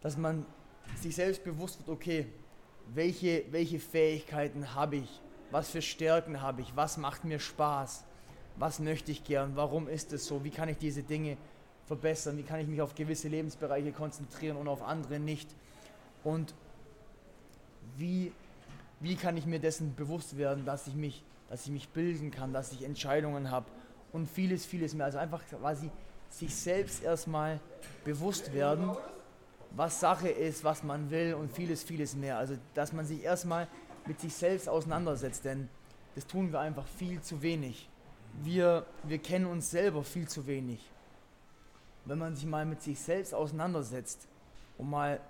dass 0.00 0.16
man 0.16 0.44
sich 1.00 1.14
selbst 1.14 1.44
bewusst 1.44 1.78
wird, 1.78 1.88
okay, 1.88 2.26
welche, 2.92 3.44
welche 3.52 3.78
Fähigkeiten 3.78 4.74
habe 4.74 4.96
ich, 4.96 5.20
was 5.52 5.70
für 5.70 5.82
Stärken 5.82 6.42
habe 6.42 6.62
ich, 6.62 6.74
was 6.74 6.96
macht 6.96 7.24
mir 7.24 7.38
Spaß, 7.38 8.02
was 8.56 8.78
möchte 8.78 9.10
ich 9.10 9.24
gern, 9.24 9.56
warum 9.56 9.88
ist 9.88 10.12
es 10.12 10.26
so, 10.26 10.44
wie 10.44 10.50
kann 10.50 10.68
ich 10.68 10.78
diese 10.78 11.02
Dinge 11.02 11.36
verbessern, 11.86 12.36
wie 12.38 12.42
kann 12.42 12.60
ich 12.60 12.68
mich 12.68 12.80
auf 12.80 12.94
gewisse 12.94 13.28
Lebensbereiche 13.28 13.92
konzentrieren 13.92 14.56
und 14.56 14.68
auf 14.68 14.82
andere 14.82 15.18
nicht. 15.18 15.48
Und 16.22 16.54
wie, 17.96 18.32
wie 19.00 19.16
kann 19.16 19.36
ich 19.36 19.46
mir 19.46 19.58
dessen 19.58 19.94
bewusst 19.94 20.38
werden, 20.38 20.64
dass 20.64 20.86
ich 20.86 20.94
mich, 20.94 21.22
dass 21.50 21.66
ich 21.66 21.72
mich 21.72 21.88
bilden 21.90 22.30
kann, 22.30 22.52
dass 22.52 22.72
ich 22.72 22.82
Entscheidungen 22.84 23.50
habe 23.50 23.66
und 24.12 24.28
vieles, 24.28 24.64
vieles 24.64 24.94
mehr. 24.94 25.06
Also 25.06 25.18
einfach 25.18 25.42
quasi 25.46 25.90
sich 26.30 26.54
selbst 26.54 27.02
erstmal 27.02 27.60
bewusst 28.04 28.54
werden, 28.54 28.90
was 29.72 30.00
Sache 30.00 30.28
ist, 30.28 30.64
was 30.64 30.82
man 30.82 31.10
will 31.10 31.34
und 31.34 31.52
vieles, 31.52 31.82
vieles 31.82 32.14
mehr. 32.14 32.38
Also 32.38 32.56
dass 32.74 32.92
man 32.92 33.04
sich 33.04 33.22
erstmal 33.22 33.68
mit 34.06 34.20
sich 34.20 34.34
selbst 34.34 34.68
auseinandersetzt, 34.68 35.44
denn 35.44 35.68
das 36.14 36.26
tun 36.26 36.52
wir 36.52 36.60
einfach 36.60 36.86
viel 36.86 37.20
zu 37.20 37.42
wenig. 37.42 37.88
Wir, 38.42 38.86
wir 39.04 39.18
kennen 39.18 39.46
uns 39.46 39.70
selber 39.70 40.02
viel 40.02 40.28
zu 40.28 40.46
wenig. 40.46 40.80
Wenn 42.04 42.18
man 42.18 42.36
sich 42.36 42.46
mal 42.46 42.66
mit 42.66 42.82
sich 42.82 42.98
selbst 42.98 43.34
auseinandersetzt 43.34 44.26
und 44.76 44.90
mal 44.90 45.20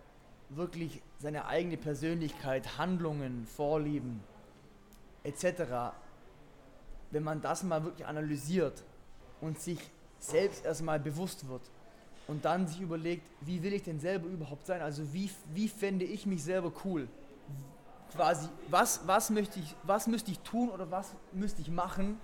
wirklich 0.49 1.03
seine 1.19 1.47
eigene 1.47 1.77
Persönlichkeit, 1.77 2.79
Handlungen, 2.79 3.47
Vorlieben 3.47 4.21
etc., 5.23 5.93
wenn 7.11 7.23
man 7.23 7.41
das 7.41 7.63
mal 7.63 7.85
wirklich 7.85 8.07
analysiert 8.07 8.83
und 9.41 9.61
sich 9.61 9.79
selbst 10.19 10.65
erstmal 10.65 10.99
bewusst 10.99 11.49
wird 11.49 11.63
und 12.27 12.45
dann 12.45 12.67
sich 12.67 12.81
überlegt, 12.81 13.27
wie 13.41 13.63
will 13.63 13.73
ich 13.73 13.83
denn 13.83 14.01
selber 14.01 14.27
überhaupt 14.27 14.67
sein? 14.67 14.83
Also 14.83 15.13
wie, 15.13 15.31
wie 15.53 15.69
fände 15.69 16.05
ich 16.05 16.27
mich 16.27 16.43
selber 16.43 16.73
cool? 16.85 17.09
Quasi, 18.13 18.49
was, 18.69 19.07
was, 19.07 19.31
möchte 19.31 19.61
ich, 19.61 19.75
was 19.83 20.07
müsste 20.07 20.31
ich 20.31 20.41
tun 20.41 20.71
oder 20.71 20.91
was 20.91 21.15
müsste 21.33 21.63
ich 21.63 21.71
machen, 21.71 22.19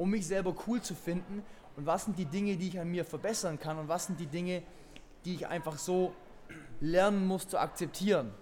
um 0.00 0.08
mich 0.10 0.26
selber 0.26 0.54
cool 0.66 0.80
zu 0.80 0.94
finden? 0.94 1.42
Und 1.76 1.84
was 1.86 2.04
sind 2.06 2.16
die 2.18 2.24
Dinge, 2.24 2.56
die 2.56 2.68
ich 2.68 2.80
an 2.80 2.88
mir 2.90 3.04
verbessern 3.04 3.58
kann? 3.60 3.78
Und 3.78 3.88
was 3.88 4.06
sind 4.06 4.18
die 4.18 4.26
Dinge, 4.26 4.62
die 5.24 5.34
ich 5.34 5.46
einfach 5.46 5.76
so 5.78 6.12
lernen 6.80 7.26
muss 7.26 7.46
zu 7.46 7.58
akzeptieren? 7.58 8.32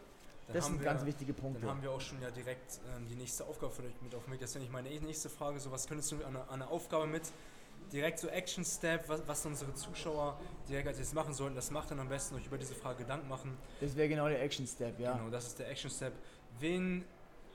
Dann 0.46 0.56
das 0.56 0.66
sind 0.66 0.78
wir- 0.78 0.84
ganz 0.84 1.04
wichtige 1.04 1.32
Punkte. 1.34 1.60
Dann 1.62 1.70
haben 1.70 1.82
wir 1.82 1.90
auch 1.90 2.00
schon 2.00 2.22
ja 2.22 2.30
direkt 2.30 2.80
ähm, 2.96 3.06
die 3.08 3.16
nächste 3.16 3.44
Aufgabe 3.44 3.72
für 3.72 3.82
euch 3.82 4.00
mit 4.00 4.14
auf 4.14 4.26
mich. 4.28 4.38
Das 4.38 4.54
ja 4.54 4.60
nicht 4.60 4.72
meine 4.72 4.88
nächste 4.88 5.28
Frage. 5.28 5.58
So, 5.58 5.70
was 5.72 5.86
könntest 5.88 6.12
du 6.12 6.16
an 6.24 6.36
einer, 6.36 6.42
an 6.48 6.62
einer 6.62 6.70
Aufgabe 6.70 7.06
mit? 7.06 7.22
Direkt 7.92 8.18
so 8.20 8.28
Action 8.28 8.64
Step, 8.64 9.08
was, 9.08 9.26
was 9.26 9.44
unsere 9.46 9.74
Zuschauer 9.74 10.38
direkt 10.68 10.86
als 10.88 10.98
jetzt 10.98 11.14
machen 11.14 11.34
sollten. 11.34 11.56
Das 11.56 11.70
macht 11.70 11.90
dann 11.90 11.98
am 12.00 12.08
besten 12.08 12.36
euch 12.36 12.46
über 12.46 12.56
diese 12.58 12.74
Frage 12.74 12.98
Gedanken 12.98 13.28
machen. 13.28 13.56
Das 13.80 13.96
wäre 13.96 14.08
genau 14.08 14.28
der 14.28 14.40
Action 14.42 14.66
Step, 14.66 14.98
ja. 15.00 15.14
Genau, 15.16 15.28
das 15.30 15.48
ist 15.48 15.58
der 15.58 15.68
Action 15.70 15.90
Step. 15.90 16.12
Wen, 16.60 17.04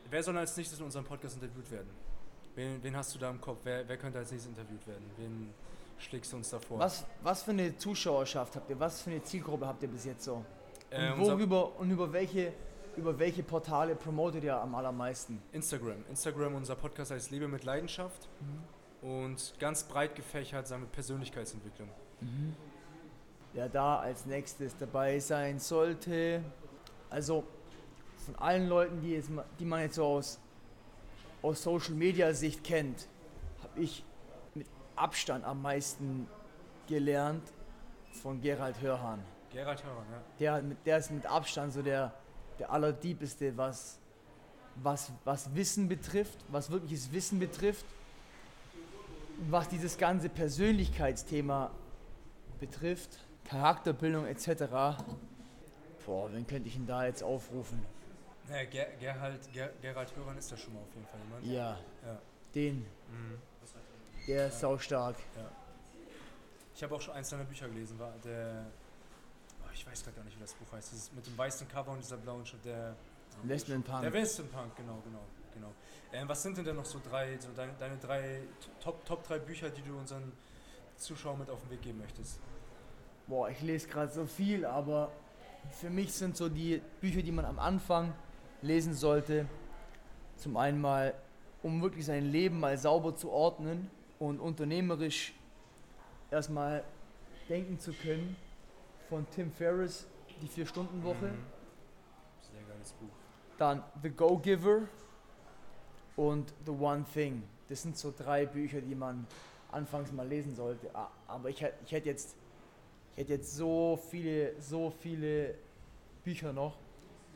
wer 0.09 0.21
soll 0.23 0.37
als 0.37 0.55
nächstes 0.57 0.79
in 0.79 0.85
unserem 0.85 1.05
Podcast 1.05 1.35
interviewt 1.35 1.69
werden? 1.71 1.89
Wen, 2.55 2.83
wen 2.83 2.95
hast 2.95 3.13
du 3.15 3.19
da 3.19 3.29
im 3.29 3.41
Kopf? 3.41 3.59
Wer, 3.63 3.87
wer 3.87 3.97
könnte 3.97 4.19
als 4.19 4.31
nächstes 4.31 4.51
interviewt 4.55 4.85
werden? 4.85 5.03
Wen 5.17 5.53
schlägst 5.97 6.31
du 6.31 6.37
uns 6.37 6.49
da 6.49 6.59
vor? 6.59 6.79
Was, 6.79 7.05
was 7.23 7.43
für 7.43 7.51
eine 7.51 7.75
Zuschauerschaft 7.77 8.55
habt 8.55 8.69
ihr? 8.69 8.79
Was 8.79 9.01
für 9.01 9.09
eine 9.11 9.23
Zielgruppe 9.23 9.65
habt 9.65 9.81
ihr 9.81 9.89
bis 9.89 10.05
jetzt 10.05 10.23
so? 10.23 10.43
Äh, 10.89 11.11
Und 11.11 11.19
unser 11.21 11.33
worüber 11.37 11.79
und 11.79 11.89
über 11.89 12.13
welche, 12.13 12.53
über 12.95 13.17
welche 13.17 13.41
Portale 13.41 13.95
promotet 13.95 14.43
ihr 14.43 14.55
am 14.55 14.75
allermeisten? 14.75 15.41
Instagram. 15.51 16.03
Instagram, 16.09 16.55
unser 16.55 16.75
Podcast 16.75 17.11
heißt 17.11 17.31
Lebe 17.31 17.47
mit 17.47 17.63
Leidenschaft. 17.63 18.29
Und 19.01 19.53
ganz 19.59 19.83
breit 19.83 20.15
gefächert, 20.15 20.67
sagen 20.67 20.83
wir 20.83 20.89
Persönlichkeitsentwicklung. 20.89 21.89
Wer 23.53 23.67
da 23.67 23.99
als 23.99 24.25
nächstes 24.25 24.77
dabei 24.77 25.19
sein 25.19 25.59
sollte. 25.59 26.43
Also 27.09 27.43
von 28.25 28.35
allen 28.35 28.69
Leuten, 28.69 29.01
die, 29.01 29.11
jetzt, 29.11 29.29
die 29.59 29.65
man 29.65 29.81
jetzt 29.81 29.95
so 29.95 30.05
aus, 30.05 30.39
aus 31.43 31.61
Social 31.61 31.93
Media 31.93 32.33
Sicht 32.33 32.63
kennt, 32.63 33.07
habe 33.61 33.81
ich 33.81 34.03
mit 34.55 34.65
Abstand 34.95 35.43
am 35.45 35.61
meisten 35.61 36.27
gelernt 36.87 37.43
von 38.21 38.41
Gerald 38.41 38.81
Hörhan. 38.81 39.19
Gerald 39.51 39.83
Hörern, 39.83 40.05
ja. 40.11 40.21
Der, 40.39 40.61
der 40.85 40.97
ist 40.97 41.11
mit 41.11 41.25
Abstand 41.25 41.73
so 41.73 41.83
der, 41.83 42.13
der 42.57 42.71
allerdiebeste, 42.71 43.55
was, 43.55 43.99
was, 44.75 45.11
was 45.25 45.53
Wissen 45.53 45.87
betrifft, 45.87 46.39
was 46.47 46.71
wirkliches 46.71 47.11
Wissen 47.11 47.39
betrifft. 47.39 47.85
Was 49.49 49.67
dieses 49.67 49.97
ganze 49.97 50.29
Persönlichkeitsthema 50.29 51.71
betrifft, 52.59 53.19
Charakterbildung 53.45 54.25
etc. 54.25 54.63
Boah, 56.05 56.31
wen 56.31 56.47
könnte 56.47 56.69
ich 56.69 56.75
denn 56.75 56.87
da 56.87 57.05
jetzt 57.05 57.23
aufrufen? 57.23 57.83
Ja 58.49 58.63
Ger 58.65 58.85
Gerald, 58.99 59.51
Ger 59.53 59.69
Gerald 59.81 60.15
Hörern 60.15 60.37
ist 60.37 60.51
da 60.51 60.57
schon 60.57 60.73
mal 60.73 60.81
auf 60.81 60.93
jeden 60.93 61.07
Fall 61.07 61.19
jemand. 61.23 61.45
Ja, 61.45 61.79
Ja. 62.05 62.19
den, 62.55 62.77
Mhm. 63.09 63.39
der 64.27 64.47
ist 64.47 64.59
saustark. 64.59 65.15
Ich 66.75 66.81
habe 66.83 66.95
auch 66.95 67.01
schon 67.01 67.13
eins 67.13 67.29
seiner 67.29 67.43
Bücher 67.43 67.67
gelesen, 67.67 67.97
war 67.99 68.13
der. 68.23 68.65
Oh, 69.63 69.69
ich 69.73 69.85
weiß 69.85 70.03
gerade 70.03 70.17
gar 70.17 70.23
nicht, 70.23 70.35
wie 70.37 70.41
das 70.41 70.53
Buch 70.53 70.71
heißt. 70.71 70.91
Dieses 70.91 71.11
mit 71.13 71.25
dem 71.25 71.37
weißen 71.37 71.67
Cover 71.67 71.91
und 71.91 71.99
dieser 72.03 72.17
blauen 72.17 72.45
Schrift. 72.45 72.65
Der. 72.65 72.95
Westman 73.43 73.81
Punk. 73.83 74.01
Der 74.01 74.13
Western 74.13 74.47
Punk, 74.49 74.75
genau, 74.75 74.99
genau, 75.03 75.23
genau. 75.53 75.71
Ähm, 76.11 76.29
was 76.29 76.43
sind 76.43 76.55
denn 76.57 76.65
denn 76.65 76.75
noch 76.75 76.85
so 76.85 76.99
drei, 77.03 77.35
so 77.39 77.49
deine, 77.55 77.73
deine 77.79 77.97
drei 77.97 78.41
Top, 78.79 79.03
Top 79.05 79.23
drei 79.23 79.39
Bücher, 79.39 79.71
die 79.71 79.81
du 79.81 79.97
unseren 79.97 80.31
Zuschauern 80.97 81.39
mit 81.39 81.49
auf 81.49 81.59
den 81.61 81.71
Weg 81.71 81.81
geben 81.81 81.97
möchtest? 81.99 82.39
Boah, 83.25 83.49
ich 83.49 83.59
lese 83.61 83.87
gerade 83.87 84.11
so 84.11 84.27
viel, 84.27 84.65
aber 84.65 85.11
für 85.79 85.89
mich 85.89 86.13
sind 86.13 86.37
so 86.37 86.47
die 86.47 86.79
Bücher, 87.01 87.23
die 87.23 87.31
man 87.31 87.45
am 87.45 87.57
Anfang 87.57 88.13
lesen 88.63 88.93
sollte, 88.93 89.45
zum 90.37 90.57
einen 90.57 90.81
mal, 90.81 91.13
um 91.61 91.81
wirklich 91.81 92.05
sein 92.05 92.31
Leben 92.31 92.59
mal 92.59 92.77
sauber 92.77 93.15
zu 93.15 93.29
ordnen 93.29 93.89
und 94.19 94.39
unternehmerisch 94.39 95.33
erstmal 96.31 96.83
denken 97.49 97.77
zu 97.79 97.93
können, 97.93 98.35
von 99.09 99.27
Tim 99.31 99.51
Ferriss, 99.51 100.07
die 100.41 100.47
Vier-Stunden-Woche. 100.47 101.27
Mhm. 101.27 101.45
Sehr 102.41 102.61
geiles 102.67 102.91
Buch. 102.93 103.09
Dann 103.57 103.83
The 104.01 104.09
Go-Giver 104.09 104.83
und 106.15 106.53
The 106.65 106.71
One 106.71 107.05
Thing. 107.13 107.43
Das 107.69 107.81
sind 107.81 107.97
so 107.97 108.13
drei 108.17 108.45
Bücher, 108.45 108.81
die 108.81 108.95
man 108.95 109.27
anfangs 109.71 110.11
mal 110.11 110.27
lesen 110.27 110.55
sollte. 110.55 110.93
A- 110.95 111.09
Aber 111.27 111.49
ich, 111.49 111.63
ich 111.85 111.91
hätte 111.91 112.09
jetzt, 112.09 112.35
ich 113.15 113.21
hätte 113.21 113.33
jetzt 113.33 113.55
so 113.55 113.99
viele, 114.09 114.59
so 114.59 114.89
viele 114.89 115.55
Bücher 116.23 116.53
noch. 116.53 116.77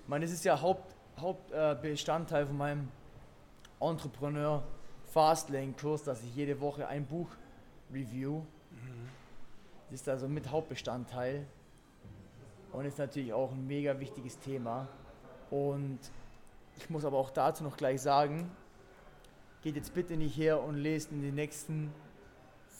Ich 0.03 0.07
meine, 0.09 0.25
das 0.25 0.33
ist 0.33 0.45
ja 0.45 0.59
Haupt, 0.59 0.95
Hauptbestandteil 1.19 1.75
Bestandteil 1.75 2.45
von 2.45 2.57
meinem 2.57 2.87
Entrepreneur 3.79 4.63
Fastlane 5.05 5.73
Kurs, 5.73 6.03
dass 6.03 6.21
ich 6.23 6.35
jede 6.35 6.59
Woche 6.61 6.87
ein 6.87 7.05
Buch 7.05 7.29
review. 7.91 8.39
Mhm. 8.71 9.09
Das 9.89 10.01
ist 10.01 10.09
also 10.09 10.27
mit 10.27 10.51
Hauptbestandteil 10.51 11.45
und 12.71 12.85
ist 12.85 12.97
natürlich 12.97 13.33
auch 13.33 13.51
ein 13.51 13.65
mega 13.65 13.99
wichtiges 13.99 14.37
Thema. 14.39 14.87
Und 15.49 15.99
ich 16.77 16.89
muss 16.89 17.05
aber 17.05 17.17
auch 17.17 17.31
dazu 17.31 17.63
noch 17.63 17.77
gleich 17.77 18.01
sagen, 18.01 18.51
geht 19.63 19.75
jetzt 19.75 19.93
bitte 19.93 20.15
nicht 20.17 20.37
her 20.37 20.61
und 20.61 20.75
lest 20.75 21.11
in 21.11 21.21
den 21.21 21.35
nächsten 21.35 21.91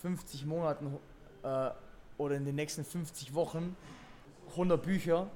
50 0.01 0.45
Monaten 0.45 0.97
äh, 1.43 1.71
oder 2.17 2.35
in 2.35 2.45
den 2.45 2.55
nächsten 2.55 2.85
50 2.85 3.33
Wochen 3.33 3.75
100 4.51 4.81
Bücher 4.81 5.27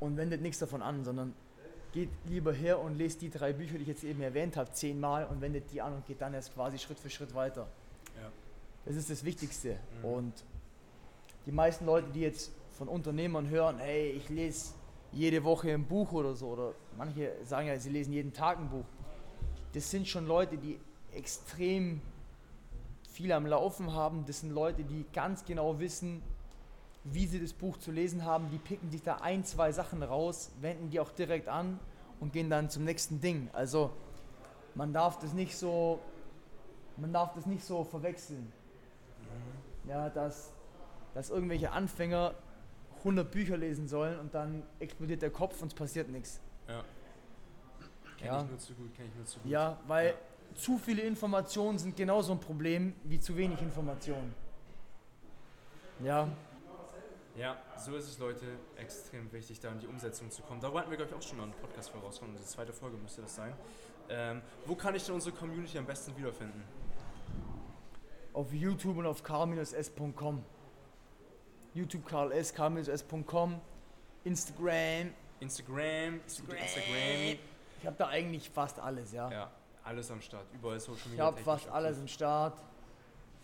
und 0.00 0.16
wendet 0.16 0.42
nichts 0.42 0.58
davon 0.58 0.82
an, 0.82 1.04
sondern 1.04 1.34
geht 1.94 2.10
lieber 2.26 2.52
her 2.52 2.80
und 2.80 2.98
lest 2.98 3.22
die 3.22 3.30
drei 3.30 3.52
Bücher, 3.52 3.76
die 3.76 3.82
ich 3.82 3.88
jetzt 3.88 4.02
eben 4.02 4.20
erwähnt 4.20 4.56
habe, 4.56 4.70
zehnmal 4.72 5.26
und 5.26 5.40
wendet 5.40 5.70
die 5.72 5.80
an 5.80 5.94
und 5.94 6.06
geht 6.06 6.20
dann 6.20 6.34
erst 6.34 6.52
quasi 6.52 6.76
Schritt 6.76 6.98
für 6.98 7.08
Schritt 7.08 7.34
weiter. 7.36 7.68
Ja. 8.20 8.30
Das 8.84 8.96
ist 8.96 9.10
das 9.10 9.24
Wichtigste. 9.24 9.78
Mhm. 10.00 10.04
Und 10.04 10.32
die 11.46 11.52
meisten 11.52 11.86
Leute, 11.86 12.08
die 12.12 12.20
jetzt 12.20 12.50
von 12.72 12.88
Unternehmern 12.88 13.48
hören, 13.48 13.78
hey, 13.78 14.10
ich 14.10 14.28
lese 14.28 14.72
jede 15.12 15.44
Woche 15.44 15.72
ein 15.72 15.84
Buch 15.84 16.10
oder 16.10 16.34
so, 16.34 16.48
oder 16.48 16.74
manche 16.98 17.30
sagen 17.44 17.68
ja, 17.68 17.78
sie 17.78 17.90
lesen 17.90 18.12
jeden 18.12 18.32
Tag 18.32 18.58
ein 18.58 18.68
Buch. 18.68 18.84
Das 19.72 19.88
sind 19.88 20.08
schon 20.08 20.26
Leute, 20.26 20.58
die 20.58 20.80
extrem 21.12 22.00
viel 23.12 23.30
am 23.30 23.46
Laufen 23.46 23.92
haben. 23.92 24.24
Das 24.26 24.40
sind 24.40 24.50
Leute, 24.50 24.82
die 24.82 25.04
ganz 25.12 25.44
genau 25.44 25.78
wissen, 25.78 26.22
wie 27.04 27.26
sie 27.26 27.40
das 27.40 27.52
Buch 27.52 27.76
zu 27.78 27.90
lesen 27.90 28.24
haben. 28.24 28.50
Die 28.50 28.58
picken 28.58 28.90
sich 28.90 29.02
da 29.02 29.16
ein, 29.16 29.44
zwei 29.44 29.72
Sachen 29.72 30.02
raus, 30.02 30.50
wenden 30.60 30.90
die 30.90 31.00
auch 31.00 31.10
direkt 31.12 31.48
an 31.48 31.78
und 32.20 32.32
gehen 32.32 32.48
dann 32.50 32.70
zum 32.70 32.84
nächsten 32.84 33.20
Ding. 33.20 33.50
Also 33.52 33.90
man 34.74 34.92
darf 34.92 35.18
das 35.18 35.32
nicht 35.34 35.56
so, 35.56 36.00
man 36.96 37.12
darf 37.12 37.34
das 37.34 37.46
nicht 37.46 37.64
so 37.64 37.84
verwechseln. 37.84 38.50
Ja, 39.86 40.08
dass, 40.08 40.50
dass 41.12 41.28
irgendwelche 41.28 41.70
Anfänger 41.72 42.34
100 43.00 43.30
Bücher 43.30 43.58
lesen 43.58 43.86
sollen 43.86 44.18
und 44.18 44.34
dann 44.34 44.62
explodiert 44.78 45.20
der 45.20 45.30
Kopf 45.30 45.60
und 45.60 45.68
es 45.68 45.74
passiert 45.74 46.08
nichts. 46.08 46.40
Ja. 46.66 46.82
Kenn 48.16 48.26
Ja. 48.28 48.42
ich 48.42 48.48
nur 48.48 48.58
zu 48.58 48.72
gut, 48.72 48.94
kenn 48.94 49.06
ich 49.08 49.14
nur 49.14 49.26
zu 49.26 49.40
gut. 49.40 49.50
Ja, 49.50 49.78
weil 49.86 50.14
zu 50.54 50.78
viele 50.78 51.02
Informationen 51.02 51.78
sind 51.78 51.96
genauso 51.96 52.32
ein 52.32 52.40
Problem 52.40 52.94
wie 53.04 53.20
zu 53.20 53.36
wenig 53.36 53.60
Informationen. 53.60 54.34
Ja, 56.02 56.28
Ja, 57.36 57.56
so 57.76 57.96
ist 57.96 58.08
es, 58.08 58.18
Leute. 58.18 58.46
Extrem 58.76 59.30
wichtig, 59.32 59.58
da 59.60 59.70
in 59.72 59.80
die 59.80 59.86
Umsetzung 59.88 60.30
zu 60.30 60.42
kommen. 60.42 60.60
Darüber 60.60 60.80
hatten 60.80 60.90
wir, 60.90 60.96
glaube 60.96 61.10
ich, 61.10 61.16
auch 61.18 61.22
schon 61.22 61.36
mal 61.38 61.44
einen 61.44 61.52
Podcast 61.54 61.90
vorauskommen. 61.90 62.32
Unsere 62.32 62.48
zweite 62.48 62.72
Folge 62.72 62.96
müsste 62.96 63.22
das 63.22 63.34
sein. 63.34 63.52
Ähm, 64.08 64.40
wo 64.66 64.74
kann 64.76 64.94
ich 64.94 65.04
denn 65.04 65.14
unsere 65.14 65.34
Community 65.34 65.78
am 65.78 65.86
besten 65.86 66.16
wiederfinden? 66.16 66.62
auf 68.34 68.52
YouTube 68.52 68.96
und 68.96 69.06
auf 69.06 69.22
karl-s.com. 69.22 70.44
YouTube 71.72 72.04
karl 72.04 72.32
s, 72.32 72.52
karl-s.com. 72.52 73.60
Instagram. 74.24 75.12
Instagram, 75.40 76.20
Instagram. 76.26 77.38
Ich 77.80 77.86
habe 77.86 77.96
da 77.96 78.08
eigentlich 78.08 78.50
fast 78.50 78.78
alles, 78.80 79.12
ja. 79.12 79.30
Ja, 79.30 79.50
alles 79.84 80.10
am 80.10 80.20
Start. 80.20 80.46
Überall 80.52 80.80
Social 80.80 80.98
Ich 81.04 81.06
Media. 81.10 81.24
habe 81.26 81.36
technisch 81.36 81.62
fast 81.62 81.68
alles 81.68 81.98
im 81.98 82.08
Start. 82.08 82.62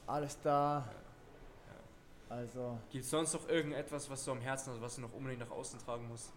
Alles 0.06 0.38
da. 0.42 0.88
Also, 2.30 2.78
Gibt 2.90 3.04
es 3.04 3.10
sonst 3.10 3.34
noch 3.34 3.48
irgendetwas, 3.48 4.08
was 4.08 4.24
du 4.24 4.30
am 4.30 4.40
Herzen 4.40 4.72
hast, 4.72 4.80
was 4.80 4.94
du 4.94 5.00
noch 5.02 5.12
unbedingt 5.12 5.40
nach 5.40 5.50
außen 5.50 5.78
tragen 5.80 6.06
musst? 6.08 6.32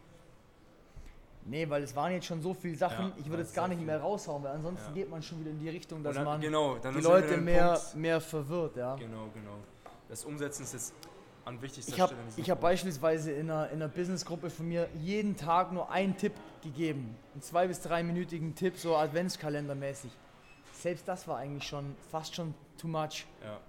Nee, 1.45 1.69
weil 1.69 1.83
es 1.83 1.95
waren 1.95 2.11
jetzt 2.13 2.25
schon 2.25 2.41
so 2.41 2.53
viele 2.53 2.75
Sachen, 2.75 3.07
Ja, 3.09 3.13
ich 3.19 3.29
würde 3.29 3.43
jetzt 3.43 3.53
gar 3.53 3.67
nicht 3.67 3.81
mehr 3.81 3.99
raushauen, 4.01 4.43
weil 4.43 4.53
ansonsten 4.53 4.87
Ja. 4.87 4.93
geht 4.95 5.09
man 5.09 5.21
schon 5.21 5.39
wieder 5.41 5.51
in 5.51 5.59
die 5.59 5.69
Richtung, 5.69 6.01
dass 6.03 6.15
dann, 6.15 6.23
man 6.25 6.41
genau, 6.41 6.77
die 6.77 6.99
Leute 7.01 7.37
mehr, 7.37 7.73
Punkt- 7.73 7.95
mehr 7.95 8.21
verwirrt, 8.21 8.75
ja. 8.77 8.95
Genau, 8.95 9.27
genau. 9.33 9.57
Das 10.09 10.23
Umsetzen 10.25 10.63
ist 10.63 10.73
jetzt 10.73 10.93
an 11.45 11.61
wichtigster 11.61 11.93
Ich 11.93 11.99
habe 11.99 12.13
Stelle. 12.13 12.27
ich 12.37 12.49
hab 12.49 12.59
Punkt. 12.59 12.71
beispielsweise 12.71 13.31
in 13.33 13.51
einer, 13.51 13.67
in 13.69 13.75
einer 13.81 13.89
Businessgruppe 13.89 14.49
von 14.49 14.67
mir 14.67 14.87
jeden 14.95 15.35
Tag 15.35 15.73
nur 15.73 15.91
einen 15.91 16.15
Tipp 16.17 16.33
gegeben. 16.63 17.15
Einen 17.33 17.41
zwei- 17.41 17.67
bis 17.67 17.81
dreiminütigen 17.81 18.55
Tipp, 18.55 18.77
so 18.77 18.95
Adventskalendermäßig. 18.95 20.11
Selbst 20.71 21.07
das 21.07 21.27
war 21.27 21.37
eigentlich 21.37 21.67
schon 21.67 21.95
fast 22.09 22.33
schon 22.33 22.53
too 22.77 22.87
much. 22.87 23.25
Ja. 23.43 23.59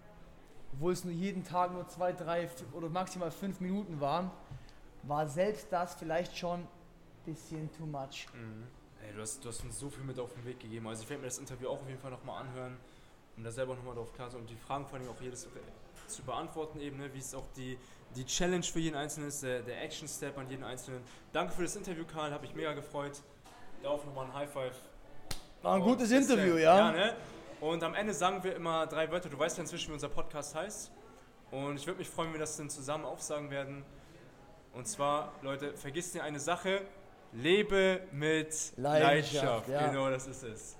Obwohl 0.74 0.92
es 0.92 1.04
nur 1.04 1.12
jeden 1.12 1.44
Tag 1.44 1.72
nur 1.72 1.86
zwei, 1.88 2.12
drei 2.12 2.48
oder 2.72 2.88
maximal 2.88 3.30
fünf 3.30 3.60
Minuten 3.60 4.00
waren, 4.00 4.30
war 5.04 5.28
selbst 5.28 5.68
das 5.70 5.94
vielleicht 5.94 6.36
schon 6.36 6.60
ein 6.60 6.68
bisschen 7.24 7.70
too 7.76 7.86
much. 7.86 8.26
Mhm. 8.34 8.66
Ey, 9.06 9.14
du 9.14 9.20
hast, 9.20 9.44
du 9.44 9.48
hast 9.48 9.62
uns 9.62 9.78
so 9.78 9.88
viel 9.88 10.02
mit 10.04 10.18
auf 10.18 10.32
den 10.32 10.44
Weg 10.44 10.58
gegeben. 10.58 10.88
Also 10.88 11.04
ich 11.04 11.10
werde 11.10 11.22
mir 11.22 11.28
das 11.28 11.38
Interview 11.38 11.68
auch 11.68 11.80
auf 11.80 11.88
jeden 11.88 12.00
Fall 12.00 12.10
nochmal 12.10 12.42
anhören, 12.42 12.76
um 13.36 13.44
da 13.44 13.52
selber 13.52 13.74
nochmal 13.76 13.94
drauf 13.94 14.12
klar 14.14 14.30
zu 14.30 14.36
und 14.36 14.50
die 14.50 14.56
Fragen 14.56 14.86
vor 14.86 14.98
allem 14.98 15.08
auch 15.08 15.20
jedes 15.20 15.46
zu 16.08 16.22
beantworten 16.22 16.80
eben, 16.80 16.98
ne? 16.98 17.12
wie 17.14 17.18
es 17.18 17.34
auch 17.34 17.46
die, 17.56 17.78
die 18.16 18.24
Challenge 18.24 18.64
für 18.64 18.80
jeden 18.80 18.96
Einzelnen 18.96 19.28
ist, 19.28 19.42
der, 19.42 19.62
der 19.62 19.82
Action-Step 19.82 20.36
an 20.36 20.50
jeden 20.50 20.64
Einzelnen. 20.64 21.02
Danke 21.32 21.52
für 21.52 21.62
das 21.62 21.76
Interview, 21.76 22.04
Karl, 22.04 22.32
habe 22.32 22.44
ich 22.44 22.54
mega 22.54 22.72
gefreut. 22.72 23.22
Darauf 23.82 24.04
nochmal 24.04 24.26
ein 24.26 24.34
High-Five. 24.34 24.76
War 25.62 25.76
ein 25.76 25.82
gutes 25.82 26.10
Interview, 26.10 26.56
ja. 26.56 26.78
ja 26.78 26.92
ne? 26.92 27.16
Und 27.64 27.82
am 27.82 27.94
Ende 27.94 28.12
sagen 28.12 28.44
wir 28.44 28.54
immer 28.54 28.86
drei 28.86 29.10
Wörter. 29.10 29.30
Du 29.30 29.38
weißt 29.38 29.56
ja 29.56 29.62
inzwischen, 29.62 29.88
wie 29.88 29.94
unser 29.94 30.10
Podcast 30.10 30.54
heißt. 30.54 30.92
Und 31.50 31.76
ich 31.76 31.86
würde 31.86 31.98
mich 31.98 32.10
freuen, 32.10 32.28
wenn 32.28 32.34
wir 32.34 32.40
das 32.40 32.58
dann 32.58 32.68
zusammen 32.68 33.06
aufsagen 33.06 33.50
werden. 33.50 33.86
Und 34.74 34.86
zwar, 34.86 35.32
Leute, 35.40 35.74
vergisst 35.74 36.14
ihr 36.14 36.22
eine 36.22 36.40
Sache. 36.40 36.82
Lebe 37.32 38.02
mit 38.12 38.74
Leidenschaft, 38.76 39.02
Leidenschaft. 39.02 39.68
ja. 39.70 39.88
Genau, 39.88 40.10
das 40.10 40.26
ist 40.26 40.42
es. 40.42 40.72